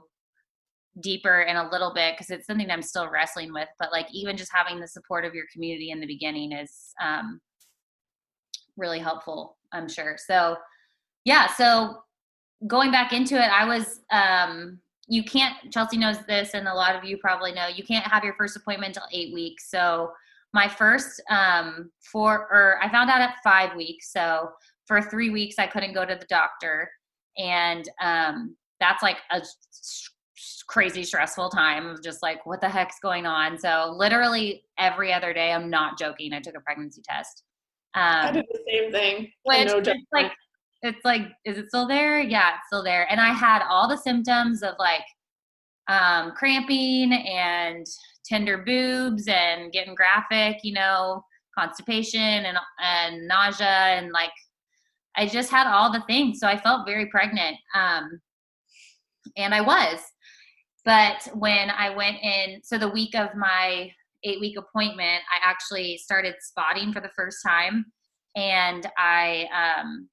deeper 1.02 1.42
in 1.42 1.56
a 1.56 1.70
little 1.70 1.94
bit 1.94 2.16
because 2.16 2.32
it's 2.32 2.48
something 2.48 2.70
I'm 2.70 2.82
still 2.82 3.10
wrestling 3.10 3.54
with. 3.54 3.68
But 3.80 3.92
like 3.92 4.08
even 4.12 4.38
just 4.38 4.52
having 4.54 4.80
the 4.80 4.88
support 4.88 5.26
of 5.26 5.34
your 5.34 5.46
community 5.54 5.92
in 5.92 6.00
the 6.00 6.08
beginning 6.08 6.52
is 6.52 6.94
um, 7.02 7.40
really 8.78 9.00
helpful, 9.00 9.58
I'm 9.72 9.88
sure. 9.88 10.18
So 10.18 10.58
yeah, 11.26 11.48
so 11.54 11.98
going 12.66 12.92
back 12.92 13.14
into 13.14 13.36
it, 13.36 13.52
I 13.52 13.66
was 13.66 14.00
um, 14.12 14.80
you 15.08 15.24
can't 15.24 15.56
Chelsea 15.72 15.98
knows 15.98 16.18
this 16.28 16.54
and 16.54 16.68
a 16.68 16.74
lot 16.74 16.96
of 16.96 17.04
you 17.04 17.18
probably 17.18 17.52
know 17.52 17.68
you 17.68 17.84
can't 17.84 18.06
have 18.08 18.24
your 18.24 18.34
first 18.36 18.58
appointment 18.58 18.96
until 18.96 19.08
eight 19.14 19.34
weeks. 19.34 19.70
So 19.70 20.12
my 20.58 20.68
first 20.68 21.22
um, 21.30 21.92
four, 22.12 22.48
or 22.52 22.80
I 22.82 22.90
found 22.90 23.12
out 23.12 23.22
at 23.22 23.36
five 23.44 23.76
weeks. 23.76 24.12
So 24.12 24.50
for 24.88 25.04
three 25.04 25.30
weeks, 25.30 25.60
I 25.60 25.68
couldn't 25.68 25.94
go 25.94 26.04
to 26.04 26.16
the 26.16 26.26
doctor. 26.28 26.90
And 27.38 27.88
um, 28.02 28.56
that's 28.80 29.04
like 29.04 29.18
a 29.30 29.40
crazy 30.68 31.04
stressful 31.04 31.52
time 31.52 31.86
of 31.86 32.02
just 32.02 32.24
like, 32.24 32.44
what 32.48 32.60
the 32.60 32.70
heck's 32.70 32.98
going 33.04 33.28
on? 33.28 33.60
So 33.60 33.94
literally 33.96 34.64
every 34.80 35.14
other 35.14 35.32
day, 35.32 35.52
I'm 35.54 35.70
not 35.70 36.00
joking, 36.00 36.34
I 36.34 36.40
took 36.40 36.58
a 36.58 36.62
pregnancy 36.62 37.04
test. 37.08 37.44
Um, 37.94 38.04
I 38.04 38.32
did 38.32 38.46
the 38.52 38.60
same 38.68 38.92
thing. 38.92 39.32
Which 39.44 39.68
no 39.68 39.78
it's 39.78 39.90
like, 40.12 40.32
it's 40.82 41.06
like, 41.06 41.22
is 41.46 41.60
it 41.60 41.68
still 41.68 41.88
there? 41.88 42.20
Yeah, 42.20 42.56
it's 42.56 42.66
still 42.66 42.84
there. 42.84 43.06
And 43.12 43.22
I 43.22 43.32
had 43.32 43.62
all 43.70 43.88
the 43.88 43.98
symptoms 43.98 44.64
of 44.64 44.74
like 44.80 45.06
um, 45.88 46.32
cramping 46.32 47.14
and 47.14 47.86
tender 48.28 48.58
boobs 48.60 49.28
and 49.28 49.72
getting 49.72 49.96
graphic, 49.96 50.58
you 50.64 50.74
know, 50.74 51.24
constipation 51.58 52.20
and 52.20 52.58
and 52.82 53.28
nausea 53.28 53.68
and 53.68 54.12
like 54.12 54.32
I 55.18 55.26
just 55.26 55.50
had 55.50 55.68
all 55.68 55.92
the 55.92 56.04
things. 56.08 56.40
So 56.40 56.48
I 56.48 56.58
felt 56.58 56.86
very 56.86 57.08
pregnant. 57.08 57.58
Um, 57.74 58.22
and 59.36 59.54
I 59.54 59.62
was. 59.62 60.00
But 60.86 61.28
when 61.34 61.70
I 61.72 61.94
went 61.96 62.18
in, 62.22 62.62
so 62.64 62.78
the 62.78 62.88
week 62.88 63.16
of 63.16 63.36
my 63.36 63.92
eight 64.24 64.40
week 64.40 64.58
appointment, 64.58 65.24
I 65.34 65.40
actually 65.44 65.98
started 65.98 66.36
spotting 66.40 66.94
for 66.94 67.02
the 67.02 67.10
first 67.16 67.40
time. 67.46 67.86
And 68.36 68.88
I 68.98 69.48
um, 69.82 70.08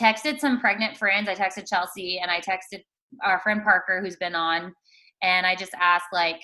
texted 0.00 0.40
some 0.40 0.58
pregnant 0.58 0.96
friends. 0.96 1.28
I 1.28 1.34
texted 1.34 1.68
Chelsea 1.68 2.18
and 2.18 2.30
I 2.30 2.40
texted 2.40 2.82
our 3.22 3.40
friend 3.40 3.62
Parker, 3.62 4.00
who's 4.02 4.16
been 4.16 4.34
on. 4.34 4.74
And 5.22 5.46
I 5.46 5.54
just 5.54 5.72
asked, 5.80 6.06
like, 6.12 6.40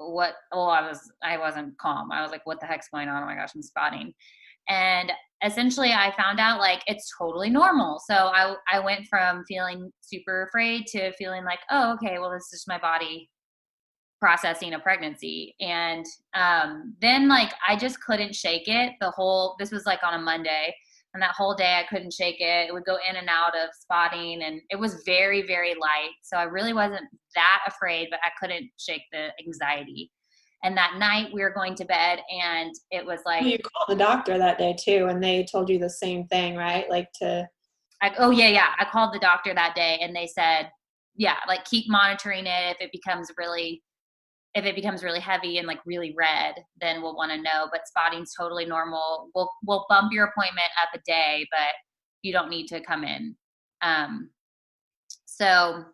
what 0.00 0.34
oh 0.52 0.66
i 0.66 0.80
was 0.86 1.10
i 1.22 1.36
wasn't 1.36 1.76
calm. 1.78 2.10
I 2.10 2.22
was 2.22 2.30
like 2.30 2.46
what 2.46 2.60
the 2.60 2.66
heck's 2.66 2.88
going 2.92 3.08
on? 3.08 3.22
Oh 3.22 3.26
my 3.26 3.34
gosh 3.34 3.50
i'm 3.54 3.62
spotting. 3.62 4.12
And 4.68 5.12
essentially 5.44 5.92
i 5.92 6.14
found 6.16 6.40
out 6.40 6.58
like 6.58 6.82
it's 6.86 7.12
totally 7.18 7.50
normal. 7.50 8.00
So 8.06 8.14
i 8.14 8.54
i 8.72 8.80
went 8.80 9.06
from 9.08 9.44
feeling 9.46 9.90
super 10.00 10.48
afraid 10.48 10.86
to 10.88 11.12
feeling 11.12 11.44
like 11.44 11.60
oh 11.70 11.92
okay 11.94 12.18
well 12.18 12.30
this 12.30 12.44
is 12.44 12.50
just 12.50 12.68
my 12.68 12.78
body 12.78 13.28
processing 14.20 14.74
a 14.74 14.78
pregnancy. 14.78 15.54
And 15.60 16.04
um 16.34 16.94
then 17.00 17.28
like 17.28 17.52
i 17.66 17.76
just 17.76 18.02
couldn't 18.02 18.34
shake 18.34 18.68
it 18.68 18.92
the 19.00 19.10
whole 19.10 19.56
this 19.58 19.70
was 19.70 19.86
like 19.86 20.00
on 20.02 20.14
a 20.14 20.22
monday 20.22 20.74
and 21.12 21.22
that 21.22 21.34
whole 21.34 21.54
day 21.54 21.80
I 21.80 21.86
couldn't 21.88 22.12
shake 22.12 22.40
it. 22.40 22.68
It 22.68 22.72
would 22.72 22.84
go 22.84 22.98
in 23.08 23.16
and 23.16 23.28
out 23.28 23.56
of 23.56 23.70
spotting 23.78 24.42
and 24.42 24.60
it 24.70 24.78
was 24.78 25.02
very, 25.04 25.46
very 25.46 25.74
light. 25.74 26.12
So 26.22 26.36
I 26.36 26.44
really 26.44 26.72
wasn't 26.72 27.02
that 27.34 27.60
afraid, 27.66 28.08
but 28.10 28.20
I 28.22 28.30
couldn't 28.40 28.70
shake 28.78 29.02
the 29.12 29.28
anxiety. 29.44 30.12
And 30.62 30.76
that 30.76 30.96
night 30.98 31.32
we 31.32 31.42
were 31.42 31.52
going 31.52 31.74
to 31.76 31.84
bed 31.84 32.20
and 32.30 32.72
it 32.90 33.04
was 33.04 33.20
like 33.24 33.44
You 33.44 33.58
called 33.58 33.88
the 33.88 34.02
doctor 34.02 34.38
that 34.38 34.58
day 34.58 34.76
too 34.78 35.06
and 35.06 35.22
they 35.22 35.46
told 35.50 35.68
you 35.68 35.78
the 35.78 35.90
same 35.90 36.26
thing, 36.26 36.56
right? 36.56 36.88
Like 36.88 37.08
to 37.20 37.48
I, 38.02 38.14
oh 38.18 38.30
yeah, 38.30 38.48
yeah. 38.48 38.68
I 38.78 38.84
called 38.84 39.12
the 39.12 39.18
doctor 39.18 39.52
that 39.54 39.74
day 39.74 39.98
and 40.00 40.14
they 40.14 40.26
said, 40.26 40.70
yeah, 41.16 41.36
like 41.48 41.64
keep 41.64 41.88
monitoring 41.88 42.46
it. 42.46 42.76
If 42.76 42.80
it 42.80 42.92
becomes 42.92 43.28
really 43.36 43.82
if 44.54 44.64
it 44.64 44.74
becomes 44.74 45.04
really 45.04 45.20
heavy 45.20 45.58
and 45.58 45.66
like 45.66 45.80
really 45.86 46.14
red, 46.16 46.54
then 46.80 47.02
we'll 47.02 47.16
want 47.16 47.30
to 47.30 47.40
know. 47.40 47.68
But 47.70 47.86
spotting's 47.86 48.32
totally 48.38 48.64
normal. 48.64 49.30
We'll 49.34 49.50
we'll 49.64 49.86
bump 49.88 50.12
your 50.12 50.26
appointment 50.26 50.68
up 50.82 50.88
a 50.94 51.02
day, 51.06 51.46
but 51.50 51.74
you 52.22 52.32
don't 52.32 52.50
need 52.50 52.66
to 52.68 52.80
come 52.80 53.04
in. 53.04 53.36
Um, 53.82 54.30
so, 55.24 55.84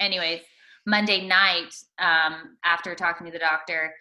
anyways, 0.00 0.40
Monday 0.86 1.26
night, 1.26 1.74
um, 1.98 2.56
after 2.64 2.94
talking 2.94 3.26
to 3.26 3.32
the 3.32 3.38
doctor, 3.38 3.92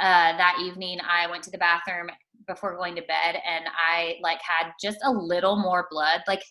uh, 0.00 0.36
that 0.36 0.58
evening 0.62 0.98
I 1.08 1.28
went 1.28 1.42
to 1.44 1.50
the 1.50 1.58
bathroom 1.58 2.10
before 2.46 2.76
going 2.76 2.94
to 2.96 3.02
bed, 3.02 3.40
and 3.46 3.64
I 3.66 4.16
like 4.22 4.40
had 4.42 4.72
just 4.80 4.98
a 5.04 5.10
little 5.10 5.56
more 5.56 5.88
blood, 5.90 6.20
like 6.28 6.42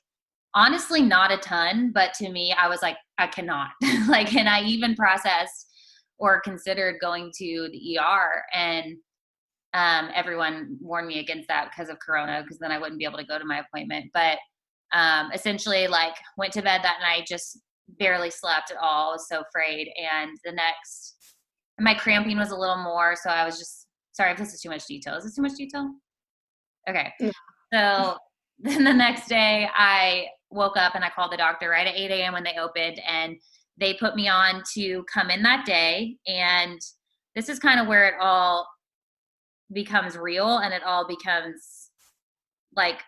honestly 0.56 1.02
not 1.04 1.32
a 1.32 1.38
ton, 1.38 1.92
but 1.94 2.14
to 2.16 2.30
me 2.30 2.54
I 2.58 2.68
was 2.68 2.82
like 2.82 2.98
I 3.20 3.28
cannot 3.28 3.70
like, 4.08 4.34
and 4.36 4.50
I 4.50 4.64
even 4.64 4.96
processed 4.96 5.68
or 6.20 6.42
considered 6.42 6.96
going 7.00 7.32
to 7.38 7.70
the 7.72 8.00
ER 8.00 8.44
and 8.54 8.98
um, 9.74 10.10
everyone 10.16 10.78
warned 10.82 11.08
me 11.08 11.20
against 11.20 11.48
that 11.50 11.70
because 11.70 11.90
of 11.90 12.00
corona 12.00 12.42
because 12.42 12.58
then 12.58 12.72
I 12.72 12.80
wouldn't 12.80 13.00
be 13.00 13.06
able 13.06 13.20
to 13.20 13.26
go 13.26 13.38
to 13.38 13.46
my 13.46 13.60
appointment. 13.60 14.10
But 14.14 14.38
um, 14.94 15.30
essentially 15.34 15.88
like 15.88 16.16
went 16.38 16.54
to 16.54 16.62
bed 16.62 16.82
that 16.84 17.00
night 17.02 17.28
just 17.28 17.60
barely 18.00 18.30
slept 18.30 18.72
at 18.72 18.78
all 18.78 19.10
I 19.10 19.14
was 19.14 19.28
so 19.28 19.44
afraid. 19.48 19.90
And 19.98 20.38
the 20.44 20.52
next 20.52 21.16
my 21.80 21.94
cramping 21.94 22.38
was 22.38 22.52
a 22.52 22.56
little 22.56 22.82
more 22.84 23.16
so 23.16 23.30
I 23.30 23.46
was 23.46 23.60
just 23.60 23.88
sorry 24.14 24.32
if 24.32 24.38
this 24.38 24.54
is 24.54 24.62
too 24.62 24.70
much 24.70 24.86
detail. 24.88 25.16
Is 25.16 25.26
this 25.26 25.36
too 25.36 25.44
much 25.44 25.56
detail? 25.56 25.92
Okay. 26.90 27.14
So 27.74 28.18
then 28.60 28.84
the 28.84 28.94
next 28.94 29.28
day 29.28 29.70
I 29.76 30.28
woke 30.50 30.78
up 30.78 30.96
and 30.96 31.04
I 31.04 31.10
called 31.10 31.32
the 31.32 31.38
doctor 31.38 31.70
right 31.70 31.86
at 31.86 31.96
8 31.96 32.10
a.m. 32.12 32.34
when 32.34 32.44
they 32.44 32.56
opened 32.58 33.00
and 33.08 33.36
they 33.78 33.94
put 33.94 34.16
me 34.16 34.28
on 34.28 34.64
to 34.74 35.04
come 35.12 35.30
in 35.30 35.44
that 35.44 35.66
day. 35.66 36.18
And 36.28 36.80
this 37.36 37.50
is 37.50 37.60
kind 37.60 37.80
of 37.80 37.88
where 37.88 38.08
it 38.08 38.16
all 38.20 38.68
becomes 39.74 40.18
real 40.18 40.60
and 40.60 40.74
it 40.74 40.84
all 40.84 41.06
becomes 41.08 41.90
like 42.76 43.02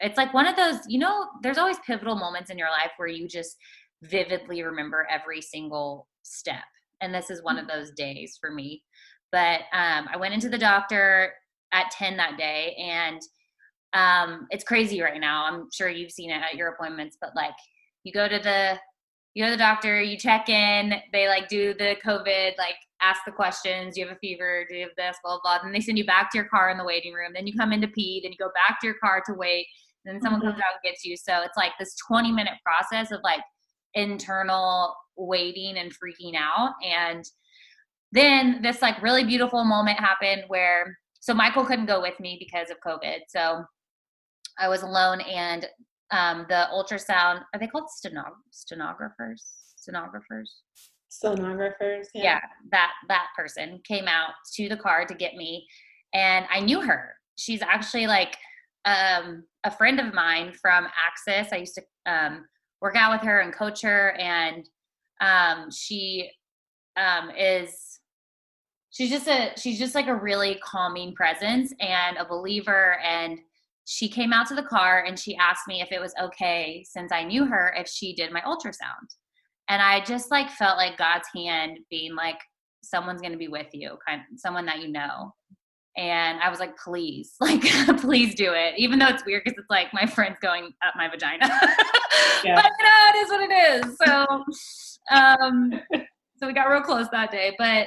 it's 0.00 0.18
like 0.18 0.34
one 0.34 0.46
of 0.46 0.56
those 0.56 0.76
you 0.86 0.98
know 0.98 1.26
there's 1.42 1.56
always 1.56 1.78
pivotal 1.86 2.14
moments 2.14 2.50
in 2.50 2.58
your 2.58 2.68
life 2.68 2.90
where 2.98 3.08
you 3.08 3.26
just 3.26 3.56
vividly 4.02 4.62
remember 4.62 5.06
every 5.10 5.40
single 5.40 6.08
step. 6.22 6.64
And 7.00 7.14
this 7.14 7.30
is 7.30 7.42
one 7.42 7.58
of 7.58 7.66
those 7.66 7.92
days 7.92 8.36
for 8.40 8.50
me. 8.50 8.82
But 9.30 9.60
um, 9.72 10.08
i 10.12 10.16
went 10.18 10.34
into 10.34 10.48
the 10.48 10.58
doctor 10.58 11.32
at 11.72 11.90
10 11.92 12.16
that 12.18 12.36
day 12.36 12.76
and 12.78 13.20
um, 13.94 14.46
it's 14.50 14.64
crazy 14.64 15.00
right 15.00 15.20
now. 15.20 15.46
I'm 15.46 15.68
sure 15.72 15.88
you've 15.88 16.12
seen 16.12 16.30
it 16.30 16.42
at 16.42 16.56
your 16.56 16.68
appointments 16.68 17.16
but 17.20 17.34
like 17.34 17.54
you 18.04 18.12
go 18.12 18.28
to 18.28 18.38
the 18.38 18.78
you 19.34 19.42
go 19.42 19.48
to 19.48 19.52
the 19.52 19.58
doctor, 19.58 20.00
you 20.00 20.18
check 20.18 20.48
in, 20.48 20.94
they 21.12 21.28
like 21.28 21.48
do 21.48 21.74
the 21.74 21.96
COVID, 22.04 22.58
like 22.58 22.74
ask 23.00 23.22
the 23.24 23.32
questions, 23.32 23.94
do 23.94 24.00
you 24.00 24.06
have 24.06 24.16
a 24.16 24.18
fever, 24.18 24.66
do 24.68 24.76
you 24.76 24.82
have 24.82 24.96
this, 24.96 25.16
blah, 25.24 25.38
blah, 25.42 25.58
blah. 25.58 25.62
Then 25.62 25.72
they 25.72 25.80
send 25.80 25.98
you 25.98 26.04
back 26.04 26.30
to 26.30 26.38
your 26.38 26.48
car 26.48 26.70
in 26.70 26.78
the 26.78 26.84
waiting 26.84 27.14
room. 27.14 27.32
Then 27.34 27.46
you 27.46 27.56
come 27.56 27.72
in 27.72 27.80
to 27.80 27.88
pee, 27.88 28.20
then 28.22 28.32
you 28.32 28.38
go 28.38 28.50
back 28.54 28.80
to 28.80 28.86
your 28.86 28.96
car 29.02 29.22
to 29.26 29.34
wait. 29.34 29.66
Then 30.04 30.20
someone 30.20 30.40
mm-hmm. 30.40 30.50
comes 30.50 30.60
out 30.60 30.74
and 30.74 30.90
gets 30.90 31.04
you. 31.04 31.16
So 31.16 31.42
it's 31.42 31.56
like 31.56 31.72
this 31.78 31.94
20 32.08 32.32
minute 32.32 32.54
process 32.64 33.10
of 33.10 33.20
like 33.22 33.40
internal 33.94 34.94
waiting 35.16 35.76
and 35.78 35.92
freaking 35.92 36.34
out. 36.36 36.74
And 36.84 37.24
then 38.12 38.60
this 38.62 38.82
like 38.82 39.02
really 39.02 39.24
beautiful 39.24 39.64
moment 39.64 39.98
happened 39.98 40.44
where 40.48 40.98
so 41.20 41.32
Michael 41.32 41.64
couldn't 41.64 41.86
go 41.86 42.02
with 42.02 42.18
me 42.18 42.36
because 42.38 42.70
of 42.70 42.78
COVID. 42.86 43.20
So 43.28 43.64
I 44.58 44.68
was 44.68 44.82
alone 44.82 45.20
and 45.20 45.66
um, 46.12 46.46
the 46.48 46.68
ultrasound 46.72 47.42
are 47.52 47.60
they 47.60 47.66
called 47.66 47.88
stenog- 47.88 48.32
stenographers? 48.50 49.44
Stenographers? 49.76 50.62
Stenographers. 51.08 52.08
Yeah. 52.14 52.22
yeah, 52.22 52.40
that 52.70 52.92
that 53.08 53.26
person 53.36 53.80
came 53.84 54.06
out 54.06 54.30
to 54.54 54.68
the 54.68 54.76
car 54.76 55.04
to 55.04 55.14
get 55.14 55.34
me 55.34 55.66
and 56.12 56.46
I 56.52 56.60
knew 56.60 56.80
her. 56.80 57.14
She's 57.36 57.62
actually 57.62 58.06
like 58.06 58.36
um, 58.84 59.44
a 59.64 59.70
friend 59.70 60.00
of 60.00 60.12
mine 60.12 60.52
from 60.60 60.86
Access. 61.06 61.52
I 61.52 61.56
used 61.56 61.76
to 61.76 61.82
um, 62.06 62.46
work 62.80 62.96
out 62.96 63.12
with 63.12 63.26
her 63.26 63.40
and 63.40 63.54
coach 63.54 63.82
her, 63.82 64.12
and 64.12 64.68
um, 65.20 65.70
she 65.70 66.30
um, 66.96 67.30
is 67.30 68.00
she's 68.90 69.10
just 69.10 69.28
a 69.28 69.52
she's 69.56 69.78
just 69.78 69.94
like 69.94 70.08
a 70.08 70.14
really 70.14 70.58
calming 70.62 71.14
presence 71.14 71.72
and 71.80 72.16
a 72.18 72.24
believer 72.24 72.98
and 73.00 73.38
she 73.84 74.08
came 74.08 74.32
out 74.32 74.46
to 74.46 74.54
the 74.54 74.62
car 74.62 75.04
and 75.06 75.18
she 75.18 75.36
asked 75.36 75.66
me 75.66 75.80
if 75.80 75.90
it 75.90 76.00
was 76.00 76.14
okay 76.20 76.84
since 76.88 77.12
i 77.12 77.24
knew 77.24 77.44
her 77.44 77.74
if 77.76 77.88
she 77.88 78.14
did 78.14 78.32
my 78.32 78.40
ultrasound. 78.42 79.08
And 79.68 79.82
i 79.82 80.00
just 80.04 80.30
like 80.30 80.50
felt 80.50 80.76
like 80.76 80.98
god's 80.98 81.28
hand 81.34 81.78
being 81.90 82.14
like 82.14 82.38
someone's 82.84 83.20
going 83.20 83.32
to 83.32 83.38
be 83.38 83.48
with 83.48 83.68
you 83.72 83.96
kind 84.06 84.20
of 84.20 84.38
someone 84.38 84.66
that 84.66 84.80
you 84.80 84.88
know. 84.88 85.32
And 85.96 86.40
i 86.40 86.48
was 86.48 86.58
like 86.60 86.76
please 86.76 87.34
like 87.40 87.62
please 87.98 88.34
do 88.34 88.52
it 88.52 88.74
even 88.76 88.98
though 88.98 89.08
it's 89.08 89.24
weird 89.26 89.42
because 89.44 89.58
it's 89.58 89.70
like 89.70 89.88
my 89.92 90.06
friend's 90.06 90.38
going 90.40 90.72
up 90.86 90.94
my 90.96 91.08
vagina. 91.08 91.48
Yeah. 92.44 92.56
but 92.56 92.64
you 92.64 92.84
know 92.84 92.90
it 93.08 93.16
is 93.18 93.30
what 93.30 93.40
it 93.40 93.52
is. 93.84 93.96
So 94.04 95.14
um 95.14 95.72
so 96.36 96.46
we 96.48 96.52
got 96.52 96.68
real 96.68 96.82
close 96.82 97.06
that 97.12 97.30
day. 97.30 97.54
But 97.56 97.86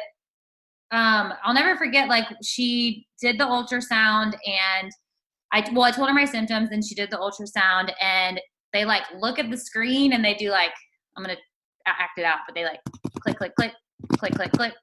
um 0.92 1.34
i'll 1.44 1.54
never 1.54 1.76
forget 1.78 2.08
like 2.08 2.28
she 2.44 3.06
did 3.20 3.40
the 3.40 3.44
ultrasound 3.44 4.38
and 4.46 4.92
i 5.52 5.64
well 5.74 5.84
i 5.84 5.92
told 5.92 6.08
her 6.08 6.14
my 6.14 6.26
symptoms 6.26 6.70
and 6.72 6.84
she 6.84 6.96
did 6.96 7.10
the 7.12 7.18
ultrasound 7.18 7.92
and 8.02 8.40
they 8.74 8.86
like 8.86 9.04
look 9.18 9.40
at 9.40 9.50
the 9.50 9.58
screen 9.58 10.14
and 10.14 10.24
they 10.24 10.34
do 10.34 10.50
like 10.50 10.72
i'm 11.18 11.24
gonna 11.24 11.38
act 11.88 12.18
it 12.18 12.26
out 12.26 12.40
but 12.48 12.56
they 12.56 12.64
like 12.64 12.80
click 13.22 13.38
click 13.38 13.56
click 13.56 13.74
click 14.18 14.34
click 14.34 14.52
click. 14.52 14.74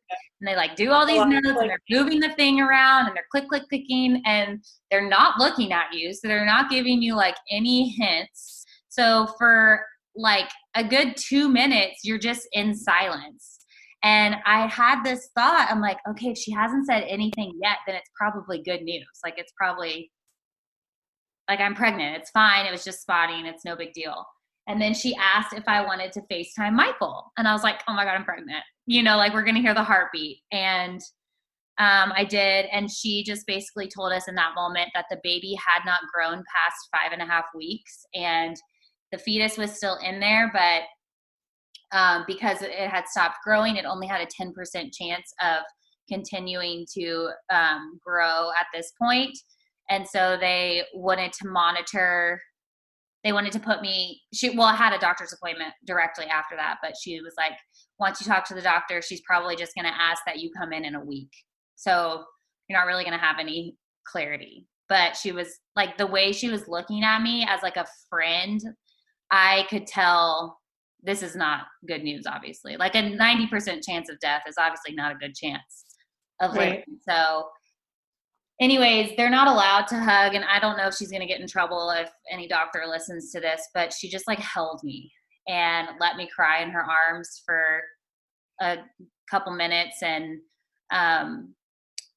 And 0.41 0.49
they 0.49 0.57
like 0.57 0.75
do 0.75 0.91
all 0.91 1.07
these 1.07 1.25
notes 1.25 1.47
and 1.47 1.71
they're 1.71 1.79
moving 1.91 2.19
the 2.19 2.31
thing 2.31 2.61
around 2.61 3.07
and 3.07 3.17
they're 3.17 3.27
click 3.31 3.49
click 3.49 3.63
clicking 3.69 4.23
and 4.27 4.63
they're 4.91 5.09
not 5.09 5.39
looking 5.39 5.73
at 5.73 5.93
you 5.93 6.13
so 6.13 6.27
they're 6.27 6.47
not 6.47 6.71
giving 6.71 7.01
you 7.01 7.15
like 7.15 7.37
any 7.51 7.91
hints. 7.91 8.65
So 8.89 9.29
for 9.39 9.85
like 10.17 10.51
a 10.75 10.83
good 10.83 11.17
two 11.17 11.49
minutes 11.49 12.01
you're 12.03 12.19
just 12.19 12.49
in 12.53 12.75
silence. 12.75 13.61
And 14.05 14.37
I 14.45 14.67
had 14.67 15.05
this 15.05 15.29
thought, 15.37 15.69
I'm 15.71 15.81
like, 15.81 15.99
okay, 16.11 16.31
if 16.31 16.39
she 16.39 16.51
hasn't 16.51 16.87
said 16.87 17.05
anything 17.05 17.53
yet, 17.63 17.77
then 17.87 17.95
it's 17.95 18.11
probably 18.17 18.61
good 18.61 18.83
news. 18.83 19.07
Like 19.25 19.35
it's 19.37 19.53
probably 19.57 20.11
like 21.53 21.61
I'm 21.61 21.75
pregnant. 21.75 22.17
It's 22.17 22.31
fine. 22.31 22.65
It 22.65 22.73
was 22.73 22.83
just 22.83 23.03
spotting. 23.03 23.45
It's 23.45 23.65
no 23.65 23.77
big 23.77 23.93
deal. 23.93 24.25
And 24.69 24.81
then 24.81 24.95
she 24.95 25.15
asked 25.17 25.53
if 25.53 25.65
I 25.67 25.85
wanted 25.85 26.13
to 26.13 26.23
FaceTime 26.33 26.73
Michael. 26.73 27.31
And 27.37 27.47
I 27.47 27.53
was 27.53 27.63
like, 27.63 27.83
oh 27.89 27.93
my 27.93 28.05
God, 28.05 28.15
I'm 28.15 28.25
pregnant. 28.25 28.63
You 28.87 29.03
know, 29.03 29.19
like 29.19 29.35
we're 29.35 29.43
going 29.43 29.57
to 29.57 29.61
hear 29.61 29.75
the 29.75 29.83
heartbeat. 29.83 30.39
And 30.51 31.01
um, 31.79 32.13
I 32.17 32.25
did. 32.25 32.67
And 32.73 32.91
she 32.91 33.23
just 33.23 33.47
basically 33.47 33.87
told 33.87 34.13
us 34.13 34.29
in 34.29 34.35
that 34.37 34.55
moment 34.55 34.91
that 34.95 35.07
the 35.11 35.21
baby 35.23 35.55
had 35.55 35.85
not 35.85 36.01
grown 36.15 36.37
past 36.37 36.89
five 36.91 37.13
and 37.13 37.21
a 37.21 37.27
half 37.27 37.45
weeks 37.55 38.07
and 38.15 38.57
the 39.11 39.19
fetus 39.19 39.59
was 39.59 39.73
still 39.73 39.99
in 40.03 40.21
there, 40.21 40.51
but 40.55 40.83
um, 41.97 42.25
because 42.27 42.63
it 42.63 42.73
had 42.73 43.07
stopped 43.09 43.37
growing, 43.45 43.77
it 43.77 43.85
only 43.85 44.07
had 44.07 44.23
a 44.23 44.43
10% 44.43 44.55
chance 44.95 45.35
of 45.43 45.63
continuing 46.09 46.87
to 46.95 47.29
um, 47.53 48.01
grow 48.03 48.51
at 48.59 48.67
this 48.73 48.93
point. 49.01 49.37
And 49.91 50.07
so 50.07 50.37
they 50.41 50.85
wanted 50.95 51.33
to 51.35 51.49
monitor, 51.49 52.41
they 53.25 53.33
wanted 53.33 53.53
to 53.53 53.61
put 53.61 53.83
me, 53.83 54.21
she, 54.33 54.51
well, 54.51 54.69
I 54.69 54.75
had 54.75 54.93
a 54.93 54.99
doctor's 54.99 55.33
appointment 55.33 55.73
directly 55.87 56.27
after 56.27 56.57
that, 56.57 56.79
but 56.83 56.95
she 57.01 57.21
was 57.21 57.35
like, 57.37 57.53
once 57.99 58.21
you 58.21 58.27
talk 58.27 58.47
to 58.49 58.55
the 58.55 58.63
doctor, 58.63 59.03
she's 59.03 59.21
probably 59.23 59.57
just 59.57 59.75
going 59.75 59.85
to 59.85 60.01
ask 60.01 60.23
that 60.27 60.39
you 60.39 60.51
come 60.57 60.73
in 60.73 60.85
in 60.85 60.95
a 60.95 61.05
week. 61.05 61.31
So 61.77 62.25
you're 62.69 62.79
not 62.79 62.87
really 62.87 63.05
going 63.05 63.19
to 63.19 63.25
have 63.25 63.39
any 63.39 63.77
clarity. 64.07 64.67
But 64.89 65.17
she 65.17 65.33
was 65.33 65.59
like, 65.77 65.97
the 65.97 66.07
way 66.07 66.33
she 66.33 66.49
was 66.49 66.69
looking 66.69 67.03
at 67.05 67.23
me 67.23 67.47
as 67.49 67.63
like 67.63 67.77
a 67.77 67.87
friend, 68.11 68.61
I 69.31 69.67
could 69.71 69.87
tell 69.87 70.59
this 71.03 71.23
is 71.23 71.35
not 71.35 71.63
good 71.87 72.03
news 72.03 72.25
obviously 72.27 72.77
like 72.77 72.95
a 72.95 73.03
90% 73.03 73.85
chance 73.85 74.09
of 74.09 74.19
death 74.21 74.43
is 74.47 74.55
obviously 74.59 74.95
not 74.95 75.13
a 75.13 75.17
good 75.17 75.35
chance 75.35 75.85
of 76.41 76.53
living 76.53 76.71
right. 76.71 76.85
so 77.09 77.45
anyways 78.61 79.13
they're 79.17 79.31
not 79.31 79.49
allowed 79.49 79.87
to 79.87 79.99
hug 79.99 80.35
and 80.35 80.45
i 80.45 80.59
don't 80.59 80.77
know 80.77 80.87
if 80.87 80.95
she's 80.95 81.11
going 81.11 81.21
to 81.21 81.27
get 81.27 81.41
in 81.41 81.47
trouble 81.47 81.91
if 81.91 82.11
any 82.31 82.47
doctor 82.47 82.85
listens 82.87 83.31
to 83.33 83.41
this 83.41 83.69
but 83.75 83.93
she 83.93 84.09
just 84.09 84.29
like 84.29 84.39
held 84.39 84.81
me 84.85 85.11
and 85.49 85.89
let 86.01 86.17
me 86.17 86.29
cry 86.35 86.63
in 86.63 86.71
her 86.71 86.85
arms 86.85 87.43
for 87.45 87.81
a 88.61 88.79
couple 89.31 89.53
minutes 89.53 90.03
and 90.03 90.39
um 90.93 91.55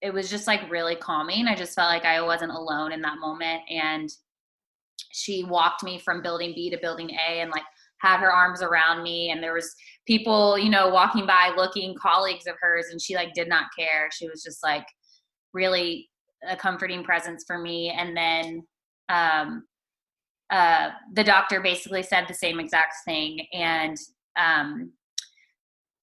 it 0.01 0.13
was 0.13 0.29
just 0.29 0.45
like 0.45 0.69
really 0.69 0.95
calming. 0.95 1.47
I 1.47 1.55
just 1.55 1.73
felt 1.73 1.89
like 1.89 2.05
i 2.05 2.21
wasn't 2.21 2.51
alone 2.51 2.91
in 2.91 3.01
that 3.01 3.17
moment 3.19 3.61
and 3.69 4.09
she 5.11 5.43
walked 5.43 5.83
me 5.83 5.97
from 5.97 6.21
building 6.21 6.53
b 6.53 6.69
to 6.69 6.77
building 6.81 7.09
a 7.11 7.39
and 7.39 7.49
like 7.49 7.63
had 8.01 8.19
her 8.19 8.31
arms 8.31 8.61
around 8.61 9.01
me 9.01 9.31
and 9.31 9.41
there 9.41 9.53
was 9.53 9.73
people 10.05 10.59
you 10.59 10.69
know 10.69 10.89
walking 10.89 11.25
by 11.25 11.51
looking 11.55 11.95
colleagues 11.95 12.45
of 12.45 12.55
hers 12.61 12.87
and 12.91 13.01
she 13.01 13.15
like 13.15 13.33
did 13.33 13.47
not 13.47 13.65
care. 13.77 14.09
She 14.11 14.27
was 14.27 14.43
just 14.43 14.61
like 14.61 14.85
really 15.53 16.09
a 16.47 16.55
comforting 16.55 17.03
presence 17.03 17.43
for 17.45 17.57
me. 17.57 17.89
And 17.89 18.15
then 18.15 18.67
um 19.09 19.65
uh 20.49 20.89
the 21.13 21.23
doctor 21.23 21.61
basically 21.61 22.03
said 22.03 22.25
the 22.27 22.33
same 22.33 22.59
exact 22.59 22.93
thing. 23.05 23.45
And 23.53 23.97
um 24.39 24.91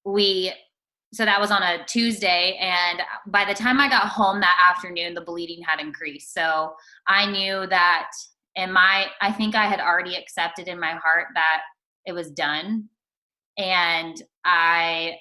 we 0.05 0.53
so 1.13 1.25
that 1.25 1.39
was 1.39 1.51
on 1.51 1.61
a 1.61 1.85
Tuesday. 1.85 2.57
And 2.59 3.01
by 3.27 3.45
the 3.45 3.53
time 3.53 3.79
I 3.79 3.87
got 3.87 4.07
home 4.07 4.39
that 4.41 4.73
afternoon 4.75 5.13
the 5.13 5.21
bleeding 5.21 5.63
had 5.63 5.79
increased. 5.79 6.33
So 6.33 6.73
I 7.07 7.29
knew 7.29 7.67
that 7.67 8.09
in 8.55 8.71
my 8.71 9.07
I 9.21 9.31
think 9.31 9.55
I 9.55 9.65
had 9.65 9.79
already 9.79 10.15
accepted 10.15 10.67
in 10.67 10.79
my 10.79 10.93
heart 10.93 11.27
that 11.35 11.61
it 12.05 12.13
was 12.13 12.31
done. 12.31 12.89
And 13.57 14.21
i 14.45 15.13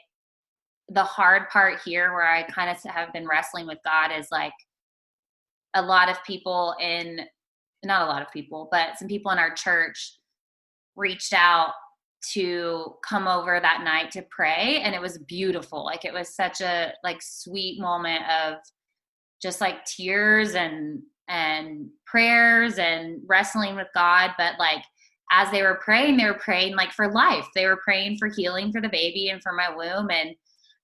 the 0.88 1.04
hard 1.04 1.48
part 1.48 1.80
here 1.84 2.12
where 2.12 2.26
i 2.26 2.42
kind 2.44 2.70
of 2.70 2.82
have 2.90 3.12
been 3.12 3.26
wrestling 3.26 3.66
with 3.66 3.78
god 3.84 4.10
is 4.10 4.28
like 4.30 4.52
a 5.74 5.82
lot 5.82 6.08
of 6.08 6.22
people 6.24 6.74
in 6.80 7.20
not 7.84 8.02
a 8.02 8.10
lot 8.10 8.22
of 8.22 8.32
people 8.32 8.68
but 8.70 8.98
some 8.98 9.08
people 9.08 9.32
in 9.32 9.38
our 9.38 9.54
church 9.54 10.18
reached 10.96 11.32
out 11.32 11.72
to 12.32 12.94
come 13.06 13.26
over 13.26 13.58
that 13.60 13.82
night 13.82 14.10
to 14.12 14.22
pray 14.30 14.80
and 14.82 14.94
it 14.94 15.00
was 15.00 15.18
beautiful 15.18 15.84
like 15.84 16.04
it 16.04 16.12
was 16.12 16.34
such 16.34 16.60
a 16.60 16.92
like 17.02 17.20
sweet 17.20 17.80
moment 17.80 18.22
of 18.30 18.54
just 19.40 19.60
like 19.60 19.84
tears 19.84 20.54
and 20.54 21.02
and 21.28 21.88
prayers 22.06 22.78
and 22.78 23.20
wrestling 23.26 23.74
with 23.74 23.88
god 23.94 24.30
but 24.38 24.54
like 24.58 24.84
as 25.32 25.50
they 25.50 25.62
were 25.62 25.80
praying, 25.82 26.18
they 26.18 26.26
were 26.26 26.34
praying 26.34 26.76
like 26.76 26.92
for 26.92 27.10
life. 27.10 27.46
They 27.54 27.66
were 27.66 27.80
praying 27.82 28.18
for 28.18 28.28
healing 28.28 28.70
for 28.70 28.80
the 28.80 28.88
baby 28.88 29.30
and 29.30 29.42
for 29.42 29.52
my 29.52 29.74
womb. 29.74 30.10
And 30.10 30.34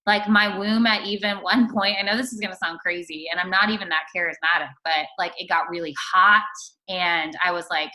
like 0.08 0.26
my 0.26 0.56
womb 0.56 0.86
at 0.86 1.06
even 1.06 1.36
one 1.42 1.72
point, 1.72 1.96
I 2.00 2.02
know 2.02 2.16
this 2.16 2.32
is 2.32 2.40
going 2.40 2.50
to 2.50 2.58
sound 2.58 2.80
crazy 2.80 3.26
and 3.30 3.38
I'm 3.38 3.50
not 3.50 3.70
even 3.70 3.88
that 3.90 4.06
charismatic, 4.14 4.70
but 4.84 5.06
like 5.18 5.32
it 5.38 5.48
got 5.48 5.68
really 5.70 5.94
hot. 6.12 6.42
And 6.88 7.36
I 7.44 7.52
was 7.52 7.66
like, 7.70 7.90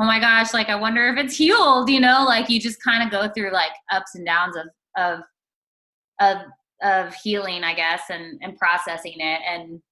oh 0.00 0.06
my 0.06 0.20
gosh, 0.20 0.54
like 0.54 0.68
I 0.68 0.76
wonder 0.76 1.08
if 1.08 1.18
it's 1.18 1.36
healed, 1.36 1.90
you 1.90 2.00
know, 2.00 2.24
like 2.26 2.48
you 2.48 2.60
just 2.60 2.82
kind 2.82 3.02
of 3.02 3.10
go 3.10 3.28
through 3.28 3.52
like 3.52 3.72
ups 3.90 4.14
and 4.14 4.24
downs 4.24 4.56
of, 4.56 4.66
of, 4.96 5.20
of, 6.20 6.36
of 6.82 7.14
healing, 7.16 7.64
I 7.64 7.74
guess, 7.74 8.02
and, 8.08 8.38
and 8.40 8.56
processing 8.56 9.16
it. 9.16 9.40
And 9.44 9.82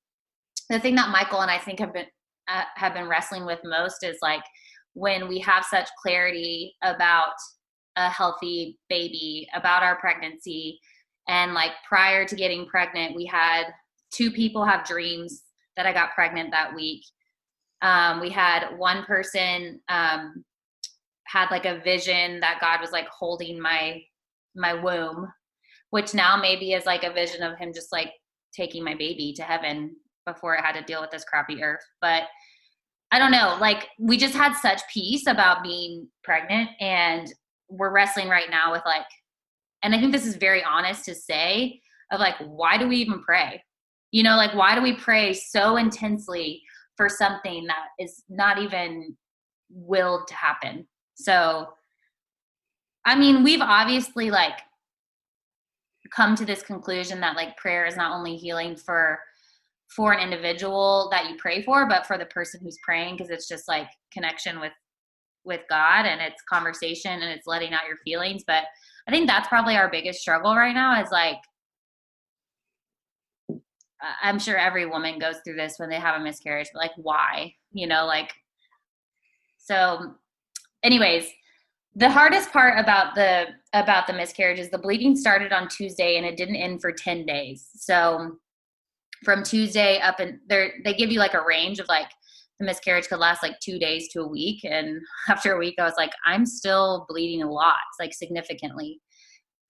the 0.71 0.79
thing 0.79 0.95
that 0.95 1.11
Michael 1.11 1.41
and 1.41 1.51
I 1.51 1.59
think 1.59 1.81
have 1.81 1.93
been, 1.93 2.07
uh, 2.49 2.63
have 2.77 2.95
been 2.95 3.09
wrestling 3.09 3.45
with 3.45 3.59
most 3.65 4.05
is 4.05 4.19
like, 4.23 4.45
when 4.95 5.29
we 5.29 5.39
have 5.41 5.63
such 5.63 5.91
clarity 6.01 6.75
about 6.83 7.35
a 7.97 8.09
healthy 8.11 8.79
baby, 8.89 9.49
about 9.55 9.83
our 9.83 9.97
pregnancy. 9.97 10.81
And 11.29 11.55
like 11.55 11.73
prior 11.89 12.25
to 12.27 12.37
getting 12.37 12.67
pregnant, 12.67 13.17
we 13.17 13.27
had 13.27 13.65
two 14.11 14.31
people 14.31 14.65
have 14.65 14.87
dreams 14.87 15.43
that 15.77 15.87
I 15.87 15.93
got 15.93 16.15
pregnant 16.15 16.51
that 16.53 16.75
week. 16.75 17.05
Um, 17.83 18.21
we 18.21 18.31
had 18.31 18.77
one 18.77 19.05
person 19.05 19.81
um, 19.89 20.45
had 21.27 21.51
like 21.51 21.67
a 21.67 21.81
vision 21.81 22.41
that 22.41 22.61
God 22.61 22.81
was 22.81 22.93
like 22.93 23.09
holding 23.09 23.61
my 23.61 24.03
my 24.55 24.73
womb, 24.73 25.31
which 25.91 26.15
now 26.15 26.37
maybe 26.37 26.73
is 26.73 26.87
like 26.87 27.05
a 27.05 27.13
vision 27.13 27.43
of 27.43 27.59
Him 27.59 27.73
just 27.75 27.93
like 27.93 28.13
taking 28.55 28.83
my 28.83 28.95
baby 28.95 29.35
to 29.37 29.43
heaven 29.43 29.95
before 30.25 30.55
it 30.55 30.65
had 30.65 30.73
to 30.73 30.83
deal 30.83 31.01
with 31.01 31.11
this 31.11 31.25
crappy 31.25 31.63
earth. 31.63 31.85
But 32.01 32.25
I 33.13 33.19
don't 33.19 33.31
know, 33.31 33.57
like 33.61 33.89
we 33.99 34.17
just 34.17 34.35
had 34.35 34.55
such 34.55 34.81
peace 34.93 35.27
about 35.27 35.63
being 35.63 36.09
pregnant 36.25 36.71
and 36.81 37.33
we're 37.69 37.93
wrestling 37.93 38.29
right 38.29 38.51
now 38.51 38.73
with 38.73 38.83
like 38.85 39.07
and 39.83 39.95
I 39.95 40.01
think 40.01 40.13
this 40.13 40.27
is 40.27 40.37
very 40.37 40.63
honest 40.65 41.05
to 41.07 41.15
say, 41.15 41.81
of 42.13 42.21
like 42.21 42.37
why 42.39 42.79
do 42.79 42.89
we 42.89 42.97
even 42.97 43.21
pray? 43.23 43.63
You 44.13 44.23
know 44.23 44.37
like 44.37 44.55
why 44.55 44.75
do 44.75 44.83
we 44.83 44.95
pray 44.95 45.33
so 45.33 45.77
intensely 45.77 46.63
for 46.97 47.09
something 47.09 47.67
that 47.67 47.87
is 47.99 48.23
not 48.29 48.59
even 48.59 49.17
willed 49.71 50.29
to 50.29 50.35
happen? 50.35 50.87
So 51.15 51.69
i 53.05 53.17
mean 53.17 53.45
we've 53.45 53.61
obviously 53.61 54.31
like 54.31 54.59
come 56.15 56.35
to 56.35 56.45
this 56.45 56.63
conclusion 56.63 57.21
that 57.21 57.37
like 57.37 57.57
prayer 57.57 57.87
is 57.87 57.97
not 57.97 58.13
only 58.13 58.37
healing 58.37 58.77
for 58.77 59.19
for 59.95 60.13
an 60.13 60.21
individual 60.21 61.09
that 61.13 61.31
you 61.31 61.37
pray 61.39 61.63
for 61.63 61.89
but 61.89 62.07
for 62.07 62.19
the 62.19 62.27
person 62.27 62.61
who's 62.63 62.79
praying 62.85 63.17
because 63.17 63.31
it's 63.31 63.49
just 63.49 63.69
like 63.69 63.89
connection 64.13 64.61
with 64.61 64.73
with 65.45 65.61
god 65.71 66.05
and 66.05 66.21
it's 66.21 66.43
conversation 66.51 67.13
and 67.13 67.31
it's 67.31 67.47
letting 67.47 67.73
out 67.73 67.87
your 67.87 67.97
feelings. 68.05 68.43
But 68.47 68.65
i 69.07 69.11
think 69.11 69.27
that's 69.27 69.49
probably 69.49 69.77
our 69.77 69.91
biggest 69.91 70.21
struggle 70.21 70.55
right 70.55 70.75
now 70.75 71.01
is 71.03 71.11
like 71.11 71.39
i'm 74.23 74.39
sure 74.39 74.57
every 74.57 74.87
woman 74.87 75.19
goes 75.19 75.37
through 75.45 75.57
this 75.57 75.79
when 75.79 75.89
they 75.89 75.97
have 75.97 76.21
a 76.21 76.25
miscarriage 76.25 76.69
but 76.73 76.81
like 76.81 76.93
why 76.97 77.53
you 77.73 77.87
know 77.87 78.07
like 78.07 78.33
so 79.59 80.15
anyways 80.83 81.29
the 81.97 82.11
hardest 82.11 82.53
part 82.53 82.79
about 82.79 83.15
the 83.15 83.47
about 83.73 84.07
the 84.07 84.13
miscarriage 84.13 84.59
is 84.59 84.69
the 84.69 84.79
bleeding 84.79 85.17
started 85.17 85.51
on 85.51 85.67
Tuesday 85.67 86.19
and 86.19 86.27
it 86.27 86.37
didn't 86.37 86.57
end 86.57 86.83
for 86.83 86.93
10 86.93 87.25
days. 87.25 87.69
So 87.75 88.37
from 89.25 89.43
Tuesday 89.43 89.99
up 90.01 90.21
and 90.21 90.39
they 90.47 90.73
they 90.85 90.93
give 90.93 91.11
you 91.11 91.19
like 91.19 91.33
a 91.33 91.45
range 91.45 91.79
of 91.79 91.89
like 91.89 92.11
the 92.59 92.67
miscarriage 92.67 93.09
could 93.09 93.19
last 93.19 93.43
like 93.43 93.59
2 93.61 93.79
days 93.79 94.09
to 94.13 94.21
a 94.23 94.29
week 94.29 94.65
and 94.65 95.01
after 95.29 95.53
a 95.53 95.59
week 95.59 95.75
I 95.79 95.85
was 95.85 95.95
like 95.97 96.13
I'm 96.25 96.47
still 96.47 97.07
bleeding 97.09 97.43
a 97.43 97.51
lot, 97.51 97.77
like 98.01 98.15
significantly. 98.15 99.01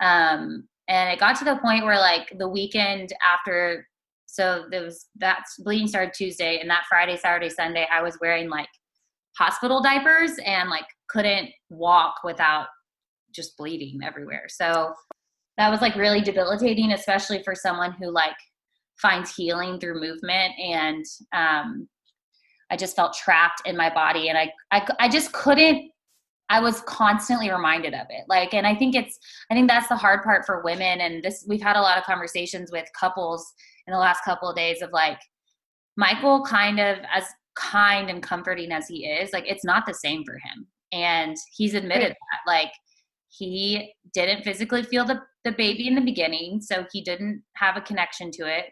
Um 0.00 0.68
and 0.88 1.12
it 1.12 1.18
got 1.18 1.36
to 1.36 1.44
the 1.44 1.56
point 1.56 1.84
where 1.84 1.98
like 1.98 2.32
the 2.38 2.48
weekend 2.48 3.12
after 3.24 3.86
so 4.26 4.64
there 4.70 4.82
was 4.82 5.06
that 5.16 5.44
bleeding 5.60 5.88
started 5.88 6.12
Tuesday 6.14 6.58
and 6.60 6.68
that 6.68 6.84
Friday, 6.88 7.16
Saturday, 7.16 7.48
Sunday 7.48 7.86
I 7.92 8.02
was 8.02 8.18
wearing 8.20 8.50
like 8.50 8.68
hospital 9.38 9.82
diapers 9.82 10.32
and 10.44 10.68
like 10.70 10.86
couldn't 11.08 11.50
walk 11.70 12.16
without 12.24 12.66
just 13.34 13.56
bleeding 13.56 14.00
everywhere. 14.02 14.46
So 14.48 14.92
that 15.58 15.70
was 15.70 15.80
like 15.80 15.94
really 15.94 16.20
debilitating, 16.20 16.92
especially 16.92 17.42
for 17.42 17.54
someone 17.54 17.92
who 17.92 18.10
like 18.10 18.36
finds 19.00 19.34
healing 19.34 19.78
through 19.78 20.00
movement. 20.00 20.52
And 20.58 21.04
um, 21.32 21.88
I 22.70 22.76
just 22.76 22.96
felt 22.96 23.14
trapped 23.14 23.62
in 23.64 23.76
my 23.76 23.92
body, 23.92 24.28
and 24.28 24.38
I, 24.38 24.52
I 24.70 24.86
I 25.00 25.08
just 25.08 25.32
couldn't. 25.32 25.90
I 26.48 26.60
was 26.60 26.80
constantly 26.82 27.50
reminded 27.50 27.92
of 27.92 28.06
it. 28.08 28.24
Like, 28.28 28.54
and 28.54 28.66
I 28.66 28.74
think 28.74 28.94
it's 28.94 29.18
I 29.50 29.54
think 29.54 29.68
that's 29.68 29.88
the 29.88 29.96
hard 29.96 30.22
part 30.22 30.46
for 30.46 30.62
women. 30.62 31.00
And 31.00 31.22
this 31.22 31.44
we've 31.48 31.62
had 31.62 31.76
a 31.76 31.80
lot 31.80 31.98
of 31.98 32.04
conversations 32.04 32.70
with 32.72 32.86
couples 32.98 33.52
in 33.86 33.92
the 33.92 33.98
last 33.98 34.24
couple 34.24 34.48
of 34.48 34.56
days 34.56 34.82
of 34.82 34.90
like 34.92 35.18
Michael 35.96 36.44
kind 36.44 36.78
of 36.78 36.98
as 37.14 37.24
kind 37.56 38.10
and 38.10 38.22
comforting 38.22 38.70
as 38.70 38.86
he 38.86 39.06
is, 39.06 39.32
like 39.32 39.48
it's 39.48 39.64
not 39.64 39.86
the 39.86 39.94
same 39.94 40.24
for 40.24 40.34
him. 40.34 40.66
And 40.92 41.36
he's 41.56 41.74
admitted 41.74 42.08
right. 42.08 42.16
that. 42.32 42.50
Like 42.50 42.72
he 43.28 43.92
didn't 44.14 44.44
physically 44.44 44.82
feel 44.82 45.04
the, 45.04 45.20
the 45.44 45.52
baby 45.52 45.88
in 45.88 45.94
the 45.94 46.00
beginning, 46.00 46.60
so 46.60 46.86
he 46.92 47.02
didn't 47.02 47.42
have 47.56 47.76
a 47.76 47.80
connection 47.80 48.30
to 48.32 48.46
it 48.46 48.66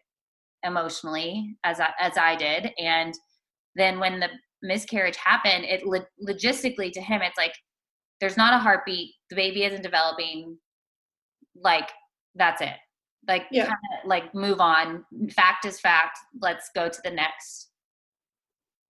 emotionally 0.63 1.57
as 1.65 1.81
I, 1.81 1.91
as 1.99 2.17
I 2.17 2.37
did. 2.37 2.71
And 2.79 3.15
then 3.77 4.01
when 4.01 4.21
the 4.21 4.29
miscarriage 4.63 5.17
happened, 5.17 5.65
it 5.65 5.87
lo- 5.87 6.05
logistically 6.27 6.93
to 6.93 7.01
him, 7.01 7.23
it's 7.23 7.39
like 7.39 7.55
there's 8.21 8.37
not 8.37 8.55
a 8.55 8.59
heartbeat. 8.59 9.13
The 9.31 9.37
baby 9.37 9.65
isn't 9.65 9.83
developing. 9.83 10.59
Like 11.57 11.91
that's 12.35 12.61
it. 12.61 12.77
Like 13.27 13.47
yeah. 13.51 13.65
kind 13.67 13.79
of 14.03 14.09
like 14.09 14.35
move 14.35 14.61
on. 14.61 15.05
Fact 15.35 15.65
is 15.65 15.81
fact. 15.81 16.19
Let's 16.41 16.71
go 16.75 16.89
to 16.89 17.01
the 17.05 17.11
next 17.11 17.71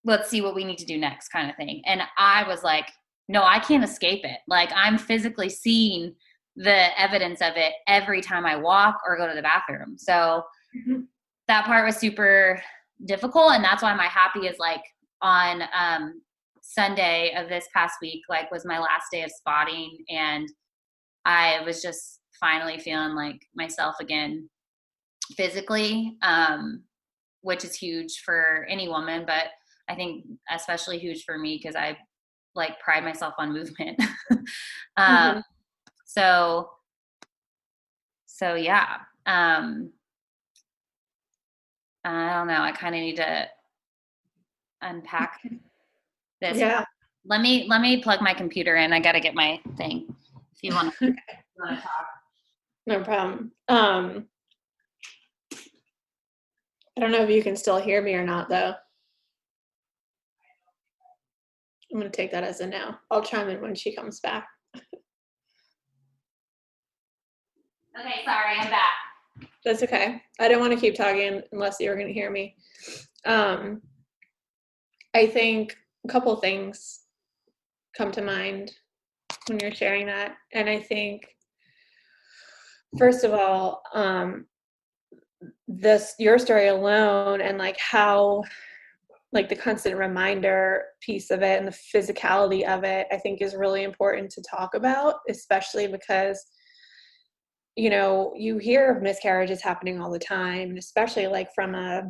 let's 0.04 0.28
see 0.28 0.42
what 0.42 0.54
we 0.54 0.64
need 0.64 0.78
to 0.78 0.84
do 0.84 0.98
next 0.98 1.28
kind 1.28 1.50
of 1.50 1.56
thing. 1.56 1.82
And 1.86 2.02
I 2.18 2.46
was 2.46 2.62
like, 2.62 2.90
no, 3.28 3.42
I 3.42 3.58
can't 3.58 3.82
escape 3.82 4.24
it. 4.24 4.38
Like 4.46 4.70
I'm 4.74 4.98
physically 4.98 5.48
seeing 5.48 6.14
the 6.56 7.00
evidence 7.00 7.40
of 7.40 7.54
it 7.56 7.72
every 7.88 8.20
time 8.20 8.46
I 8.46 8.56
walk 8.56 9.00
or 9.06 9.16
go 9.16 9.26
to 9.26 9.34
the 9.34 9.42
bathroom. 9.42 9.96
So 9.96 10.44
mm-hmm. 10.76 11.00
that 11.48 11.64
part 11.64 11.86
was 11.86 11.96
super 11.96 12.62
difficult. 13.04 13.52
And 13.52 13.64
that's 13.64 13.82
why 13.82 13.94
my 13.94 14.06
happy 14.06 14.46
is 14.46 14.58
like 14.58 14.82
on 15.22 15.62
um, 15.76 16.22
Sunday 16.60 17.34
of 17.36 17.48
this 17.48 17.66
past 17.74 17.96
week, 18.00 18.22
like 18.28 18.50
was 18.50 18.64
my 18.64 18.78
last 18.78 19.06
day 19.12 19.22
of 19.22 19.30
spotting. 19.30 19.96
And 20.08 20.48
I 21.24 21.60
was 21.64 21.82
just 21.82 22.20
finally 22.40 22.78
feeling 22.78 23.14
like 23.14 23.40
myself 23.54 23.96
again 24.00 24.48
physically, 25.36 26.16
um, 26.22 26.82
which 27.42 27.64
is 27.64 27.74
huge 27.74 28.22
for 28.24 28.66
any 28.68 28.88
woman. 28.88 29.24
But 29.26 29.44
I 29.88 29.94
think 29.94 30.24
especially 30.50 30.98
huge 30.98 31.24
for 31.24 31.38
me 31.38 31.60
because 31.62 31.76
I 31.76 31.96
like 32.54 32.80
pride 32.80 33.04
myself 33.04 33.34
on 33.38 33.52
movement. 33.52 34.00
um, 34.30 34.38
mm-hmm. 34.98 35.40
So, 36.06 36.70
so 38.26 38.54
yeah. 38.54 38.98
Um, 39.26 39.92
I 42.04 42.34
don't 42.34 42.48
know. 42.48 42.60
I 42.60 42.72
kind 42.72 42.94
of 42.94 43.00
need 43.00 43.16
to 43.16 43.48
unpack 44.82 45.40
this. 46.40 46.58
Yeah. 46.58 46.84
Let 47.26 47.40
me 47.40 47.66
let 47.68 47.80
me 47.80 48.02
plug 48.02 48.20
my 48.20 48.34
computer 48.34 48.76
in. 48.76 48.92
I 48.92 49.00
got 49.00 49.12
to 49.12 49.20
get 49.20 49.34
my 49.34 49.60
thing. 49.76 50.14
If 50.54 50.62
you 50.62 50.74
want 50.74 50.94
to 50.98 51.06
talk. 51.08 51.78
No 52.86 53.02
problem. 53.02 53.52
Um, 53.68 54.26
I 56.96 57.00
don't 57.00 57.12
know 57.12 57.22
if 57.22 57.30
you 57.30 57.42
can 57.42 57.56
still 57.56 57.80
hear 57.80 58.02
me 58.02 58.14
or 58.14 58.24
not, 58.24 58.48
though. 58.48 58.74
I'm 61.92 62.00
going 62.00 62.10
to 62.10 62.16
take 62.16 62.32
that 62.32 62.44
as 62.44 62.60
a 62.60 62.66
no. 62.66 62.94
I'll 63.10 63.22
chime 63.22 63.48
in 63.48 63.60
when 63.60 63.74
she 63.74 63.94
comes 63.94 64.20
back. 64.20 64.46
okay, 64.76 64.86
sorry, 68.24 68.56
I'm 68.58 68.70
back. 68.70 69.03
That's 69.64 69.82
okay. 69.82 70.20
I 70.38 70.48
don't 70.48 70.60
want 70.60 70.72
to 70.74 70.80
keep 70.80 70.94
talking 70.94 71.42
unless 71.52 71.80
you're 71.80 71.94
going 71.94 72.08
to 72.08 72.12
hear 72.12 72.30
me. 72.30 72.56
Um, 73.24 73.80
I 75.14 75.26
think 75.26 75.76
a 76.04 76.08
couple 76.08 76.36
things 76.36 77.00
come 77.96 78.12
to 78.12 78.22
mind 78.22 78.72
when 79.48 79.58
you're 79.60 79.72
sharing 79.72 80.06
that. 80.06 80.36
And 80.52 80.68
I 80.68 80.80
think, 80.80 81.26
first 82.98 83.24
of 83.24 83.32
all, 83.32 83.82
um, 83.94 84.46
this 85.66 86.14
your 86.18 86.38
story 86.38 86.68
alone 86.68 87.40
and 87.40 87.58
like 87.58 87.78
how 87.78 88.42
like 89.32 89.48
the 89.48 89.56
constant 89.56 89.96
reminder 89.96 90.84
piece 91.00 91.30
of 91.30 91.42
it 91.42 91.58
and 91.58 91.66
the 91.66 91.78
physicality 91.94 92.66
of 92.66 92.84
it 92.84 93.06
i 93.10 93.16
think 93.16 93.40
is 93.40 93.56
really 93.56 93.82
important 93.82 94.30
to 94.30 94.42
talk 94.42 94.74
about 94.74 95.16
especially 95.28 95.86
because 95.86 96.44
you 97.76 97.90
know 97.90 98.32
you 98.36 98.58
hear 98.58 98.90
of 98.90 99.02
miscarriages 99.02 99.62
happening 99.62 100.00
all 100.00 100.10
the 100.10 100.18
time 100.18 100.76
especially 100.76 101.26
like 101.26 101.48
from 101.54 101.74
a 101.74 102.02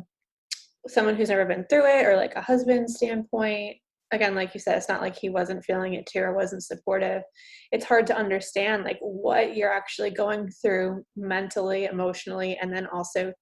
someone 0.87 1.15
who's 1.15 1.29
never 1.29 1.45
been 1.45 1.65
through 1.69 1.85
it 1.85 2.05
or 2.05 2.15
like 2.15 2.35
a 2.35 2.41
husband 2.41 2.89
standpoint. 2.89 3.77
Again 4.11 4.35
like 4.35 4.53
you 4.53 4.59
said 4.59 4.77
it's 4.77 4.87
not 4.87 5.01
like 5.01 5.17
he 5.17 5.29
wasn't 5.29 5.65
feeling 5.65 5.95
it 5.95 6.05
too 6.05 6.19
or 6.19 6.35
wasn't 6.35 6.63
supportive. 6.63 7.23
It's 7.71 7.85
hard 7.85 8.05
to 8.07 8.17
understand 8.17 8.83
like 8.83 8.99
what 9.01 9.55
you're 9.55 9.73
actually 9.73 10.11
going 10.11 10.49
through 10.61 11.03
mentally 11.15 11.85
emotionally 11.85 12.57
and 12.61 12.71
then 12.71 12.87
also 12.87 13.33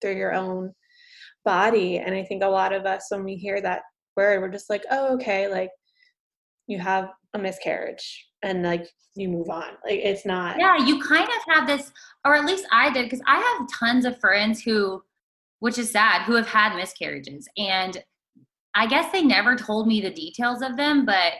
through 0.00 0.16
your 0.16 0.32
own 0.32 0.72
body. 1.44 1.98
And 1.98 2.14
i 2.14 2.24
think 2.24 2.42
a 2.42 2.48
lot 2.48 2.72
of 2.72 2.86
us 2.86 3.06
when 3.10 3.24
we 3.24 3.36
hear 3.36 3.60
that 3.60 3.82
word 4.16 4.40
we're 4.40 4.48
just 4.48 4.70
like 4.70 4.84
oh 4.90 5.14
okay 5.14 5.48
like 5.48 5.70
you 6.66 6.78
have 6.78 7.10
a 7.34 7.38
miscarriage 7.38 8.25
and 8.46 8.62
like 8.62 8.88
you 9.14 9.28
move 9.28 9.48
on. 9.48 9.72
Like 9.84 10.00
it's 10.02 10.24
not 10.24 10.58
yeah 10.58 10.76
you 10.84 11.00
kind 11.02 11.28
of 11.28 11.54
have 11.54 11.66
this 11.66 11.92
or 12.24 12.34
at 12.34 12.44
least 12.44 12.66
i 12.72 12.92
did 12.92 13.04
because 13.04 13.22
i 13.26 13.36
have 13.36 13.68
tons 13.70 14.04
of 14.04 14.18
friends 14.20 14.62
who 14.62 15.02
which 15.60 15.78
is 15.78 15.90
sad 15.90 16.22
who 16.22 16.34
have 16.34 16.46
had 16.46 16.76
miscarriages 16.76 17.48
and 17.56 18.02
i 18.74 18.86
guess 18.86 19.10
they 19.12 19.22
never 19.22 19.56
told 19.56 19.86
me 19.86 20.00
the 20.00 20.10
details 20.10 20.62
of 20.62 20.76
them 20.76 21.06
but 21.06 21.32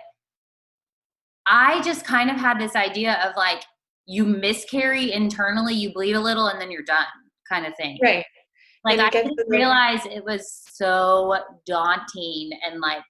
i 1.46 1.82
just 1.82 2.04
kind 2.06 2.30
of 2.30 2.36
had 2.36 2.58
this 2.58 2.76
idea 2.76 3.14
of 3.24 3.36
like 3.36 3.62
you 4.06 4.24
miscarry 4.24 5.12
internally 5.12 5.74
you 5.74 5.92
bleed 5.92 6.14
a 6.14 6.20
little 6.20 6.46
and 6.46 6.60
then 6.60 6.70
you're 6.70 6.82
done 6.82 7.06
kind 7.48 7.66
of 7.66 7.74
thing. 7.76 7.98
Right. 8.02 8.24
Like 8.84 9.00
I 9.00 9.10
didn't 9.10 9.38
realize 9.48 10.06
it 10.06 10.24
was 10.24 10.62
so 10.70 11.36
daunting 11.66 12.50
and 12.64 12.80
like 12.80 13.02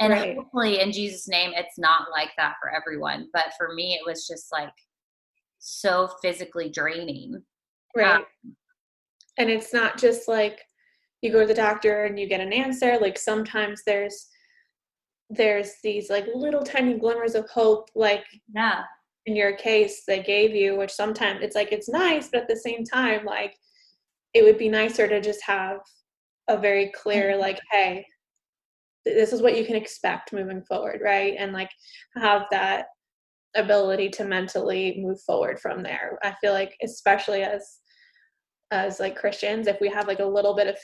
and 0.00 0.12
right. 0.12 0.36
hopefully 0.36 0.80
in 0.80 0.92
Jesus' 0.92 1.28
name 1.28 1.52
it's 1.54 1.78
not 1.78 2.08
like 2.10 2.30
that 2.36 2.54
for 2.60 2.70
everyone. 2.74 3.28
But 3.32 3.52
for 3.56 3.74
me 3.74 3.94
it 3.94 4.06
was 4.06 4.26
just 4.26 4.52
like 4.52 4.72
so 5.58 6.10
physically 6.22 6.68
draining. 6.68 7.42
Right. 7.94 8.16
Um, 8.16 8.24
and 9.38 9.50
it's 9.50 9.72
not 9.72 9.98
just 9.98 10.28
like 10.28 10.60
you 11.22 11.32
go 11.32 11.40
to 11.40 11.46
the 11.46 11.54
doctor 11.54 12.04
and 12.04 12.18
you 12.18 12.28
get 12.28 12.40
an 12.40 12.52
answer. 12.52 12.98
Like 13.00 13.18
sometimes 13.18 13.82
there's 13.86 14.28
there's 15.28 15.72
these 15.82 16.08
like 16.08 16.26
little 16.34 16.62
tiny 16.62 16.94
glimmers 16.94 17.34
of 17.34 17.50
hope 17.50 17.88
like 17.96 18.24
yeah 18.54 18.84
in 19.26 19.34
your 19.34 19.56
case 19.56 20.04
they 20.06 20.22
gave 20.22 20.54
you, 20.54 20.76
which 20.76 20.92
sometimes 20.92 21.40
it's 21.42 21.56
like 21.56 21.72
it's 21.72 21.88
nice, 21.88 22.28
but 22.28 22.42
at 22.42 22.48
the 22.48 22.56
same 22.56 22.84
time, 22.84 23.24
like 23.24 23.56
it 24.34 24.44
would 24.44 24.56
be 24.56 24.68
nicer 24.68 25.08
to 25.08 25.20
just 25.20 25.42
have 25.42 25.78
a 26.48 26.56
very 26.56 26.92
clear 26.94 27.32
Mm-hmm. 27.32 27.40
like, 27.40 27.60
hey, 27.70 28.06
this 29.14 29.32
is 29.32 29.40
what 29.40 29.56
you 29.56 29.64
can 29.64 29.76
expect 29.76 30.32
moving 30.32 30.62
forward, 30.62 31.00
right? 31.02 31.34
And 31.38 31.52
like 31.52 31.70
have 32.16 32.42
that 32.50 32.86
ability 33.54 34.10
to 34.10 34.24
mentally 34.24 34.98
move 35.00 35.20
forward 35.22 35.60
from 35.60 35.82
there. 35.82 36.18
I 36.22 36.34
feel 36.40 36.52
like 36.52 36.76
especially 36.82 37.42
as 37.42 37.78
as 38.72 38.98
like 38.98 39.16
Christians, 39.16 39.68
if 39.68 39.80
we 39.80 39.88
have 39.88 40.08
like 40.08 40.18
a 40.18 40.24
little 40.24 40.54
bit 40.54 40.66
of 40.66 40.76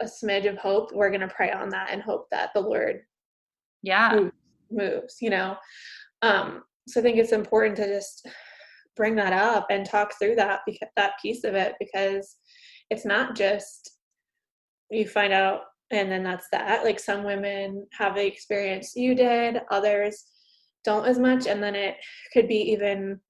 a 0.00 0.04
smidge 0.04 0.48
of 0.48 0.58
hope, 0.58 0.92
we're 0.92 1.10
gonna 1.10 1.28
pray 1.28 1.50
on 1.50 1.70
that 1.70 1.88
and 1.90 2.02
hope 2.02 2.26
that 2.30 2.50
the 2.54 2.60
Lord 2.60 3.00
Yeah. 3.82 4.14
moves, 4.14 4.32
moves 4.70 5.16
you 5.20 5.30
know. 5.30 5.56
Um, 6.20 6.62
so 6.88 7.00
I 7.00 7.02
think 7.02 7.16
it's 7.16 7.32
important 7.32 7.76
to 7.76 7.86
just 7.86 8.26
bring 8.96 9.14
that 9.16 9.32
up 9.32 9.66
and 9.70 9.86
talk 9.86 10.12
through 10.18 10.34
that 10.36 10.60
because 10.66 10.88
that 10.96 11.14
piece 11.22 11.44
of 11.44 11.54
it 11.54 11.74
because 11.80 12.36
it's 12.90 13.06
not 13.06 13.34
just 13.34 13.98
you 14.90 15.08
find 15.08 15.32
out 15.32 15.62
and 15.92 16.10
then 16.10 16.22
that's 16.22 16.48
that. 16.50 16.84
Like 16.84 16.98
some 16.98 17.22
women 17.22 17.86
have 17.92 18.14
the 18.14 18.26
experience 18.26 18.96
you 18.96 19.14
did, 19.14 19.60
others 19.70 20.24
don't 20.84 21.06
as 21.06 21.18
much, 21.18 21.46
and 21.46 21.62
then 21.62 21.74
it 21.74 21.96
could 22.32 22.48
be 22.48 22.56
even 22.72 23.20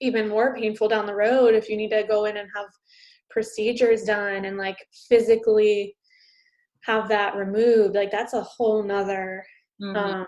even 0.00 0.28
more 0.28 0.54
painful 0.56 0.88
down 0.88 1.06
the 1.06 1.14
road 1.14 1.54
if 1.54 1.68
you 1.68 1.76
need 1.76 1.90
to 1.90 2.02
go 2.02 2.24
in 2.24 2.36
and 2.36 2.48
have 2.54 2.66
procedures 3.30 4.02
done 4.02 4.44
and 4.44 4.58
like 4.58 4.76
physically 5.08 5.96
have 6.84 7.08
that 7.08 7.36
removed 7.36 7.94
like 7.94 8.10
that's 8.10 8.32
a 8.34 8.42
whole 8.42 8.82
nother 8.82 9.44
Mhm. 9.80 9.96
um 9.96 10.26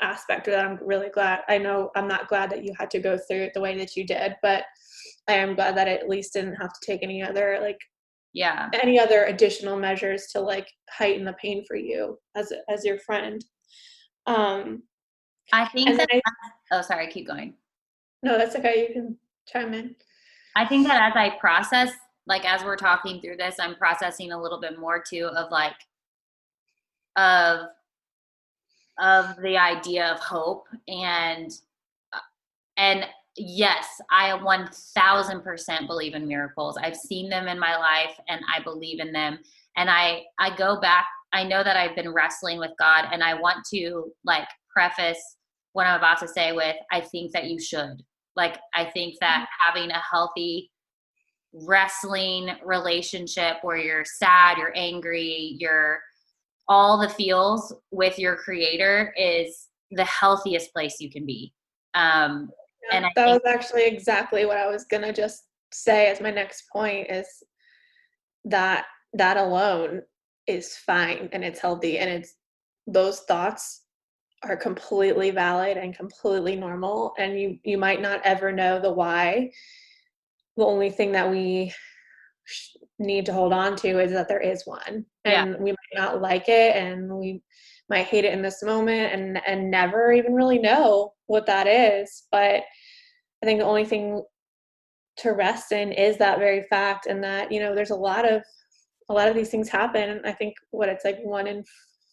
aspect 0.00 0.48
of 0.48 0.54
that 0.54 0.64
i'm 0.66 0.78
really 0.82 1.10
glad 1.10 1.40
i 1.48 1.58
know 1.58 1.90
i'm 1.96 2.08
not 2.08 2.28
glad 2.28 2.50
that 2.50 2.64
you 2.64 2.72
had 2.78 2.90
to 2.90 2.98
go 2.98 3.16
through 3.18 3.42
it 3.42 3.52
the 3.54 3.60
way 3.60 3.76
that 3.76 3.94
you 3.94 4.04
did 4.06 4.34
but 4.42 4.64
i 5.28 5.34
am 5.34 5.54
glad 5.54 5.76
that 5.76 5.86
it 5.86 6.00
at 6.00 6.08
least 6.08 6.32
didn't 6.32 6.56
have 6.56 6.72
to 6.72 6.86
take 6.86 7.02
any 7.02 7.22
other 7.22 7.58
like 7.60 7.78
yeah. 8.34 8.68
any 8.74 8.98
other 8.98 9.24
additional 9.24 9.76
measures 9.76 10.26
to 10.32 10.40
like 10.40 10.70
heighten 10.90 11.24
the 11.24 11.32
pain 11.34 11.64
for 11.66 11.76
you 11.76 12.18
as 12.36 12.52
as 12.68 12.84
your 12.84 12.98
friend 12.98 13.44
um 14.26 14.82
I 15.52 15.66
think 15.68 15.96
that. 15.98 16.08
I, 16.10 16.20
oh, 16.72 16.80
sorry. 16.80 17.06
Keep 17.08 17.28
going. 17.28 17.54
no 18.22 18.36
that's 18.36 18.56
okay 18.56 18.86
you 18.88 18.94
can 18.94 19.16
chime 19.46 19.74
in 19.74 19.94
I 20.56 20.66
think 20.66 20.86
that 20.86 21.02
as 21.02 21.16
I 21.16 21.36
process, 21.38 21.92
like 22.26 22.44
as 22.44 22.64
we're 22.64 22.76
talking 22.76 23.20
through 23.20 23.36
this, 23.36 23.56
I'm 23.58 23.74
processing 23.74 24.32
a 24.32 24.40
little 24.40 24.60
bit 24.60 24.78
more 24.78 25.02
too 25.02 25.26
of 25.36 25.50
like 25.50 25.74
of 27.16 27.66
of 28.98 29.36
the 29.42 29.58
idea 29.58 30.12
of 30.12 30.20
hope 30.20 30.66
and 30.86 31.50
uh, 32.12 32.18
and 32.76 33.06
yes, 33.36 33.86
I 34.10 34.30
1000% 34.30 35.86
believe 35.86 36.14
in 36.14 36.28
miracles. 36.28 36.76
I've 36.80 36.96
seen 36.96 37.28
them 37.28 37.48
in 37.48 37.58
my 37.58 37.76
life 37.76 38.18
and 38.28 38.40
I 38.54 38.62
believe 38.62 39.00
in 39.00 39.12
them. 39.12 39.38
And 39.76 39.90
I 39.90 40.22
I 40.38 40.54
go 40.56 40.80
back 40.80 41.06
I 41.34 41.42
know 41.42 41.64
that 41.64 41.76
I've 41.76 41.96
been 41.96 42.14
wrestling 42.14 42.60
with 42.60 42.70
God 42.78 43.06
and 43.10 43.22
I 43.22 43.34
want 43.34 43.66
to 43.74 44.12
like 44.24 44.46
preface 44.72 45.36
what 45.72 45.86
I'm 45.86 45.98
about 45.98 46.20
to 46.20 46.28
say 46.28 46.52
with 46.52 46.76
I 46.92 47.00
think 47.00 47.32
that 47.32 47.46
you 47.50 47.60
should. 47.60 48.04
Like 48.36 48.58
I 48.72 48.84
think 48.84 49.16
that 49.20 49.48
having 49.66 49.90
a 49.90 49.98
healthy 49.98 50.70
wrestling 51.52 52.50
relationship 52.64 53.56
where 53.62 53.76
you're 53.76 54.04
sad, 54.04 54.58
you're 54.58 54.76
angry, 54.76 55.56
you're 55.58 56.00
all 56.68 56.98
the 57.00 57.08
feels 57.08 57.74
with 57.90 58.18
your 58.18 58.36
creator 58.36 59.12
is 59.18 59.68
the 59.90 60.04
healthiest 60.04 60.72
place 60.72 61.00
you 61.00 61.10
can 61.10 61.26
be. 61.26 61.52
Um 61.94 62.50
Yeah, 62.90 62.96
And 62.96 63.06
I 63.06 63.10
that 63.16 63.26
was 63.28 63.40
actually 63.46 63.84
exactly 63.86 64.44
what 64.46 64.56
I 64.58 64.66
was 64.66 64.84
gonna 64.84 65.12
just 65.12 65.44
say 65.72 66.08
as 66.08 66.20
my 66.20 66.30
next 66.30 66.64
point 66.72 67.10
is 67.10 67.26
that 68.44 68.86
that 69.14 69.36
alone 69.36 70.02
is 70.46 70.76
fine 70.76 71.28
and 71.32 71.44
it's 71.44 71.60
healthy 71.60 71.98
and 71.98 72.10
it's 72.10 72.34
those 72.86 73.20
thoughts 73.20 73.82
are 74.42 74.56
completely 74.56 75.30
valid 75.30 75.78
and 75.78 75.96
completely 75.96 76.54
normal 76.54 77.14
and 77.18 77.40
you 77.40 77.58
you 77.64 77.78
might 77.78 78.02
not 78.02 78.20
ever 78.24 78.52
know 78.52 78.78
the 78.78 78.92
why 78.92 79.50
the 80.56 80.64
only 80.64 80.90
thing 80.90 81.12
that 81.12 81.30
we 81.30 81.72
sh- 82.44 82.76
need 82.98 83.24
to 83.24 83.32
hold 83.32 83.54
on 83.54 83.74
to 83.74 83.98
is 84.00 84.12
that 84.12 84.28
there 84.28 84.40
is 84.42 84.66
one 84.66 85.06
Yeah. 85.24 85.44
and 85.44 85.58
we 85.60 85.70
might 85.70 85.94
not 86.02 86.20
like 86.20 86.48
it 86.48 86.76
and 86.76 87.10
we 87.10 87.42
might 87.88 88.06
hate 88.06 88.26
it 88.26 88.34
in 88.34 88.42
this 88.42 88.62
moment 88.62 89.14
and 89.14 89.40
and 89.46 89.70
never 89.70 90.12
even 90.12 90.34
really 90.34 90.58
know 90.58 91.13
what 91.26 91.46
that 91.46 91.66
is 91.66 92.24
but 92.30 92.62
i 93.42 93.46
think 93.46 93.58
the 93.58 93.64
only 93.64 93.84
thing 93.84 94.22
to 95.16 95.30
rest 95.30 95.72
in 95.72 95.92
is 95.92 96.16
that 96.18 96.38
very 96.38 96.62
fact 96.64 97.06
and 97.06 97.22
that 97.22 97.50
you 97.52 97.60
know 97.60 97.74
there's 97.74 97.90
a 97.90 97.94
lot 97.96 98.30
of 98.30 98.42
a 99.08 99.12
lot 99.12 99.28
of 99.28 99.34
these 99.34 99.50
things 99.50 99.68
happen 99.68 100.20
i 100.24 100.32
think 100.32 100.54
what 100.70 100.88
it's 100.88 101.04
like 101.04 101.18
one 101.22 101.46
in 101.46 101.62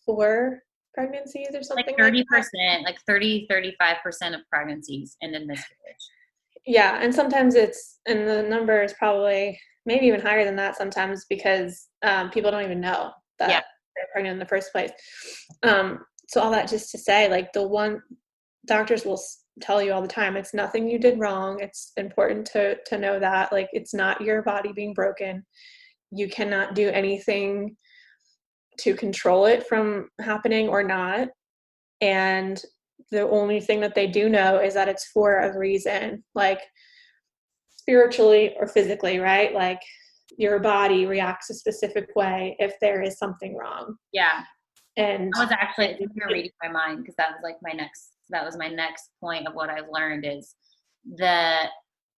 four 0.06 0.62
pregnancies 0.94 1.48
or 1.54 1.64
something 1.64 1.86
like 1.98 2.00
like 2.00 2.14
30%, 2.14 2.26
that. 2.54 2.82
like 2.84 2.98
30, 3.08 3.48
35% 3.50 4.36
of 4.36 4.42
pregnancies 4.50 5.16
end 5.24 5.36
in 5.36 5.48
miscarriage. 5.48 5.96
yeah 6.66 7.00
and 7.02 7.14
sometimes 7.16 7.56
it's 7.56 8.00
and 8.08 8.28
the 8.28 8.44
number 8.44 8.84
is 8.84 8.94
probably 8.94 9.58
maybe 9.86 10.06
even 10.06 10.20
higher 10.22 10.44
than 10.44 10.56
that 10.56 10.76
sometimes 10.76 11.26
because 11.30 11.88
um, 12.04 12.30
people 12.30 12.52
don't 12.52 12.64
even 12.64 12.82
know 12.82 13.12
that 13.40 13.50
Yeah. 13.50 13.62
they're 13.96 14.08
pregnant 14.12 14.34
in 14.34 14.40
the 14.40 14.46
first 14.46 14.72
place 14.72 14.92
um, 15.64 16.00
so 16.28 16.42
all 16.42 16.52
that 16.52 16.68
just 16.70 16.92
to 16.92 16.98
say 16.98 17.30
like 17.30 17.52
the 17.54 17.66
one 17.66 18.02
doctors 18.66 19.06
will 19.06 19.22
tell 19.60 19.82
you 19.82 19.92
all 19.92 20.02
the 20.02 20.08
time 20.08 20.38
it's 20.38 20.54
nothing 20.54 20.90
you 20.90 20.98
did 20.98 21.20
wrong. 21.20 21.60
It's 21.60 21.92
important 21.98 22.46
to 22.48 22.78
to 22.86 22.98
know 22.98 23.20
that 23.20 23.52
like 23.52 23.70
it's 23.74 23.94
not 23.94 24.22
your 24.22 24.42
body 24.42 24.72
being 24.74 24.94
broken. 24.94 25.44
You 26.12 26.30
cannot 26.30 26.76
do 26.76 26.90
anything 26.90 27.76
to 28.80 28.96
control 28.96 29.46
it 29.46 29.68
from 29.68 30.10
happening 30.20 30.68
or 30.70 30.84
not. 30.84 31.30
And 32.02 32.62
the 33.12 33.30
only 33.30 33.60
thing 33.60 33.82
that 33.82 33.96
they 33.96 34.08
do 34.08 34.30
know 34.30 34.60
is 34.60 34.74
that 34.74 34.88
it's 34.88 35.08
for 35.08 35.40
a 35.40 35.58
reason 35.58 36.24
like 36.34 36.62
spiritually 37.76 38.56
or 38.60 38.68
physically 38.68 39.20
right? 39.20 39.54
Like 39.54 39.82
your 40.38 40.60
body 40.60 41.06
reacts 41.06 41.50
a 41.50 41.54
specific 41.54 42.08
way 42.16 42.56
if 42.60 42.74
there 42.80 43.02
is 43.02 43.18
something 43.18 43.56
wrong. 43.56 43.96
Yeah. 44.14 44.44
and 44.98 45.32
I 45.36 45.44
was 45.44 45.52
actually 45.52 45.98
you're 46.16 46.30
reading 46.30 46.52
my 46.64 46.70
mind 46.70 47.00
because 47.00 47.16
that 47.18 47.32
was 47.32 47.40
like 47.44 47.58
my 47.62 47.72
next 47.72 48.11
that 48.32 48.46
was 48.46 48.58
my 48.58 48.68
next 48.68 49.10
point 49.20 49.48
of 49.48 49.54
what 49.54 49.70
I've 49.70 49.90
learned 49.92 50.26
is 50.26 50.56
the 51.16 51.64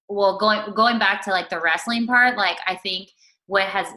well 0.09 0.37
going 0.37 0.73
going 0.73 0.99
back 0.99 1.23
to 1.23 1.31
like 1.31 1.49
the 1.49 1.59
wrestling 1.59 2.05
part 2.05 2.37
like 2.37 2.57
I 2.67 2.75
think 2.75 3.09
what 3.47 3.63
has 3.63 3.87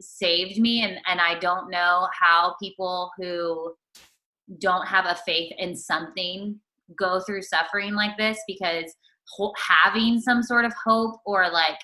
saved 0.00 0.58
me 0.58 0.82
and 0.82 0.98
and 1.06 1.20
I 1.20 1.38
don't 1.38 1.70
know 1.70 2.08
how 2.18 2.54
people 2.60 3.10
who 3.18 3.74
don't 4.58 4.86
have 4.86 5.06
a 5.06 5.20
faith 5.26 5.52
in 5.58 5.76
something 5.76 6.58
go 6.98 7.20
through 7.20 7.42
suffering 7.42 7.94
like 7.94 8.16
this 8.16 8.38
because 8.48 8.92
ho- 9.28 9.54
having 9.56 10.20
some 10.20 10.42
sort 10.42 10.64
of 10.64 10.72
hope 10.84 11.20
or 11.24 11.50
like 11.50 11.78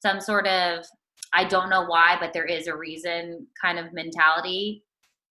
some 0.00 0.20
sort 0.20 0.46
of 0.46 0.84
I 1.32 1.44
don't 1.44 1.68
know 1.68 1.84
why 1.86 2.16
but 2.20 2.32
there 2.32 2.46
is 2.46 2.68
a 2.68 2.76
reason 2.76 3.46
kind 3.60 3.78
of 3.78 3.92
mentality 3.92 4.84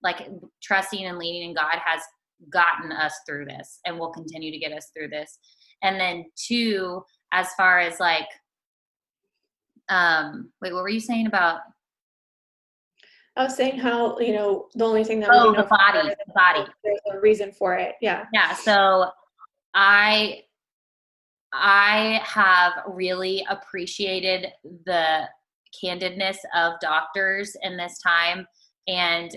like 0.04 0.28
trusting 0.62 1.06
and 1.06 1.18
leaning 1.18 1.50
in 1.50 1.56
God 1.56 1.80
has 1.84 2.02
gotten 2.50 2.92
us 2.92 3.14
through 3.28 3.46
this 3.46 3.80
and 3.86 3.98
will 3.98 4.12
continue 4.12 4.52
to 4.52 4.58
get 4.58 4.72
us 4.72 4.92
through 4.96 5.10
this. 5.10 5.40
And 5.84 6.00
then 6.00 6.26
two, 6.36 7.04
as 7.32 7.48
far 7.58 7.80
as 7.80 8.00
like 8.00 8.28
um 9.90 10.50
wait, 10.62 10.74
what 10.74 10.82
were 10.82 10.90
you 10.90 11.00
saying 11.00 11.28
about 11.28 11.60
i 13.38 13.44
was 13.44 13.56
saying 13.56 13.78
how 13.78 14.18
you 14.20 14.34
know 14.34 14.68
the 14.74 14.84
only 14.84 15.04
thing 15.04 15.20
that 15.20 15.30
oh 15.32 15.52
we 15.52 15.58
the 15.58 15.64
body, 15.64 16.10
the 16.10 16.34
body. 16.34 16.66
there's 16.84 17.00
a 17.12 17.20
reason 17.20 17.52
for 17.52 17.76
it 17.76 17.94
yeah 18.02 18.26
Yeah, 18.34 18.56
so 18.56 19.12
I 19.76 20.42
I 21.54 22.22
have 22.24 22.74
really 22.88 23.46
appreciated 23.50 24.48
the 24.86 25.28
candidness 25.84 26.38
of 26.56 26.80
doctors 26.80 27.56
in 27.62 27.78
this 27.78 28.00
time 28.00 28.48
and 28.88 29.36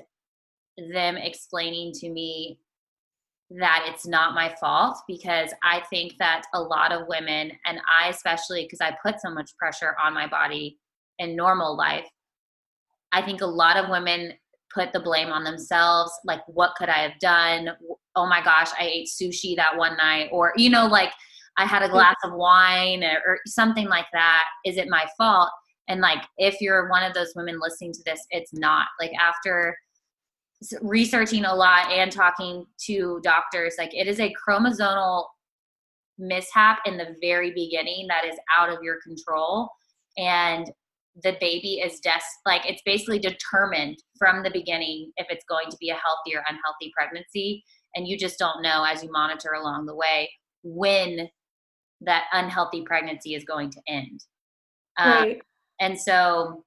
them 0.92 1.16
explaining 1.16 1.92
to 1.92 2.08
me 2.08 2.58
that 3.50 3.86
it's 3.88 4.06
not 4.06 4.34
my 4.34 4.54
fault 4.60 4.98
because 5.06 5.52
I 5.62 5.82
think 5.88 6.14
that 6.18 6.42
a 6.54 6.60
lot 6.60 6.92
of 6.92 7.08
women, 7.08 7.50
and 7.64 7.80
I 8.00 8.08
especially 8.08 8.64
because 8.64 8.80
I 8.80 8.96
put 9.02 9.20
so 9.20 9.30
much 9.30 9.56
pressure 9.56 9.96
on 10.02 10.12
my 10.12 10.26
body 10.26 10.78
in 11.18 11.34
normal 11.34 11.76
life, 11.76 12.06
I 13.12 13.22
think 13.22 13.40
a 13.40 13.46
lot 13.46 13.76
of 13.76 13.88
women 13.88 14.34
put 14.72 14.92
the 14.92 15.00
blame 15.00 15.28
on 15.28 15.44
themselves. 15.44 16.12
Like, 16.24 16.42
what 16.46 16.74
could 16.76 16.90
I 16.90 16.98
have 16.98 17.18
done? 17.20 17.70
Oh 18.16 18.26
my 18.26 18.42
gosh, 18.44 18.68
I 18.78 18.84
ate 18.84 19.08
sushi 19.08 19.56
that 19.56 19.76
one 19.76 19.96
night. 19.96 20.28
Or, 20.30 20.52
you 20.56 20.68
know, 20.68 20.86
like 20.86 21.10
I 21.56 21.64
had 21.64 21.82
a 21.82 21.86
mm-hmm. 21.86 21.94
glass 21.94 22.16
of 22.24 22.34
wine 22.34 23.02
or, 23.02 23.22
or 23.26 23.38
something 23.46 23.88
like 23.88 24.06
that. 24.12 24.44
Is 24.66 24.76
it 24.76 24.88
my 24.88 25.06
fault? 25.16 25.50
And 25.88 26.02
like, 26.02 26.22
if 26.36 26.60
you're 26.60 26.90
one 26.90 27.02
of 27.02 27.14
those 27.14 27.32
women 27.34 27.58
listening 27.60 27.94
to 27.94 28.02
this, 28.04 28.20
it's 28.30 28.52
not. 28.52 28.88
Like, 29.00 29.12
after 29.18 29.74
researching 30.82 31.44
a 31.44 31.54
lot 31.54 31.90
and 31.92 32.10
talking 32.10 32.64
to 32.86 33.20
doctors, 33.22 33.74
like, 33.78 33.94
it 33.94 34.08
is 34.08 34.20
a 34.20 34.34
chromosomal 34.34 35.26
mishap 36.18 36.80
in 36.84 36.96
the 36.96 37.16
very 37.20 37.52
beginning 37.52 38.06
that 38.08 38.24
is 38.24 38.36
out 38.56 38.70
of 38.70 38.82
your 38.82 38.98
control. 39.04 39.68
And 40.16 40.70
the 41.22 41.36
baby 41.40 41.80
is 41.84 42.00
des 42.00 42.20
like 42.46 42.62
it's 42.68 42.82
basically 42.84 43.18
determined 43.18 43.96
from 44.18 44.42
the 44.42 44.50
beginning 44.50 45.10
if 45.16 45.26
it's 45.30 45.44
going 45.48 45.68
to 45.70 45.76
be 45.80 45.90
a 45.90 45.94
healthy 45.94 46.34
or 46.34 46.42
unhealthy 46.48 46.92
pregnancy. 46.96 47.64
And 47.94 48.06
you 48.06 48.18
just 48.18 48.38
don't 48.38 48.62
know 48.62 48.84
as 48.84 49.02
you 49.02 49.10
monitor 49.10 49.52
along 49.52 49.86
the 49.86 49.94
way 49.94 50.30
when 50.62 51.28
that 52.02 52.24
unhealthy 52.32 52.82
pregnancy 52.82 53.34
is 53.34 53.44
going 53.44 53.70
to 53.70 53.80
end. 53.88 54.20
Um, 54.98 55.10
right. 55.10 55.42
and 55.80 55.98
so 55.98 56.64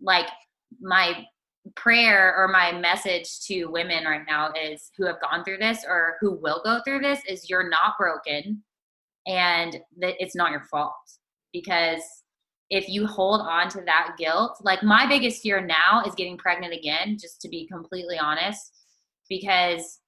like 0.00 0.26
my 0.80 1.24
prayer 1.76 2.34
or 2.36 2.48
my 2.48 2.72
message 2.72 3.40
to 3.46 3.66
women 3.66 4.04
right 4.04 4.24
now 4.28 4.50
is 4.52 4.90
who 4.96 5.06
have 5.06 5.20
gone 5.20 5.44
through 5.44 5.58
this 5.58 5.84
or 5.88 6.16
who 6.20 6.32
will 6.40 6.60
go 6.64 6.80
through 6.84 7.00
this 7.00 7.20
is 7.28 7.48
you're 7.48 7.68
not 7.68 7.94
broken 7.98 8.62
and 9.26 9.78
that 9.98 10.14
it's 10.18 10.34
not 10.34 10.50
your 10.50 10.64
fault. 10.70 10.92
Because 11.52 12.02
if 12.70 12.88
you 12.88 13.06
hold 13.06 13.42
on 13.42 13.68
to 13.68 13.82
that 13.82 14.14
guilt 14.18 14.58
like 14.62 14.82
my 14.82 15.06
biggest 15.06 15.42
fear 15.42 15.64
now 15.64 16.02
is 16.06 16.14
getting 16.14 16.38
pregnant 16.38 16.72
again 16.72 17.18
just 17.20 17.40
to 17.40 17.48
be 17.48 17.66
completely 17.66 18.18
honest 18.18 18.72
because 19.28 19.98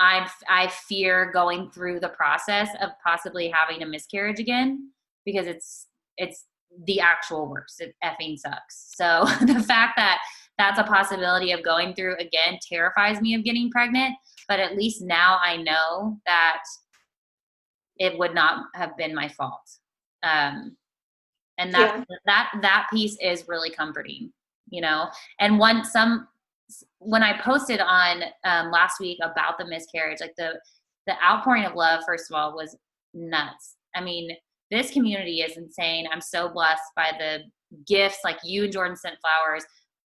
i 0.00 0.28
i 0.48 0.66
fear 0.88 1.30
going 1.32 1.70
through 1.70 2.00
the 2.00 2.08
process 2.08 2.68
of 2.80 2.90
possibly 3.06 3.48
having 3.48 3.82
a 3.84 3.86
miscarriage 3.86 4.40
again 4.40 4.90
because 5.24 5.46
it's 5.46 5.86
it's 6.16 6.46
the 6.86 7.00
actual 7.00 7.48
worst. 7.48 7.80
It 7.80 7.94
effing 8.04 8.38
sucks. 8.38 8.92
So 8.96 9.24
the 9.40 9.62
fact 9.62 9.94
that 9.96 10.18
that's 10.58 10.78
a 10.78 10.84
possibility 10.84 11.52
of 11.52 11.62
going 11.64 11.94
through 11.94 12.14
again 12.16 12.58
terrifies 12.68 13.20
me 13.20 13.34
of 13.34 13.44
getting 13.44 13.70
pregnant 13.70 14.14
but 14.48 14.60
at 14.60 14.76
least 14.76 15.02
now 15.02 15.38
i 15.42 15.56
know 15.56 16.18
that 16.26 16.62
it 18.02 18.18
would 18.18 18.34
not 18.34 18.66
have 18.74 18.96
been 18.96 19.14
my 19.14 19.28
fault. 19.28 19.68
Um, 20.22 20.76
and 21.58 21.72
that 21.72 21.98
yeah. 21.98 22.16
that 22.26 22.52
that 22.62 22.86
piece 22.90 23.16
is 23.20 23.44
really 23.46 23.70
comforting 23.70 24.32
you 24.70 24.80
know? 24.80 25.08
And 25.38 25.58
one 25.58 25.84
some 25.84 26.26
when 26.98 27.22
i 27.22 27.38
posted 27.40 27.80
on 27.80 28.22
um, 28.44 28.70
last 28.70 28.98
week 29.00 29.18
about 29.22 29.58
the 29.58 29.66
miscarriage 29.66 30.20
like 30.20 30.34
the 30.36 30.58
the 31.06 31.14
outpouring 31.22 31.64
of 31.64 31.74
love 31.74 32.02
first 32.06 32.30
of 32.30 32.36
all 32.36 32.56
was 32.56 32.76
nuts. 33.12 33.76
I 33.94 34.00
mean 34.00 34.30
this 34.70 34.90
community 34.90 35.42
is 35.42 35.58
insane. 35.58 36.06
I'm 36.10 36.22
so 36.22 36.48
blessed 36.48 36.82
by 36.96 37.12
the 37.18 37.40
gifts 37.86 38.18
like 38.22 38.38
you 38.44 38.64
and 38.64 38.72
jordan 38.72 38.96
sent 38.96 39.16
flowers 39.20 39.64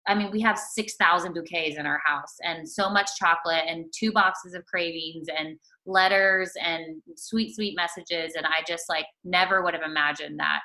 I 0.07 0.15
mean, 0.15 0.31
we 0.31 0.41
have 0.41 0.57
6,000 0.57 1.33
bouquets 1.33 1.77
in 1.77 1.85
our 1.85 2.01
house 2.03 2.35
and 2.41 2.67
so 2.67 2.89
much 2.89 3.09
chocolate 3.17 3.63
and 3.67 3.85
two 3.95 4.11
boxes 4.11 4.53
of 4.53 4.65
cravings 4.65 5.27
and 5.35 5.59
letters 5.85 6.51
and 6.63 7.01
sweet, 7.15 7.55
sweet 7.55 7.75
messages. 7.75 8.33
And 8.35 8.45
I 8.45 8.63
just 8.67 8.85
like 8.89 9.05
never 9.23 9.63
would 9.63 9.73
have 9.73 9.83
imagined 9.83 10.39
that. 10.39 10.61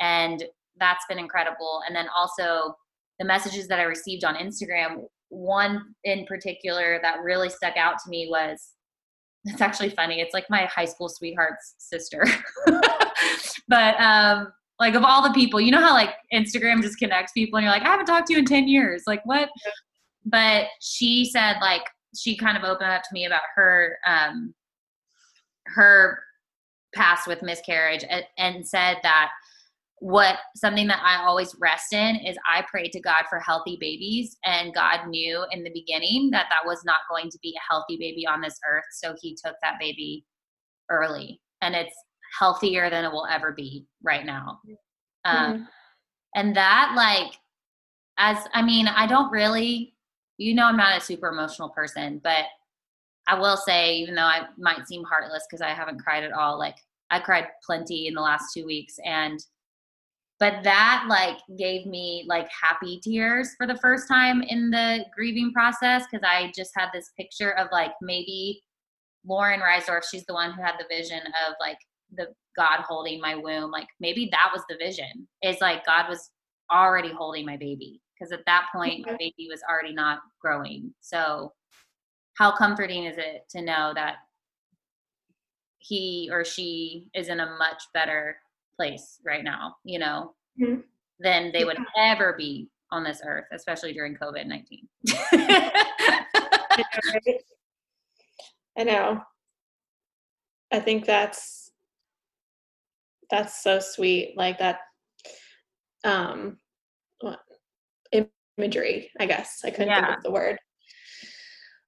And 0.00 0.44
that's 0.78 1.04
been 1.08 1.18
incredible. 1.18 1.82
And 1.86 1.94
then 1.94 2.06
also 2.16 2.76
the 3.18 3.24
messages 3.24 3.68
that 3.68 3.80
I 3.80 3.84
received 3.84 4.24
on 4.24 4.34
Instagram, 4.36 5.04
one 5.28 5.94
in 6.04 6.24
particular 6.26 6.98
that 7.02 7.22
really 7.22 7.48
stuck 7.48 7.76
out 7.76 7.96
to 8.04 8.10
me 8.10 8.28
was 8.30 8.72
it's 9.44 9.60
actually 9.60 9.90
funny. 9.90 10.20
It's 10.20 10.34
like 10.34 10.50
my 10.50 10.64
high 10.64 10.84
school 10.84 11.08
sweetheart's 11.08 11.74
sister. 11.78 12.24
but 13.68 14.00
um, 14.00 14.52
like 14.78 14.94
of 14.94 15.04
all 15.04 15.22
the 15.22 15.32
people, 15.32 15.60
you 15.60 15.70
know 15.70 15.80
how 15.80 15.92
like 15.92 16.14
Instagram 16.32 16.82
just 16.82 16.98
connects 16.98 17.32
people 17.32 17.56
and 17.56 17.64
you're 17.64 17.72
like, 17.72 17.82
I 17.82 17.90
haven't 17.90 18.06
talked 18.06 18.26
to 18.28 18.34
you 18.34 18.38
in 18.38 18.44
10 18.44 18.68
years. 18.68 19.04
Like 19.06 19.24
what? 19.24 19.48
But 20.24 20.66
she 20.80 21.24
said 21.24 21.56
like 21.60 21.82
she 22.16 22.36
kind 22.36 22.56
of 22.56 22.64
opened 22.64 22.90
up 22.90 23.02
to 23.02 23.08
me 23.12 23.26
about 23.26 23.42
her 23.54 23.98
um 24.06 24.54
her 25.66 26.22
past 26.94 27.26
with 27.26 27.42
miscarriage 27.42 28.04
and, 28.08 28.24
and 28.38 28.66
said 28.66 28.98
that 29.02 29.30
what 30.00 30.38
something 30.54 30.86
that 30.88 31.02
I 31.02 31.24
always 31.24 31.54
rest 31.58 31.92
in 31.92 32.16
is 32.16 32.36
I 32.46 32.64
prayed 32.70 32.92
to 32.92 33.00
God 33.00 33.24
for 33.30 33.40
healthy 33.40 33.78
babies, 33.80 34.36
and 34.44 34.74
God 34.74 35.08
knew 35.08 35.44
in 35.52 35.64
the 35.64 35.72
beginning 35.72 36.30
that 36.32 36.46
that 36.50 36.66
was 36.66 36.84
not 36.84 36.98
going 37.10 37.30
to 37.30 37.38
be 37.42 37.56
a 37.56 37.72
healthy 37.72 37.96
baby 37.96 38.26
on 38.26 38.42
this 38.42 38.58
earth. 38.70 38.84
So 38.92 39.14
He 39.20 39.34
took 39.34 39.56
that 39.62 39.78
baby 39.80 40.24
early, 40.90 41.40
and 41.62 41.74
it's 41.74 41.94
healthier 42.38 42.90
than 42.90 43.04
it 43.04 43.12
will 43.12 43.26
ever 43.26 43.52
be 43.52 43.86
right 44.02 44.24
now. 44.24 44.60
Um, 45.24 45.52
mm-hmm. 45.52 45.62
And 46.34 46.56
that, 46.56 46.92
like, 46.96 47.32
as 48.18 48.38
I 48.54 48.62
mean, 48.62 48.88
I 48.88 49.06
don't 49.06 49.30
really, 49.30 49.94
you 50.38 50.54
know, 50.54 50.66
I'm 50.66 50.76
not 50.76 50.98
a 50.98 51.00
super 51.00 51.28
emotional 51.28 51.70
person, 51.70 52.20
but 52.22 52.44
I 53.26 53.38
will 53.38 53.56
say, 53.56 53.96
even 53.96 54.14
though 54.14 54.22
I 54.22 54.46
might 54.58 54.86
seem 54.86 55.02
heartless 55.04 55.44
because 55.48 55.62
I 55.62 55.70
haven't 55.70 55.98
cried 55.98 56.24
at 56.24 56.32
all, 56.32 56.58
like, 56.58 56.76
I 57.10 57.20
cried 57.20 57.46
plenty 57.64 58.06
in 58.06 58.14
the 58.14 58.20
last 58.20 58.52
two 58.54 58.66
weeks. 58.66 58.96
And, 59.04 59.40
but 60.38 60.62
that 60.64 61.06
like 61.08 61.38
gave 61.58 61.86
me 61.86 62.24
like 62.28 62.48
happy 62.50 63.00
tears 63.02 63.54
for 63.56 63.66
the 63.66 63.78
first 63.78 64.06
time 64.06 64.42
in 64.42 64.70
the 64.70 65.04
grieving 65.14 65.50
process 65.52 66.04
because 66.10 66.26
I 66.28 66.52
just 66.54 66.72
had 66.76 66.88
this 66.92 67.10
picture 67.16 67.56
of 67.56 67.68
like 67.72 67.92
maybe 68.02 68.60
Lauren 69.26 69.60
Reisdorf, 69.60 70.04
she's 70.10 70.26
the 70.26 70.34
one 70.34 70.52
who 70.52 70.62
had 70.62 70.74
the 70.78 70.84
vision 70.94 71.20
of 71.20 71.54
like 71.58 71.78
the 72.14 72.28
God 72.56 72.80
holding 72.80 73.20
my 73.20 73.34
womb. 73.34 73.70
Like 73.70 73.88
maybe 74.00 74.28
that 74.32 74.50
was 74.52 74.62
the 74.68 74.76
vision. 74.76 75.26
Is 75.42 75.60
like 75.60 75.84
God 75.86 76.08
was 76.08 76.30
already 76.72 77.12
holding 77.12 77.46
my 77.46 77.56
baby 77.56 78.00
because 78.14 78.32
at 78.32 78.44
that 78.46 78.66
point 78.74 79.06
my 79.06 79.16
baby 79.18 79.46
was 79.48 79.62
already 79.68 79.94
not 79.94 80.20
growing. 80.40 80.92
So 81.00 81.52
how 82.36 82.54
comforting 82.56 83.04
is 83.04 83.18
it 83.18 83.42
to 83.50 83.62
know 83.62 83.92
that 83.94 84.16
he 85.78 86.28
or 86.32 86.44
she 86.44 87.08
is 87.14 87.28
in 87.28 87.40
a 87.40 87.56
much 87.58 87.82
better 87.94 88.36
place 88.76 89.20
right 89.24 89.44
now, 89.44 89.76
you 89.84 89.98
know, 89.98 90.34
mm-hmm. 90.60 90.80
than 91.20 91.52
they 91.52 91.64
would 91.64 91.78
ever 91.96 92.34
be 92.36 92.68
on 92.92 93.04
this 93.04 93.22
earth, 93.26 93.46
especially 93.52 93.92
during 93.92 94.16
COVID 94.16 94.46
19. 94.46 94.86
I 98.78 98.84
know. 98.84 99.22
I 100.72 100.80
think 100.80 101.06
that's 101.06 101.65
that's 103.30 103.62
so 103.62 103.78
sweet 103.80 104.34
like 104.36 104.58
that 104.58 104.80
um 106.04 106.56
what 107.20 107.40
imagery 108.58 109.10
i 109.18 109.26
guess 109.26 109.60
i 109.64 109.70
couldn't 109.70 109.88
yeah. 109.88 110.06
think 110.06 110.18
of 110.18 110.22
the 110.22 110.30
word. 110.30 110.58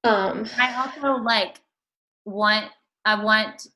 Um 0.04 0.46
i 0.58 0.74
also 0.76 1.22
like 1.22 1.60
want 2.24 2.66
i 3.04 3.22
want 3.22 3.66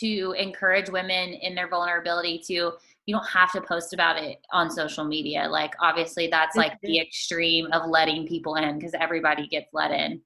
to 0.00 0.34
encourage 0.36 0.90
women 0.90 1.32
in 1.34 1.54
their 1.54 1.68
vulnerability 1.68 2.42
to 2.46 2.72
you 3.06 3.14
don't 3.14 3.26
have 3.26 3.52
to 3.52 3.60
post 3.60 3.92
about 3.92 4.20
it 4.20 4.38
on 4.52 4.68
social 4.68 5.04
media. 5.04 5.46
Like 5.48 5.74
obviously 5.80 6.26
that's 6.26 6.56
like 6.56 6.72
the 6.82 6.98
extreme 6.98 7.68
of 7.72 7.88
letting 7.88 8.26
people 8.26 8.56
in 8.56 8.78
because 8.78 8.94
everybody 8.98 9.46
gets 9.46 9.68
let 9.72 9.92
in. 9.92 10.20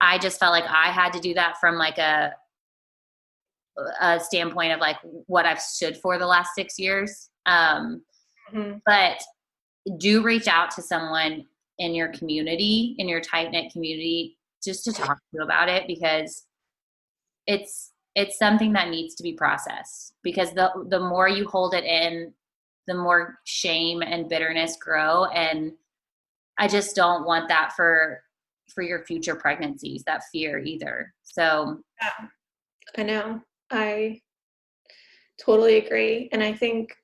I 0.00 0.18
just 0.18 0.38
felt 0.38 0.52
like 0.52 0.68
i 0.68 0.90
had 0.90 1.12
to 1.14 1.20
do 1.20 1.32
that 1.34 1.58
from 1.58 1.76
like 1.76 1.98
a 1.98 2.34
a 4.00 4.20
standpoint 4.20 4.72
of 4.72 4.80
like 4.80 4.96
what 5.26 5.46
I've 5.46 5.60
stood 5.60 5.96
for 5.96 6.18
the 6.18 6.26
last 6.26 6.54
six 6.54 6.78
years. 6.78 7.30
Um, 7.46 8.02
mm-hmm. 8.52 8.78
But 8.86 9.22
do 9.98 10.22
reach 10.22 10.48
out 10.48 10.70
to 10.72 10.82
someone 10.82 11.46
in 11.78 11.94
your 11.94 12.08
community, 12.08 12.94
in 12.98 13.08
your 13.08 13.20
tight 13.20 13.50
knit 13.50 13.72
community, 13.72 14.38
just 14.62 14.84
to 14.84 14.92
talk 14.92 15.16
to 15.16 15.24
you 15.32 15.42
about 15.42 15.68
it 15.68 15.86
because 15.86 16.46
it's 17.46 17.90
it's 18.14 18.38
something 18.38 18.74
that 18.74 18.90
needs 18.90 19.14
to 19.16 19.22
be 19.22 19.32
processed. 19.32 20.14
Because 20.22 20.52
the 20.52 20.70
the 20.88 21.00
more 21.00 21.28
you 21.28 21.48
hold 21.48 21.74
it 21.74 21.84
in 21.84 22.32
the 22.86 22.94
more 22.94 23.38
shame 23.44 24.02
and 24.02 24.28
bitterness 24.28 24.76
grow. 24.76 25.24
And 25.26 25.72
i 26.58 26.68
just 26.68 26.94
don't 26.94 27.24
want 27.24 27.48
that 27.48 27.72
for 27.74 28.22
for 28.74 28.82
your 28.82 29.04
future 29.04 29.34
pregnancies 29.34 30.04
that 30.04 30.22
fear 30.30 30.58
either. 30.58 31.12
So 31.22 31.82
yeah, 32.00 32.26
i 32.98 33.02
know 33.02 33.40
I 33.72 34.20
totally 35.40 35.78
agree. 35.78 36.28
And 36.32 36.42
I 36.42 36.52
think, 36.52 36.94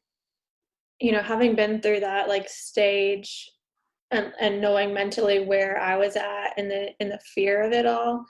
you 1.01 1.13
know, 1.13 1.23
having 1.23 1.57
been 1.57 1.81
through 1.81 2.01
that 2.01 2.29
like 2.29 2.49
stage 2.49 3.51
and, 4.11 4.33
and 4.41 4.61
knowing 4.61 4.95
mentally 4.95 5.41
where 5.45 5.81
I 5.81 5.97
was 5.97 6.17
at 6.17 6.53
and 6.57 6.71
the 6.71 6.91
in 7.01 7.09
the 7.09 7.21
fear 7.35 7.63
of 7.63 7.73
it 7.73 7.87
all, 7.87 8.25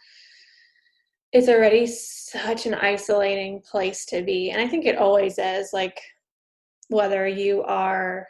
it's 1.32 1.49
already 1.49 1.86
such 1.86 2.66
an 2.66 2.74
isolating 2.74 3.61
place 3.61 4.07
to 4.07 4.22
be. 4.22 4.51
And 4.51 4.61
I 4.61 4.68
think 4.68 4.86
it 4.86 4.97
always 4.97 5.39
is, 5.39 5.72
like 5.72 6.01
whether 6.89 7.26
you 7.26 7.62
are 7.64 8.26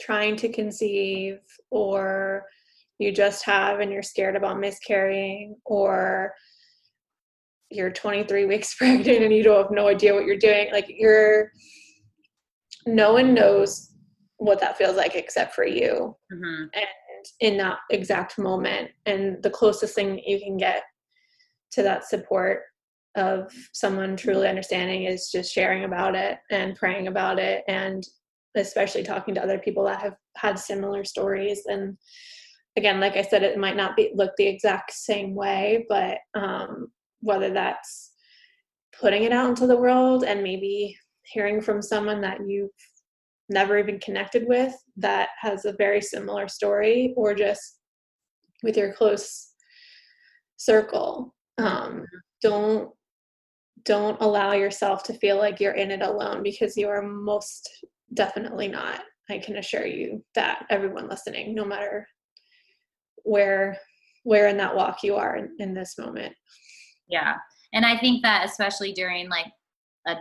trying 0.00 0.36
to 0.36 0.48
conceive 0.48 1.38
or 1.70 2.44
you 2.98 3.12
just 3.12 3.44
have 3.44 3.80
and 3.80 3.92
you're 3.92 4.02
scared 4.02 4.36
about 4.36 4.58
miscarrying 4.58 5.56
or 5.64 6.34
you're 7.74 7.90
23 7.90 8.46
weeks 8.46 8.74
pregnant 8.78 9.22
and 9.24 9.34
you 9.34 9.42
don't 9.42 9.62
have 9.62 9.72
no 9.72 9.88
idea 9.88 10.14
what 10.14 10.26
you're 10.26 10.36
doing 10.36 10.68
like 10.72 10.86
you're 10.88 11.50
no 12.86 13.12
one 13.12 13.34
knows 13.34 13.90
what 14.38 14.60
that 14.60 14.76
feels 14.76 14.96
like 14.96 15.14
except 15.14 15.54
for 15.54 15.64
you 15.64 16.16
mm-hmm. 16.32 16.64
and 16.74 16.86
in 17.40 17.56
that 17.56 17.78
exact 17.90 18.38
moment 18.38 18.90
and 19.06 19.40
the 19.42 19.50
closest 19.50 19.94
thing 19.94 20.20
you 20.26 20.40
can 20.40 20.56
get 20.56 20.82
to 21.70 21.82
that 21.82 22.04
support 22.04 22.62
of 23.16 23.52
someone 23.72 24.16
truly 24.16 24.48
understanding 24.48 25.04
is 25.04 25.30
just 25.30 25.52
sharing 25.52 25.84
about 25.84 26.14
it 26.14 26.38
and 26.50 26.76
praying 26.76 27.06
about 27.06 27.38
it 27.38 27.62
and 27.68 28.04
especially 28.56 29.02
talking 29.02 29.34
to 29.34 29.42
other 29.42 29.58
people 29.58 29.84
that 29.84 30.00
have 30.00 30.16
had 30.36 30.58
similar 30.58 31.04
stories 31.04 31.62
and 31.66 31.96
again 32.76 33.00
like 33.00 33.16
i 33.16 33.22
said 33.22 33.42
it 33.42 33.58
might 33.58 33.76
not 33.76 33.96
be 33.96 34.10
look 34.14 34.32
the 34.36 34.46
exact 34.46 34.92
same 34.92 35.34
way 35.34 35.84
but 35.88 36.18
um, 36.34 36.88
whether 37.22 37.50
that's 37.50 38.12
putting 39.00 39.22
it 39.22 39.32
out 39.32 39.48
into 39.48 39.66
the 39.66 39.76
world 39.76 40.24
and 40.24 40.42
maybe 40.42 40.96
hearing 41.22 41.60
from 41.60 41.80
someone 41.80 42.20
that 42.20 42.38
you've 42.46 42.70
never 43.48 43.78
even 43.78 43.98
connected 44.00 44.46
with 44.46 44.74
that 44.96 45.30
has 45.40 45.64
a 45.64 45.72
very 45.72 46.00
similar 46.00 46.48
story 46.48 47.14
or 47.16 47.34
just 47.34 47.78
with 48.62 48.76
your 48.76 48.92
close 48.92 49.52
circle. 50.56 51.34
Um, 51.58 52.04
don't 52.40 52.90
don't 53.84 54.20
allow 54.20 54.52
yourself 54.52 55.02
to 55.02 55.14
feel 55.14 55.36
like 55.38 55.58
you're 55.58 55.72
in 55.72 55.90
it 55.90 56.02
alone 56.02 56.42
because 56.42 56.76
you 56.76 56.88
are 56.88 57.02
most 57.02 57.68
definitely 58.14 58.68
not. 58.68 59.00
I 59.28 59.38
can 59.38 59.56
assure 59.56 59.86
you 59.86 60.24
that 60.36 60.66
everyone 60.70 61.08
listening 61.08 61.54
no 61.54 61.64
matter 61.64 62.06
where 63.24 63.76
where 64.24 64.48
in 64.48 64.56
that 64.56 64.74
walk 64.74 65.02
you 65.02 65.16
are 65.16 65.36
in, 65.36 65.50
in 65.58 65.74
this 65.74 65.98
moment 65.98 66.32
yeah. 67.12 67.36
And 67.72 67.86
i 67.86 67.96
think 67.96 68.22
that 68.22 68.44
especially 68.44 68.92
during 68.92 69.28
like 69.28 69.46
a, 70.06 70.16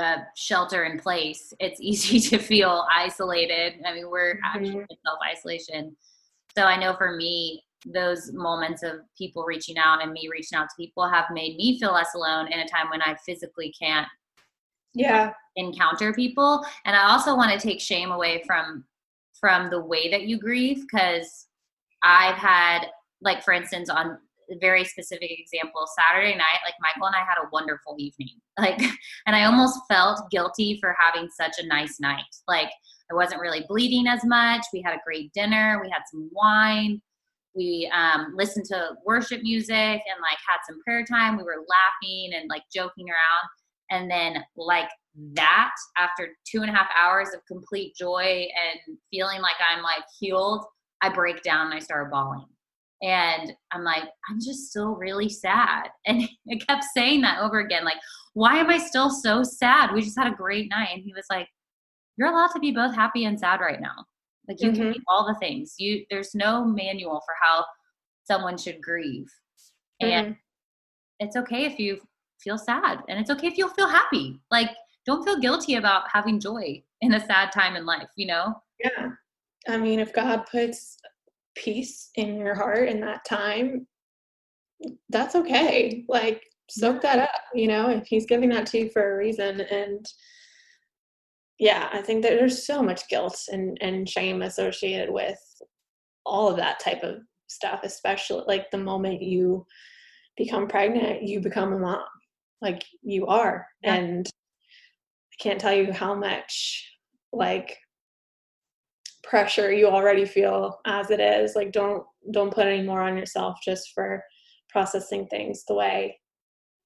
a 0.00 0.16
shelter 0.36 0.84
in 0.84 0.98
place 0.98 1.52
it's 1.60 1.80
easy 1.90 2.18
to 2.30 2.38
feel 2.38 2.86
isolated. 2.92 3.74
I 3.86 3.94
mean 3.94 4.10
we're 4.10 4.34
mm-hmm. 4.34 4.56
actually 4.56 4.86
in 4.90 4.96
self 5.06 5.18
isolation 5.30 5.96
so 6.56 6.64
i 6.64 6.76
know 6.76 6.94
for 6.94 7.14
me 7.16 7.62
those 7.86 8.32
moments 8.32 8.82
of 8.82 9.00
people 9.16 9.44
reaching 9.44 9.78
out 9.78 10.02
and 10.02 10.12
me 10.12 10.28
reaching 10.30 10.58
out 10.58 10.68
to 10.68 10.76
people 10.76 11.08
have 11.08 11.26
made 11.32 11.56
me 11.56 11.78
feel 11.78 11.92
less 11.92 12.14
alone 12.14 12.50
in 12.52 12.60
a 12.60 12.68
time 12.68 12.90
when 12.90 13.02
I 13.02 13.16
physically 13.24 13.72
can't 13.80 14.08
yeah. 14.94 15.32
encounter 15.56 16.12
people. 16.12 16.64
And 16.84 16.96
I 16.96 17.10
also 17.10 17.36
want 17.36 17.52
to 17.52 17.58
take 17.58 17.80
shame 17.80 18.10
away 18.10 18.42
from 18.46 18.84
from 19.38 19.70
the 19.70 19.80
way 19.80 20.10
that 20.10 20.22
you 20.22 20.38
grieve 20.38 20.84
cuz 20.90 21.46
I've 22.02 22.34
had 22.34 22.86
like 23.20 23.42
for 23.44 23.52
instance 23.52 23.88
on 23.88 24.18
very 24.60 24.84
specific 24.84 25.30
example 25.30 25.86
Saturday 25.98 26.36
night 26.36 26.60
like 26.64 26.74
Michael 26.80 27.06
and 27.06 27.16
I 27.16 27.20
had 27.20 27.42
a 27.42 27.48
wonderful 27.52 27.96
evening. 27.98 28.28
Like 28.58 28.80
and 29.26 29.36
I 29.36 29.44
almost 29.44 29.78
felt 29.88 30.28
guilty 30.32 30.78
for 30.80 30.96
having 30.98 31.28
such 31.30 31.60
a 31.60 31.66
nice 31.66 32.00
night. 32.00 32.24
Like 32.48 32.70
I 33.08 33.14
wasn't 33.14 33.40
really 33.40 33.64
bleeding 33.68 34.08
as 34.08 34.24
much. 34.24 34.66
We 34.72 34.82
had 34.82 34.94
a 34.94 35.00
great 35.06 35.32
dinner. 35.32 35.80
We 35.80 35.88
had 35.88 36.02
some 36.10 36.28
wine. 36.32 37.00
We 37.54 37.88
um, 37.94 38.34
listened 38.34 38.66
to 38.66 38.96
worship 39.06 39.42
music 39.42 39.70
and 39.76 40.20
like 40.20 40.38
had 40.44 40.58
some 40.68 40.82
prayer 40.82 41.04
time. 41.04 41.36
We 41.36 41.44
were 41.44 41.64
laughing 41.68 42.32
and 42.34 42.48
like 42.48 42.64
joking 42.74 43.06
around. 43.08 43.48
And 43.90 44.10
then 44.10 44.44
like 44.56 44.88
that 45.34 45.72
after 45.96 46.36
two 46.46 46.62
and 46.62 46.70
a 46.70 46.72
half 46.72 46.88
hours 46.96 47.28
of 47.34 47.44
complete 47.46 47.94
joy 47.94 48.46
and 48.46 48.96
feeling 49.10 49.40
like 49.40 49.56
i'm 49.68 49.82
like 49.82 50.04
healed 50.18 50.64
i 51.02 51.08
break 51.08 51.42
down 51.42 51.66
and 51.66 51.74
i 51.74 51.78
start 51.78 52.10
bawling 52.10 52.44
and 53.02 53.52
i'm 53.72 53.84
like 53.84 54.04
i'm 54.28 54.40
just 54.40 54.70
still 54.70 54.96
really 54.96 55.28
sad 55.28 55.88
and 56.06 56.28
i 56.50 56.56
kept 56.68 56.84
saying 56.94 57.20
that 57.20 57.40
over 57.40 57.60
again 57.60 57.84
like 57.84 57.98
why 58.34 58.56
am 58.56 58.70
i 58.70 58.78
still 58.78 59.10
so 59.10 59.42
sad 59.42 59.92
we 59.92 60.02
just 60.02 60.18
had 60.18 60.32
a 60.32 60.36
great 60.36 60.68
night 60.70 60.90
and 60.92 61.02
he 61.02 61.12
was 61.14 61.26
like 61.30 61.48
you're 62.16 62.28
allowed 62.28 62.48
to 62.48 62.58
be 62.58 62.72
both 62.72 62.94
happy 62.94 63.24
and 63.24 63.38
sad 63.38 63.60
right 63.60 63.80
now 63.80 64.04
like 64.48 64.62
you 64.62 64.70
mm-hmm. 64.70 64.82
can 64.82 64.92
be 64.92 65.00
all 65.06 65.26
the 65.26 65.38
things. 65.38 65.74
You 65.78 66.04
there's 66.10 66.34
no 66.34 66.64
manual 66.64 67.20
for 67.24 67.34
how 67.40 67.64
someone 68.24 68.56
should 68.56 68.82
grieve. 68.82 69.30
Mm-hmm. 70.02 70.10
And 70.10 70.36
it's 71.20 71.36
okay 71.36 71.66
if 71.66 71.78
you 71.78 72.00
feel 72.40 72.56
sad 72.56 73.00
and 73.08 73.20
it's 73.20 73.30
okay 73.30 73.46
if 73.46 73.58
you 73.58 73.68
feel 73.68 73.88
happy. 73.88 74.40
Like 74.50 74.70
don't 75.04 75.24
feel 75.24 75.38
guilty 75.38 75.74
about 75.74 76.04
having 76.10 76.40
joy 76.40 76.82
in 77.02 77.14
a 77.14 77.26
sad 77.26 77.52
time 77.52 77.76
in 77.76 77.84
life, 77.84 78.08
you 78.16 78.26
know? 78.26 78.54
Yeah. 78.82 79.10
I 79.68 79.76
mean, 79.76 80.00
if 80.00 80.12
God 80.14 80.46
puts 80.50 80.98
peace 81.58 82.10
in 82.14 82.38
your 82.38 82.54
heart 82.54 82.88
in 82.88 83.00
that 83.00 83.24
time, 83.28 83.86
that's 85.10 85.34
okay. 85.34 86.04
Like 86.08 86.42
soak 86.70 87.02
that 87.02 87.18
up, 87.18 87.42
you 87.54 87.66
know, 87.66 87.90
if 87.90 88.06
he's 88.06 88.26
giving 88.26 88.50
that 88.50 88.66
to 88.66 88.78
you 88.78 88.90
for 88.90 89.12
a 89.12 89.16
reason 89.16 89.60
and 89.60 90.06
yeah, 91.58 91.88
I 91.92 92.02
think 92.02 92.22
that 92.22 92.38
there's 92.38 92.64
so 92.64 92.82
much 92.82 93.08
guilt 93.08 93.36
and, 93.48 93.76
and 93.80 94.08
shame 94.08 94.42
associated 94.42 95.10
with 95.12 95.40
all 96.24 96.48
of 96.48 96.56
that 96.56 96.78
type 96.78 97.02
of 97.02 97.16
stuff, 97.48 97.80
especially 97.82 98.44
like 98.46 98.70
the 98.70 98.78
moment 98.78 99.22
you 99.22 99.66
become 100.36 100.68
pregnant, 100.68 101.24
you 101.24 101.40
become 101.40 101.72
a 101.72 101.78
mom. 101.78 102.04
Like 102.60 102.82
you 103.02 103.26
are. 103.26 103.66
Yeah. 103.82 103.94
And 103.94 104.26
I 104.26 105.42
can't 105.42 105.60
tell 105.60 105.72
you 105.72 105.92
how 105.92 106.14
much 106.14 106.88
like 107.32 107.76
pressure 109.28 109.72
you 109.72 109.86
already 109.86 110.24
feel 110.24 110.80
as 110.86 111.10
it 111.10 111.20
is. 111.20 111.54
Like 111.54 111.72
don't 111.72 112.04
don't 112.32 112.52
put 112.52 112.66
any 112.66 112.82
more 112.82 113.02
on 113.02 113.16
yourself 113.16 113.58
just 113.64 113.92
for 113.94 114.22
processing 114.70 115.26
things 115.28 115.64
the 115.66 115.74
way 115.74 116.18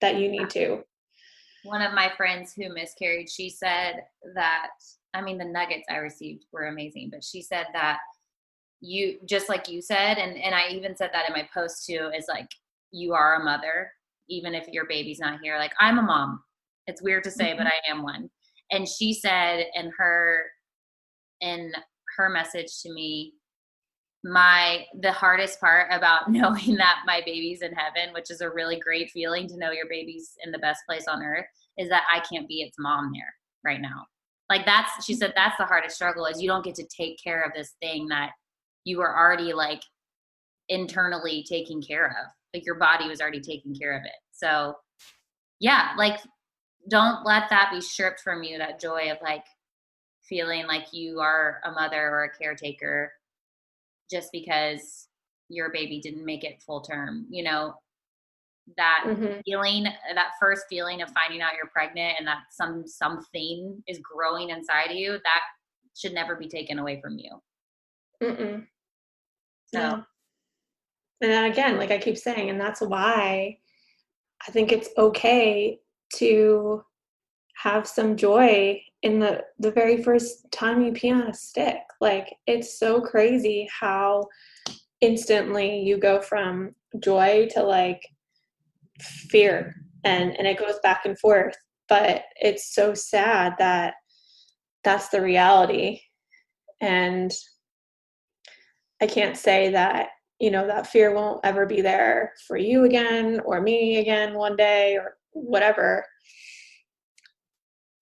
that 0.00 0.16
you 0.16 0.30
need 0.30 0.50
to 0.50 0.82
one 1.62 1.82
of 1.82 1.94
my 1.94 2.10
friends 2.16 2.52
who 2.52 2.72
miscarried, 2.72 3.30
she 3.30 3.48
said 3.48 4.02
that, 4.34 4.70
I 5.14 5.20
mean, 5.20 5.38
the 5.38 5.44
nuggets 5.44 5.84
I 5.90 5.96
received 5.96 6.46
were 6.52 6.66
amazing, 6.66 7.10
but 7.10 7.24
she 7.24 7.42
said 7.42 7.66
that 7.72 7.98
you, 8.80 9.18
just 9.28 9.48
like 9.48 9.68
you 9.68 9.80
said, 9.80 10.18
and, 10.18 10.36
and 10.36 10.54
I 10.54 10.68
even 10.70 10.96
said 10.96 11.10
that 11.12 11.28
in 11.28 11.34
my 11.34 11.48
post 11.54 11.86
too, 11.86 12.10
is 12.16 12.26
like, 12.28 12.48
you 12.90 13.14
are 13.14 13.40
a 13.40 13.44
mother, 13.44 13.90
even 14.28 14.54
if 14.54 14.66
your 14.68 14.86
baby's 14.86 15.20
not 15.20 15.40
here. 15.40 15.56
Like, 15.56 15.72
I'm 15.78 15.98
a 15.98 16.02
mom. 16.02 16.42
It's 16.88 17.02
weird 17.02 17.24
to 17.24 17.30
say, 17.30 17.50
mm-hmm. 17.50 17.58
but 17.58 17.66
I 17.68 17.90
am 17.90 18.02
one. 18.02 18.28
And 18.72 18.88
she 18.88 19.14
said 19.14 19.66
in 19.74 19.92
her, 19.96 20.42
in 21.40 21.72
her 22.16 22.28
message 22.28 22.82
to 22.82 22.92
me, 22.92 23.34
my 24.24 24.84
the 25.00 25.12
hardest 25.12 25.60
part 25.60 25.88
about 25.90 26.30
knowing 26.30 26.76
that 26.76 27.02
my 27.06 27.20
baby's 27.26 27.60
in 27.60 27.72
heaven 27.72 28.14
which 28.14 28.30
is 28.30 28.40
a 28.40 28.48
really 28.48 28.78
great 28.78 29.10
feeling 29.10 29.48
to 29.48 29.56
know 29.56 29.72
your 29.72 29.88
baby's 29.90 30.34
in 30.44 30.52
the 30.52 30.58
best 30.60 30.78
place 30.88 31.08
on 31.08 31.24
earth 31.24 31.44
is 31.76 31.88
that 31.88 32.04
i 32.08 32.20
can't 32.20 32.46
be 32.46 32.62
its 32.62 32.76
mom 32.78 33.10
there 33.12 33.34
right 33.64 33.80
now. 33.80 34.06
Like 34.48 34.66
that's 34.66 35.04
she 35.04 35.14
said 35.14 35.32
that's 35.34 35.56
the 35.56 35.64
hardest 35.64 35.96
struggle 35.96 36.26
is 36.26 36.42
you 36.42 36.48
don't 36.48 36.64
get 36.64 36.74
to 36.76 36.86
take 36.86 37.22
care 37.22 37.42
of 37.42 37.52
this 37.54 37.74
thing 37.80 38.08
that 38.08 38.30
you 38.84 38.98
were 38.98 39.16
already 39.16 39.52
like 39.52 39.82
internally 40.68 41.44
taking 41.48 41.80
care 41.80 42.08
of. 42.08 42.30
Like 42.52 42.66
your 42.66 42.74
body 42.74 43.08
was 43.08 43.20
already 43.20 43.40
taking 43.40 43.74
care 43.74 43.96
of 43.96 44.04
it. 44.04 44.12
So 44.32 44.74
yeah 45.60 45.90
like 45.96 46.18
don't 46.88 47.24
let 47.24 47.48
that 47.48 47.70
be 47.72 47.80
stripped 47.80 48.20
from 48.20 48.42
you 48.42 48.58
that 48.58 48.80
joy 48.80 49.10
of 49.10 49.18
like 49.22 49.44
feeling 50.32 50.66
like 50.66 50.94
you 50.94 51.20
are 51.20 51.60
a 51.66 51.70
mother 51.72 52.08
or 52.08 52.24
a 52.24 52.38
caretaker 52.38 53.12
just 54.10 54.32
because 54.32 55.08
your 55.50 55.70
baby 55.70 56.00
didn't 56.00 56.24
make 56.24 56.42
it 56.42 56.62
full 56.62 56.80
term 56.80 57.26
you 57.28 57.44
know 57.44 57.74
that 58.78 59.04
mm-hmm. 59.06 59.40
feeling 59.44 59.84
that 59.84 60.30
first 60.40 60.64
feeling 60.70 61.02
of 61.02 61.10
finding 61.10 61.42
out 61.42 61.52
you're 61.54 61.70
pregnant 61.70 62.14
and 62.18 62.26
that 62.26 62.44
some 62.50 62.86
something 62.86 63.82
is 63.86 63.98
growing 63.98 64.48
inside 64.48 64.90
of 64.90 64.96
you 64.96 65.18
that 65.24 65.40
should 65.94 66.14
never 66.14 66.34
be 66.34 66.48
taken 66.48 66.78
away 66.78 66.98
from 66.98 67.18
you 67.18 67.30
Mm-mm. 68.22 68.64
so 69.66 69.80
yeah. 69.80 69.92
and 71.20 71.30
then 71.30 71.50
again 71.50 71.76
like 71.76 71.90
i 71.90 71.98
keep 71.98 72.16
saying 72.16 72.48
and 72.48 72.58
that's 72.58 72.80
why 72.80 73.58
i 74.48 74.50
think 74.50 74.72
it's 74.72 74.88
okay 74.96 75.78
to 76.14 76.82
have 77.54 77.86
some 77.86 78.16
joy 78.16 78.80
in 79.02 79.18
the 79.18 79.42
the 79.58 79.70
very 79.70 80.02
first 80.02 80.50
time 80.52 80.82
you 80.82 80.92
pee 80.92 81.12
on 81.12 81.22
a 81.22 81.34
stick. 81.34 81.80
Like 82.00 82.34
it's 82.46 82.78
so 82.78 83.00
crazy 83.00 83.68
how 83.80 84.26
instantly 85.00 85.80
you 85.80 85.98
go 85.98 86.20
from 86.20 86.74
joy 87.00 87.48
to 87.52 87.62
like 87.62 88.00
fear 89.00 89.74
and 90.04 90.36
and 90.38 90.46
it 90.46 90.58
goes 90.58 90.78
back 90.82 91.04
and 91.04 91.18
forth. 91.18 91.56
But 91.88 92.24
it's 92.36 92.74
so 92.74 92.94
sad 92.94 93.54
that 93.58 93.94
that's 94.84 95.08
the 95.08 95.20
reality. 95.20 96.00
And 96.80 97.32
i 99.00 99.06
can't 99.06 99.36
say 99.36 99.68
that 99.70 100.08
you 100.38 100.50
know 100.50 100.66
that 100.66 100.86
fear 100.86 101.14
won't 101.14 101.40
ever 101.44 101.66
be 101.66 101.80
there 101.80 102.32
for 102.46 102.56
you 102.56 102.84
again 102.84 103.40
or 103.44 103.60
me 103.60 103.98
again 103.98 104.34
one 104.34 104.56
day 104.56 104.96
or 104.96 105.16
whatever 105.32 106.04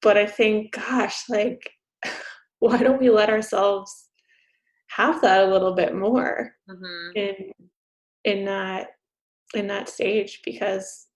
but 0.03 0.17
I 0.17 0.27
think, 0.27 0.73
gosh, 0.73 1.25
like, 1.29 1.71
why 2.59 2.79
don't 2.79 3.01
we 3.01 3.11
let 3.11 3.31
ourselves 3.31 4.11
have 4.91 5.21
that 5.23 5.45
a 5.45 5.51
little 5.51 5.75
bit 5.75 5.95
more 5.95 6.53
mm-hmm. 6.69 7.17
in 7.17 7.53
in 8.25 8.45
that 8.45 8.89
in 9.55 9.67
that 9.67 9.89
stage 9.89 10.41
because 10.45 11.07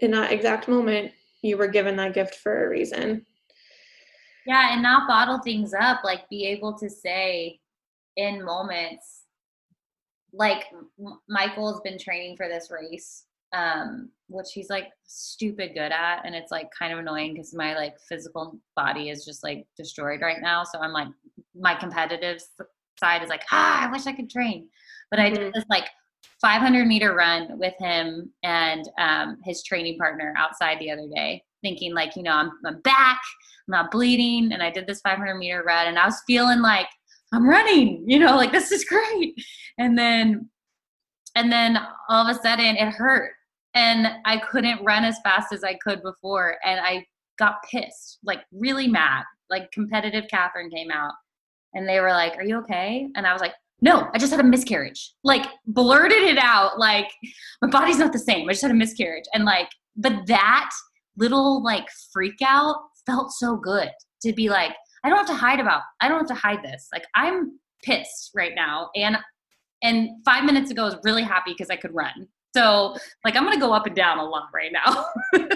in 0.00 0.10
that 0.10 0.32
exact 0.32 0.68
moment 0.68 1.12
you 1.42 1.56
were 1.56 1.68
given 1.68 1.96
that 1.96 2.14
gift 2.14 2.36
for 2.36 2.64
a 2.64 2.68
reason 2.68 3.24
yeah 4.46 4.72
and 4.72 4.82
not 4.82 5.06
bottle 5.06 5.38
things 5.44 5.72
up 5.78 6.02
like 6.02 6.28
be 6.28 6.46
able 6.46 6.76
to 6.76 6.88
say 6.88 7.58
in 8.16 8.44
moments 8.44 9.24
like 10.32 10.64
michael's 11.28 11.80
been 11.82 11.98
training 11.98 12.36
for 12.36 12.48
this 12.48 12.70
race 12.70 13.24
um, 13.52 14.10
which 14.28 14.48
he's 14.52 14.70
like 14.70 14.88
stupid 15.06 15.70
good 15.74 15.92
at, 15.92 16.22
and 16.24 16.34
it's 16.34 16.50
like 16.50 16.68
kind 16.76 16.92
of 16.92 16.98
annoying 16.98 17.34
because 17.34 17.54
my 17.54 17.74
like 17.74 17.94
physical 18.08 18.58
body 18.76 19.10
is 19.10 19.24
just 19.24 19.42
like 19.42 19.66
destroyed 19.76 20.20
right 20.20 20.40
now. 20.40 20.64
So 20.64 20.80
I'm 20.80 20.92
like, 20.92 21.08
my 21.58 21.74
competitive 21.74 22.40
side 22.98 23.22
is 23.22 23.28
like, 23.28 23.44
ah, 23.50 23.86
I 23.86 23.90
wish 23.90 24.06
I 24.06 24.12
could 24.12 24.30
train, 24.30 24.68
but 25.10 25.20
I 25.20 25.30
did 25.30 25.40
mm-hmm. 25.40 25.50
this 25.54 25.64
like 25.70 25.88
500 26.40 26.86
meter 26.86 27.14
run 27.14 27.58
with 27.58 27.74
him 27.78 28.32
and 28.42 28.88
um, 28.98 29.38
his 29.44 29.62
training 29.62 29.98
partner 29.98 30.34
outside 30.36 30.78
the 30.78 30.90
other 30.90 31.08
day, 31.14 31.42
thinking 31.62 31.94
like, 31.94 32.16
you 32.16 32.22
know, 32.22 32.32
I'm, 32.32 32.50
I'm 32.66 32.80
back, 32.82 33.20
I'm 33.66 33.72
not 33.72 33.90
bleeding, 33.90 34.52
and 34.52 34.62
I 34.62 34.70
did 34.70 34.86
this 34.86 35.00
500 35.00 35.36
meter 35.36 35.62
run, 35.66 35.88
and 35.88 35.98
I 35.98 36.04
was 36.04 36.22
feeling 36.26 36.60
like 36.60 36.86
I'm 37.32 37.48
running, 37.48 38.04
you 38.06 38.18
know, 38.18 38.36
like 38.36 38.52
this 38.52 38.72
is 38.72 38.84
great, 38.84 39.34
and 39.78 39.98
then 39.98 40.48
and 41.34 41.52
then 41.52 41.78
all 42.08 42.26
of 42.26 42.36
a 42.36 42.40
sudden 42.40 42.76
it 42.76 42.92
hurt 42.92 43.32
and 43.78 44.08
I 44.24 44.38
couldn't 44.38 44.84
run 44.84 45.04
as 45.04 45.20
fast 45.22 45.52
as 45.52 45.62
I 45.62 45.74
could 45.74 46.02
before. 46.02 46.56
And 46.64 46.80
I 46.80 47.06
got 47.38 47.62
pissed, 47.70 48.18
like 48.24 48.40
really 48.50 48.88
mad. 48.88 49.22
Like 49.48 49.70
competitive 49.70 50.24
Catherine 50.28 50.68
came 50.68 50.90
out 50.90 51.12
and 51.74 51.88
they 51.88 52.00
were 52.00 52.10
like, 52.10 52.36
Are 52.36 52.44
you 52.44 52.58
okay? 52.58 53.08
And 53.14 53.24
I 53.24 53.32
was 53.32 53.40
like, 53.40 53.54
No, 53.80 54.08
I 54.12 54.18
just 54.18 54.32
had 54.32 54.40
a 54.40 54.44
miscarriage. 54.44 55.14
Like 55.22 55.46
blurted 55.66 56.22
it 56.22 56.38
out, 56.38 56.78
like, 56.78 57.08
my 57.62 57.68
body's 57.70 57.98
not 57.98 58.12
the 58.12 58.18
same. 58.18 58.48
I 58.48 58.52
just 58.52 58.62
had 58.62 58.72
a 58.72 58.74
miscarriage. 58.74 59.26
And 59.32 59.44
like, 59.44 59.68
but 59.96 60.26
that 60.26 60.70
little 61.16 61.62
like 61.62 61.86
freak 62.12 62.42
out 62.44 62.76
felt 63.06 63.30
so 63.30 63.56
good 63.56 63.90
to 64.22 64.32
be 64.32 64.48
like, 64.48 64.72
I 65.04 65.08
don't 65.08 65.18
have 65.18 65.28
to 65.28 65.34
hide 65.34 65.60
about, 65.60 65.82
I 66.00 66.08
don't 66.08 66.18
have 66.18 66.36
to 66.36 66.46
hide 66.46 66.64
this. 66.64 66.88
Like, 66.92 67.04
I'm 67.14 67.60
pissed 67.84 68.32
right 68.34 68.52
now. 68.56 68.90
And 68.96 69.18
and 69.84 70.10
five 70.24 70.42
minutes 70.42 70.72
ago 70.72 70.82
I 70.82 70.86
was 70.86 70.98
really 71.04 71.22
happy 71.22 71.52
because 71.52 71.70
I 71.70 71.76
could 71.76 71.94
run. 71.94 72.26
So 72.56 72.96
like 73.24 73.36
I'm 73.36 73.44
gonna 73.44 73.60
go 73.60 73.72
up 73.72 73.86
and 73.86 73.96
down 73.96 74.18
a 74.18 74.24
lot 74.24 74.48
right 74.54 74.72
now. 74.72 75.06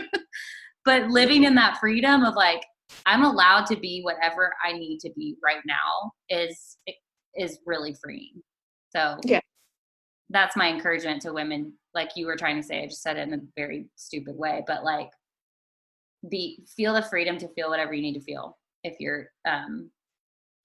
but 0.85 1.09
living 1.09 1.45
in 1.45 1.55
that 1.57 1.79
freedom 1.79 2.25
of 2.25 2.35
like 2.35 2.63
I'm 3.07 3.25
allowed 3.25 3.67
to 3.67 3.77
be 3.77 4.03
whatever 4.03 4.53
I 4.65 4.73
need 4.73 4.99
to 5.01 5.11
be 5.17 5.37
right 5.43 5.63
now 5.67 6.13
is 6.29 6.77
is 7.35 7.59
really 7.67 7.95
freeing. 8.03 8.43
So 8.95 9.17
yeah, 9.25 9.41
that's 10.31 10.57
my 10.57 10.69
encouragement 10.69 11.23
to 11.23 11.33
women. 11.33 11.73
Like 11.95 12.11
you 12.17 12.27
were 12.27 12.37
trying 12.37 12.57
to 12.57 12.63
say, 12.63 12.83
I 12.83 12.87
just 12.87 13.03
said 13.03 13.17
it 13.17 13.29
in 13.29 13.35
a 13.35 13.41
very 13.57 13.89
stupid 13.97 14.37
way, 14.37 14.63
but 14.67 14.85
like 14.85 15.11
be 16.31 16.65
feel 16.77 16.95
the 16.95 17.03
freedom 17.03 17.39
to 17.39 17.49
feel 17.49 17.71
whatever 17.71 17.93
you 17.93 18.03
need 18.03 18.15
to 18.15 18.21
feel 18.21 18.57
if 18.85 18.97
you're 19.01 19.29
um, 19.49 19.91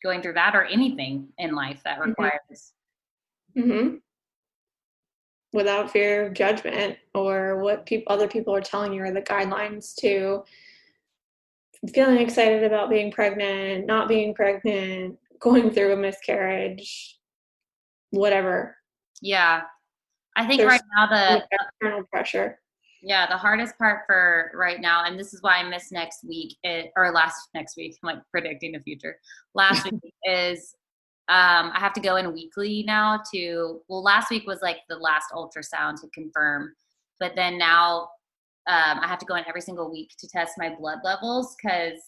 going 0.03 0.21
through 0.21 0.33
that 0.33 0.55
or 0.55 0.65
anything 0.65 1.29
in 1.37 1.55
life 1.55 1.81
that 1.83 1.99
mm-hmm. 1.99 2.09
requires 2.09 2.73
Mm-hmm. 3.57 3.95
Without 5.53 5.91
fear 5.91 6.27
of 6.27 6.33
judgment 6.33 6.97
or 7.15 7.61
what 7.61 7.85
people 7.85 8.11
other 8.11 8.27
people 8.27 8.53
are 8.53 8.61
telling 8.61 8.93
you 8.93 9.01
are 9.03 9.11
the 9.11 9.21
guidelines 9.21 9.95
to 9.95 10.43
feeling 11.93 12.17
excited 12.17 12.63
about 12.63 12.89
being 12.89 13.11
pregnant, 13.11 13.85
not 13.85 14.07
being 14.07 14.33
pregnant, 14.33 15.17
going 15.39 15.71
through 15.71 15.93
a 15.93 15.95
miscarriage, 15.95 17.17
whatever. 18.11 18.75
Yeah. 19.21 19.61
I 20.35 20.45
think 20.45 20.59
There's 20.59 20.71
right 20.71 20.81
now 20.95 21.07
the 21.07 21.43
external 21.51 22.03
pressure. 22.03 22.59
Yeah, 23.01 23.27
the 23.27 23.37
hardest 23.37 23.77
part 23.77 24.01
for 24.07 24.51
right 24.53 24.81
now, 24.81 25.05
and 25.05 25.19
this 25.19 25.33
is 25.33 25.41
why 25.41 25.57
I 25.57 25.63
missed 25.63 25.91
next 25.91 26.23
week, 26.23 26.57
it, 26.63 26.91
or 26.95 27.11
last 27.11 27.49
next 27.53 27.77
week, 27.77 27.95
I'm 28.03 28.15
like 28.15 28.23
predicting 28.31 28.71
the 28.71 28.79
future. 28.79 29.17
Last 29.53 29.85
week 29.91 30.13
is 30.23 30.75
um, 31.29 31.71
I 31.73 31.79
have 31.79 31.91
to 31.93 31.99
go 31.99 32.15
in 32.15 32.33
weekly 32.33 32.83
now 32.87 33.21
to, 33.33 33.81
well, 33.89 34.01
last 34.01 34.29
week 34.29 34.47
was 34.47 34.61
like 34.61 34.77
the 34.87 34.95
last 34.95 35.25
ultrasound 35.33 35.99
to 35.99 36.07
confirm, 36.13 36.73
but 37.19 37.35
then 37.35 37.57
now 37.57 38.09
um, 38.67 38.99
I 39.01 39.07
have 39.07 39.19
to 39.19 39.25
go 39.25 39.35
in 39.35 39.43
every 39.45 39.59
single 39.59 39.91
week 39.91 40.11
to 40.19 40.27
test 40.29 40.53
my 40.57 40.73
blood 40.73 40.99
levels 41.03 41.57
because 41.61 41.99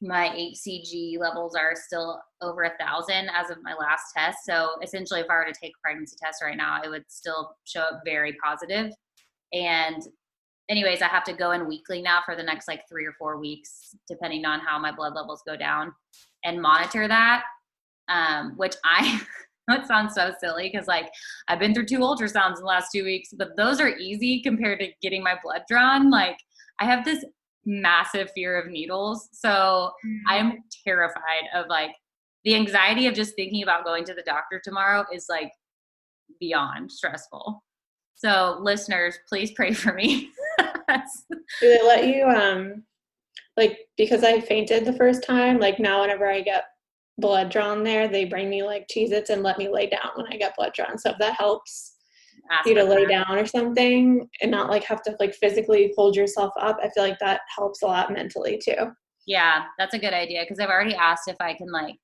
my 0.00 0.28
HCG 0.28 1.18
levels 1.18 1.56
are 1.56 1.74
still 1.74 2.20
over 2.40 2.62
a 2.62 2.76
thousand 2.78 3.28
as 3.34 3.50
of 3.50 3.58
my 3.64 3.74
last 3.74 4.12
test. 4.16 4.38
So 4.44 4.70
essentially, 4.84 5.18
if 5.18 5.26
I 5.28 5.34
were 5.34 5.44
to 5.44 5.60
take 5.60 5.72
a 5.72 5.82
pregnancy 5.82 6.16
test 6.22 6.40
right 6.40 6.56
now, 6.56 6.80
it 6.84 6.88
would 6.88 7.04
still 7.08 7.56
show 7.64 7.80
up 7.80 8.02
very 8.04 8.36
positive. 8.44 8.92
And 9.52 10.00
anyways, 10.68 11.02
I 11.02 11.08
have 11.08 11.24
to 11.24 11.32
go 11.32 11.50
in 11.50 11.66
weekly 11.66 12.02
now 12.02 12.20
for 12.24 12.36
the 12.36 12.42
next 12.44 12.68
like 12.68 12.82
three 12.88 13.04
or 13.04 13.14
four 13.18 13.38
weeks, 13.38 13.96
depending 14.06 14.44
on 14.44 14.60
how 14.60 14.78
my 14.78 14.92
blood 14.92 15.14
levels 15.14 15.42
go 15.44 15.56
down, 15.56 15.92
and 16.44 16.62
monitor 16.62 17.08
that 17.08 17.42
um, 18.08 18.54
which 18.56 18.74
I 18.84 19.20
that 19.68 19.86
sounds 19.86 20.14
so 20.14 20.32
silly 20.40 20.70
because 20.72 20.86
like 20.86 21.10
I've 21.48 21.58
been 21.58 21.74
through 21.74 21.86
two 21.86 21.98
ultrasounds 21.98 22.56
in 22.56 22.62
the 22.62 22.66
last 22.66 22.90
two 22.92 23.04
weeks, 23.04 23.30
but 23.36 23.56
those 23.56 23.80
are 23.80 23.96
easy 23.96 24.42
compared 24.42 24.80
to 24.80 24.88
getting 25.02 25.22
my 25.22 25.36
blood 25.42 25.62
drawn. 25.68 26.10
Like 26.10 26.38
I 26.80 26.86
have 26.86 27.04
this 27.04 27.24
massive 27.64 28.30
fear 28.34 28.58
of 28.58 28.70
needles, 28.70 29.28
so 29.32 29.92
mm-hmm. 30.04 30.16
I'm 30.26 30.64
terrified 30.86 31.44
of 31.54 31.66
like 31.68 31.94
the 32.44 32.54
anxiety 32.54 33.06
of 33.06 33.14
just 33.14 33.34
thinking 33.36 33.62
about 33.62 33.84
going 33.84 34.04
to 34.04 34.14
the 34.14 34.22
doctor 34.22 34.60
tomorrow 34.62 35.04
is 35.12 35.26
like 35.28 35.52
beyond 36.40 36.90
stressful. 36.90 37.62
So 38.14 38.58
listeners, 38.60 39.18
please 39.28 39.52
pray 39.52 39.72
for 39.72 39.92
me. 39.92 40.30
Do 40.58 41.68
they 41.68 41.82
let 41.82 42.06
you 42.06 42.24
um 42.24 42.84
like 43.56 43.78
because 43.96 44.24
I 44.24 44.40
fainted 44.40 44.84
the 44.84 44.94
first 44.94 45.24
time, 45.24 45.58
like 45.58 45.78
now 45.78 46.00
whenever 46.00 46.30
I 46.30 46.40
get 46.40 46.64
blood 47.18 47.50
drawn 47.50 47.82
there, 47.82 48.08
they 48.08 48.24
bring 48.24 48.48
me 48.48 48.62
like 48.62 48.88
Cheez 48.88 49.10
Its 49.10 49.30
and 49.30 49.42
let 49.42 49.58
me 49.58 49.68
lay 49.68 49.88
down 49.88 50.10
when 50.16 50.26
I 50.32 50.36
get 50.36 50.56
blood 50.56 50.72
drawn. 50.74 50.98
So 50.98 51.10
if 51.10 51.18
that 51.18 51.34
helps 51.34 51.96
you 52.64 52.74
to 52.74 52.84
lay 52.84 53.04
down 53.04 53.36
or 53.36 53.46
something 53.46 54.26
and 54.40 54.50
not 54.50 54.70
like 54.70 54.84
have 54.84 55.02
to 55.02 55.16
like 55.20 55.34
physically 55.34 55.92
hold 55.96 56.16
yourself 56.16 56.52
up, 56.60 56.78
I 56.82 56.88
feel 56.90 57.02
like 57.02 57.18
that 57.18 57.42
helps 57.54 57.82
a 57.82 57.86
lot 57.86 58.12
mentally 58.12 58.58
too. 58.62 58.92
Yeah, 59.26 59.64
that's 59.78 59.94
a 59.94 59.98
good 59.98 60.14
idea 60.14 60.42
because 60.42 60.58
I've 60.58 60.70
already 60.70 60.94
asked 60.94 61.28
if 61.28 61.36
I 61.40 61.54
can 61.54 61.70
like 61.70 61.96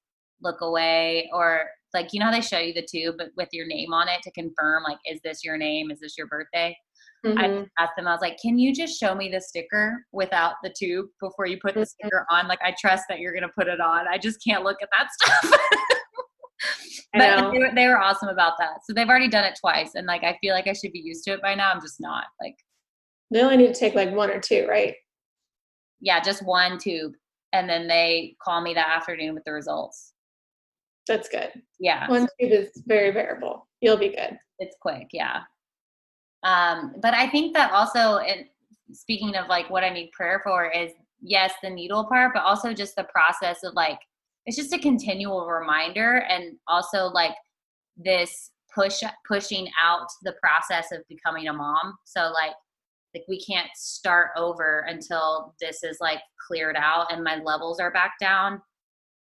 look 0.43 0.61
away 0.61 1.31
or 1.33 1.67
like 1.95 2.13
you 2.13 2.21
know 2.21 2.27
how 2.27 2.33
they 2.33 2.41
show 2.41 2.59
you 2.59 2.75
the 2.75 2.87
tube 2.87 3.15
but 3.17 3.29
with 3.37 3.49
your 3.53 3.67
name 3.67 3.95
on 3.95 4.09
it 4.09 4.21
to 4.23 4.31
confirm 4.33 4.83
like 4.83 4.99
is 5.11 5.21
this 5.23 5.45
your 5.45 5.57
name 5.57 5.91
is 5.91 6.01
this 6.01 6.19
your 6.19 6.27
birthday 6.27 6.77
Mm-hmm. 7.25 7.39
I 7.39 7.83
asked 7.83 7.95
them, 7.97 8.07
I 8.07 8.13
was 8.13 8.21
like, 8.21 8.39
can 8.41 8.59
you 8.59 8.75
just 8.75 9.01
show 9.01 9.15
me 9.15 9.31
the 9.31 9.41
sticker 9.41 10.05
without 10.13 10.55
the 10.63 10.73
tube 10.77 11.07
before 11.21 11.47
you 11.47 11.59
put 11.61 11.75
the 11.75 11.81
mm-hmm. 11.81 12.05
sticker 12.05 12.27
on? 12.31 12.49
Like, 12.49 12.61
I 12.63 12.75
trust 12.79 13.05
that 13.09 13.19
you're 13.19 13.33
going 13.33 13.43
to 13.43 13.53
put 13.57 13.67
it 13.67 13.81
on. 13.81 14.07
I 14.09 14.19
just 14.19 14.45
can't 14.45 14.63
look 14.63 14.77
at 14.83 14.89
that 14.97 15.09
stuff. 15.13 15.61
but 17.13 17.51
they 17.53 17.59
were, 17.59 17.71
they 17.75 17.89
were 17.89 17.99
awesome 17.99 18.29
about 18.29 18.55
that. 18.59 18.81
So 18.85 18.93
they've 18.93 19.09
already 19.09 19.29
done 19.29 19.45
it 19.45 19.59
twice. 19.59 19.93
And 19.95 20.07
like, 20.07 20.23
I 20.23 20.37
feel 20.41 20.55
like 20.55 20.67
I 20.67 20.75
should 20.75 20.93
be 20.93 21.01
used 21.01 21.25
to 21.25 21.33
it 21.33 21.43
by 21.43 21.55
now. 21.55 21.71
I'm 21.73 21.81
just 21.81 22.01
not. 22.01 22.25
Like, 22.43 22.57
they 23.31 23.43
only 23.43 23.57
need 23.57 23.75
to 23.75 23.81
take 23.81 23.95
like 23.95 24.13
one 24.13 24.31
or 24.31 24.41
two, 24.41 24.67
right? 24.69 24.95
Yeah, 26.01 26.21
just 26.21 26.45
one 26.45 26.79
tube. 26.79 27.13
And 27.53 27.69
then 27.69 27.89
they 27.89 28.37
call 28.43 28.61
me 28.61 28.75
that 28.75 28.89
afternoon 28.89 29.35
with 29.35 29.45
the 29.45 29.53
results. 29.53 30.13
That's 31.07 31.29
good. 31.29 31.51
Yeah. 31.79 32.09
One 32.09 32.27
tube 32.39 32.53
is 32.53 32.83
very 32.87 33.13
bearable. 33.13 33.67
You'll 33.81 33.97
be 33.97 34.09
good. 34.09 34.39
It's 34.59 34.77
quick. 34.81 35.09
Yeah. 35.13 35.43
Um, 36.45 36.95
but 37.01 37.15
I 37.15 37.29
think 37.29 37.55
that 37.55 37.73
also, 37.73 38.19
in, 38.19 38.47
speaking 38.93 39.35
of 39.35 39.49
like 39.49 39.69
what 39.71 39.83
I 39.83 39.91
need 39.91 40.13
prayer 40.13 40.41
for, 40.45 40.71
is 40.71 40.93
yes, 41.21 41.53
the 41.63 41.71
needle 41.71 42.05
part, 42.05 42.33
but 42.35 42.45
also 42.45 42.73
just 42.73 42.97
the 42.97 43.05
process 43.05 43.65
of 43.65 43.75
like, 43.75 43.99
it's 44.47 44.57
just 44.57 44.75
a 44.75 44.79
continual 44.79 45.47
reminder 45.47 46.19
and 46.29 46.57
also 46.69 47.07
like 47.07 47.35
this 47.97 48.51
push 48.75 49.03
pushing 49.27 49.69
out 49.83 50.07
the 50.23 50.35
process 50.43 50.93
of 50.93 51.07
becoming 51.09 51.49
a 51.49 51.53
mom. 51.53 51.97
So 52.05 52.31
like 52.33 52.55
like 53.15 53.25
we 53.29 53.41
can't 53.41 53.71
start 53.77 54.31
over 54.37 54.85
until 54.89 55.55
this 55.61 55.85
is 55.85 55.99
like 56.01 56.19
cleared 56.49 56.77
out 56.77 57.13
and 57.13 57.23
my 57.23 57.37
levels 57.37 57.79
are 57.79 57.93
back 57.93 58.15
down. 58.21 58.61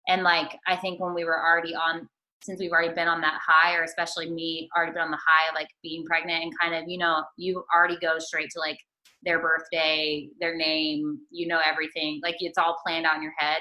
And 0.08 0.22
like 0.22 0.58
i 0.66 0.76
think 0.76 1.00
when 1.00 1.14
we 1.14 1.24
were 1.24 1.42
already 1.42 1.74
on 1.74 2.08
since 2.44 2.60
we've 2.60 2.72
already 2.72 2.92
been 2.92 3.08
on 3.08 3.22
that 3.22 3.40
high, 3.44 3.74
or 3.74 3.84
especially 3.84 4.30
me 4.30 4.68
already 4.76 4.92
been 4.92 5.00
on 5.00 5.10
the 5.10 5.16
high 5.16 5.48
of 5.48 5.54
like 5.54 5.68
being 5.82 6.04
pregnant 6.04 6.42
and 6.42 6.52
kind 6.60 6.74
of, 6.74 6.84
you 6.86 6.98
know, 6.98 7.24
you 7.38 7.64
already 7.74 7.96
go 8.00 8.18
straight 8.18 8.50
to 8.50 8.60
like 8.60 8.76
their 9.22 9.40
birthday, 9.40 10.28
their 10.40 10.54
name, 10.54 11.18
you 11.30 11.48
know 11.48 11.60
everything. 11.64 12.20
Like 12.22 12.36
it's 12.40 12.58
all 12.58 12.76
planned 12.84 13.06
out 13.06 13.16
in 13.16 13.22
your 13.22 13.32
head. 13.38 13.60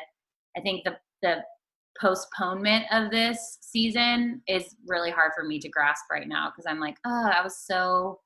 I 0.58 0.62
think 0.62 0.84
the 0.84 0.98
the 1.22 1.38
postponement 2.00 2.86
of 2.92 3.10
this 3.10 3.60
season 3.62 4.42
is 4.50 4.76
really 4.86 5.12
hard 5.12 5.32
for 5.34 5.46
me 5.46 5.60
to 5.60 5.70
grasp 5.70 6.04
right 6.12 6.28
now 6.28 6.50
because 6.50 6.66
I'm 6.68 6.82
like, 6.82 6.98
oh, 7.06 7.32
I 7.34 7.42
was 7.42 7.58
so 7.66 8.20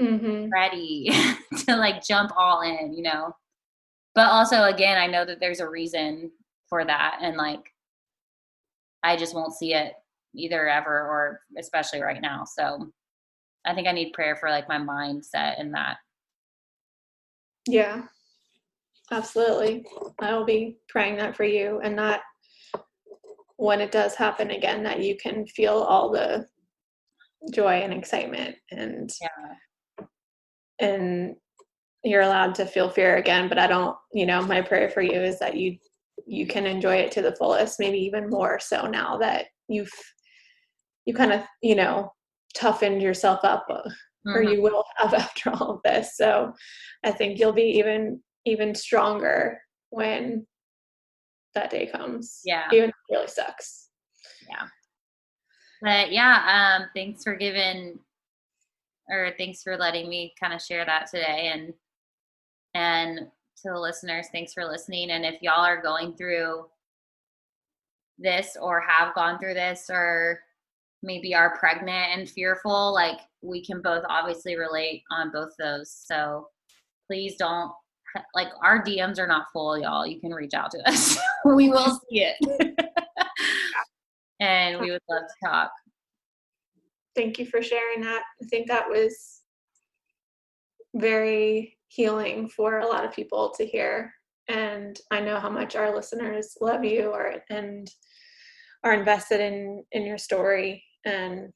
mm-hmm. 0.00 0.50
ready 0.50 1.10
to 1.66 1.76
like 1.76 2.04
jump 2.04 2.30
all 2.36 2.60
in, 2.60 2.94
you 2.94 3.02
know. 3.02 3.34
But 4.14 4.28
also, 4.28 4.64
again, 4.64 4.98
I 4.98 5.08
know 5.08 5.24
that 5.24 5.40
there's 5.40 5.60
a 5.60 5.68
reason 5.68 6.30
for 6.68 6.84
that, 6.84 7.18
and 7.20 7.36
like 7.36 7.72
I 9.02 9.16
just 9.16 9.34
won't 9.34 9.54
see 9.54 9.74
it 9.74 9.94
either 10.34 10.68
ever 10.68 10.90
or 10.90 11.40
especially 11.58 12.02
right 12.02 12.20
now. 12.20 12.44
So 12.44 12.90
I 13.66 13.74
think 13.74 13.88
I 13.88 13.92
need 13.92 14.12
prayer 14.12 14.36
for 14.36 14.50
like 14.50 14.68
my 14.68 14.78
mindset 14.78 15.60
in 15.60 15.72
that. 15.72 15.96
Yeah, 17.66 18.02
absolutely. 19.10 19.84
I 20.20 20.34
will 20.34 20.44
be 20.44 20.78
praying 20.88 21.16
that 21.16 21.36
for 21.36 21.44
you 21.44 21.80
and 21.80 21.98
that 21.98 22.22
when 23.56 23.80
it 23.80 23.92
does 23.92 24.14
happen 24.14 24.50
again, 24.50 24.82
that 24.84 25.02
you 25.02 25.16
can 25.16 25.46
feel 25.46 25.74
all 25.74 26.10
the 26.10 26.46
joy 27.52 27.80
and 27.80 27.92
excitement 27.92 28.56
and 28.70 29.10
yeah. 29.20 30.06
and 30.78 31.36
you're 32.04 32.22
allowed 32.22 32.54
to 32.54 32.66
feel 32.66 32.90
fear 32.90 33.16
again 33.16 33.48
but 33.48 33.58
i 33.58 33.66
don't 33.66 33.96
you 34.12 34.26
know 34.26 34.42
my 34.42 34.60
prayer 34.60 34.90
for 34.90 35.00
you 35.00 35.20
is 35.20 35.38
that 35.38 35.56
you 35.56 35.76
you 36.30 36.46
can 36.46 36.64
enjoy 36.64 36.94
it 36.94 37.10
to 37.10 37.22
the 37.22 37.34
fullest 37.34 37.80
maybe 37.80 37.98
even 37.98 38.30
more 38.30 38.60
so 38.60 38.86
now 38.86 39.18
that 39.18 39.46
you've 39.68 39.90
you 41.04 41.12
kind 41.12 41.32
of 41.32 41.42
you 41.60 41.74
know 41.74 42.12
toughened 42.54 43.02
yourself 43.02 43.40
up 43.42 43.66
uh, 43.68 43.78
mm-hmm. 43.78 44.30
or 44.30 44.42
you 44.42 44.62
will 44.62 44.84
have 44.96 45.12
after 45.24 45.50
all 45.50 45.70
of 45.72 45.80
this. 45.84 46.16
So 46.16 46.52
i 47.04 47.10
think 47.10 47.38
you'll 47.38 47.52
be 47.52 47.78
even 47.78 48.20
even 48.44 48.74
stronger 48.74 49.58
when 49.90 50.46
that 51.56 51.70
day 51.70 51.86
comes 51.86 52.40
yeah. 52.44 52.68
even 52.72 52.90
if 52.90 52.94
it 53.08 53.12
really 53.12 53.26
sucks. 53.26 53.88
Yeah. 54.48 54.66
But 55.82 56.12
yeah 56.12 56.78
um 56.80 56.88
thanks 56.94 57.24
for 57.24 57.34
giving 57.34 57.98
or 59.08 59.32
thanks 59.36 59.64
for 59.64 59.76
letting 59.76 60.08
me 60.08 60.32
kind 60.40 60.54
of 60.54 60.62
share 60.62 60.84
that 60.84 61.10
today 61.10 61.50
and 61.52 61.72
and 62.74 63.26
to 63.62 63.70
the 63.70 63.78
listeners 63.78 64.26
thanks 64.32 64.52
for 64.52 64.64
listening 64.64 65.10
and 65.10 65.24
if 65.24 65.40
y'all 65.42 65.64
are 65.64 65.82
going 65.82 66.14
through 66.14 66.64
this 68.20 68.56
or 68.60 68.80
have 68.80 69.14
gone 69.14 69.38
through 69.38 69.54
this 69.54 69.86
or 69.90 70.40
maybe 71.02 71.34
are 71.34 71.56
pregnant 71.56 72.18
and 72.18 72.28
fearful 72.28 72.92
like 72.92 73.18
we 73.42 73.64
can 73.64 73.80
both 73.80 74.04
obviously 74.08 74.56
relate 74.56 75.02
on 75.10 75.30
both 75.30 75.50
those. 75.58 75.90
So 75.90 76.48
please 77.06 77.36
don't 77.36 77.72
like 78.34 78.48
our 78.62 78.82
dms 78.82 79.18
are 79.18 79.26
not 79.26 79.46
full 79.52 79.78
y'all. 79.78 80.06
You 80.06 80.20
can 80.20 80.32
reach 80.32 80.54
out 80.54 80.70
to 80.72 80.88
us. 80.88 81.18
We 81.46 81.70
will 81.70 81.98
see 82.10 82.22
it. 82.22 82.76
And 84.42 84.80
we 84.80 84.90
would 84.90 85.02
love 85.10 85.24
to 85.28 85.46
talk. 85.46 85.70
Thank 87.14 87.38
you 87.38 87.44
for 87.44 87.62
sharing 87.62 88.00
that. 88.00 88.22
I 88.42 88.46
think 88.46 88.68
that 88.68 88.88
was 88.88 89.42
very 90.94 91.76
healing 91.90 92.48
for 92.48 92.78
a 92.78 92.86
lot 92.86 93.04
of 93.04 93.12
people 93.12 93.52
to 93.56 93.66
hear. 93.66 94.12
And 94.48 94.98
i 95.10 95.20
know 95.20 95.38
how 95.38 95.50
much 95.50 95.76
our 95.76 95.94
listeners 95.94 96.56
love 96.60 96.84
you 96.84 97.10
or 97.10 97.34
and 97.50 97.88
are 98.82 98.94
invested 98.94 99.40
in 99.40 99.84
in 99.92 100.04
your 100.04 100.18
story. 100.18 100.82
And 101.04 101.52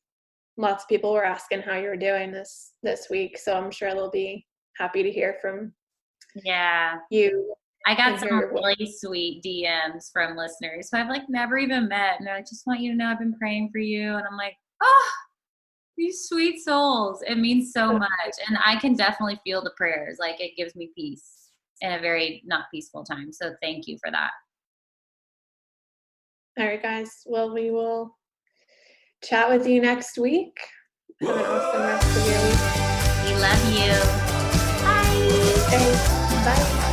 lots 0.57 0.85
of 0.85 0.89
people 0.89 1.13
were 1.13 1.25
asking 1.25 1.63
how 1.63 1.77
you 1.77 1.89
were 1.89 1.97
doing 1.97 2.31
this 2.31 2.73
this 2.83 3.09
week. 3.11 3.39
So 3.39 3.57
i'm 3.57 3.71
sure 3.71 3.93
they'll 3.93 4.11
be 4.11 4.47
happy 4.77 5.03
to 5.03 5.11
hear 5.11 5.37
from 5.41 5.73
yeah. 6.45 6.97
you 7.11 7.55
i 7.87 7.95
got 7.95 8.19
some 8.19 8.29
really 8.31 8.93
sweet 8.99 9.41
dms 9.45 10.11
from 10.13 10.37
listeners 10.37 10.89
who 10.91 10.99
i've 10.99 11.09
like 11.09 11.29
never 11.29 11.59
even 11.59 11.89
met. 11.89 12.19
And 12.19 12.29
i 12.29 12.41
just 12.41 12.67
want 12.67 12.81
you 12.81 12.91
to 12.91 12.97
know 12.97 13.09
i've 13.09 13.19
been 13.19 13.39
praying 13.39 13.71
for 13.73 13.79
you. 13.79 14.17
And 14.17 14.27
i'm 14.31 14.37
like 14.37 14.57
oh 14.83 15.11
these 15.97 16.27
sweet 16.29 16.63
souls 16.63 17.23
it 17.27 17.37
means 17.37 17.73
so 17.73 17.93
much 17.93 18.35
and 18.49 18.59
i 18.65 18.77
can 18.77 18.95
definitely 18.95 19.39
feel 19.45 19.63
the 19.63 19.73
prayers 19.77 20.17
like 20.19 20.41
it 20.41 20.57
gives 20.57 20.75
me 20.75 20.91
peace 20.95 21.51
in 21.81 21.93
a 21.93 22.01
very 22.01 22.43
not 22.45 22.65
peaceful 22.73 23.05
time 23.05 23.33
so 23.33 23.53
thank 23.63 23.87
you 23.87 23.97
for 24.03 24.11
that 24.11 24.31
all 26.59 26.67
right 26.67 26.83
guys 26.83 27.23
well 27.27 27.53
we 27.53 27.71
will 27.71 28.17
chat 29.25 29.49
with 29.49 29.67
you 29.67 29.81
next 29.81 30.19
week. 30.19 30.59
Have 31.23 31.37
an 31.37 31.45
awesome 31.47 31.83
rest 31.83 32.17
of 32.17 32.27
your 32.31 32.43
week. 32.45 32.61
We 33.25 33.35
love 33.41 33.63
you. 33.73 33.93
Bye. 34.85 35.25
Bye. 36.45 36.91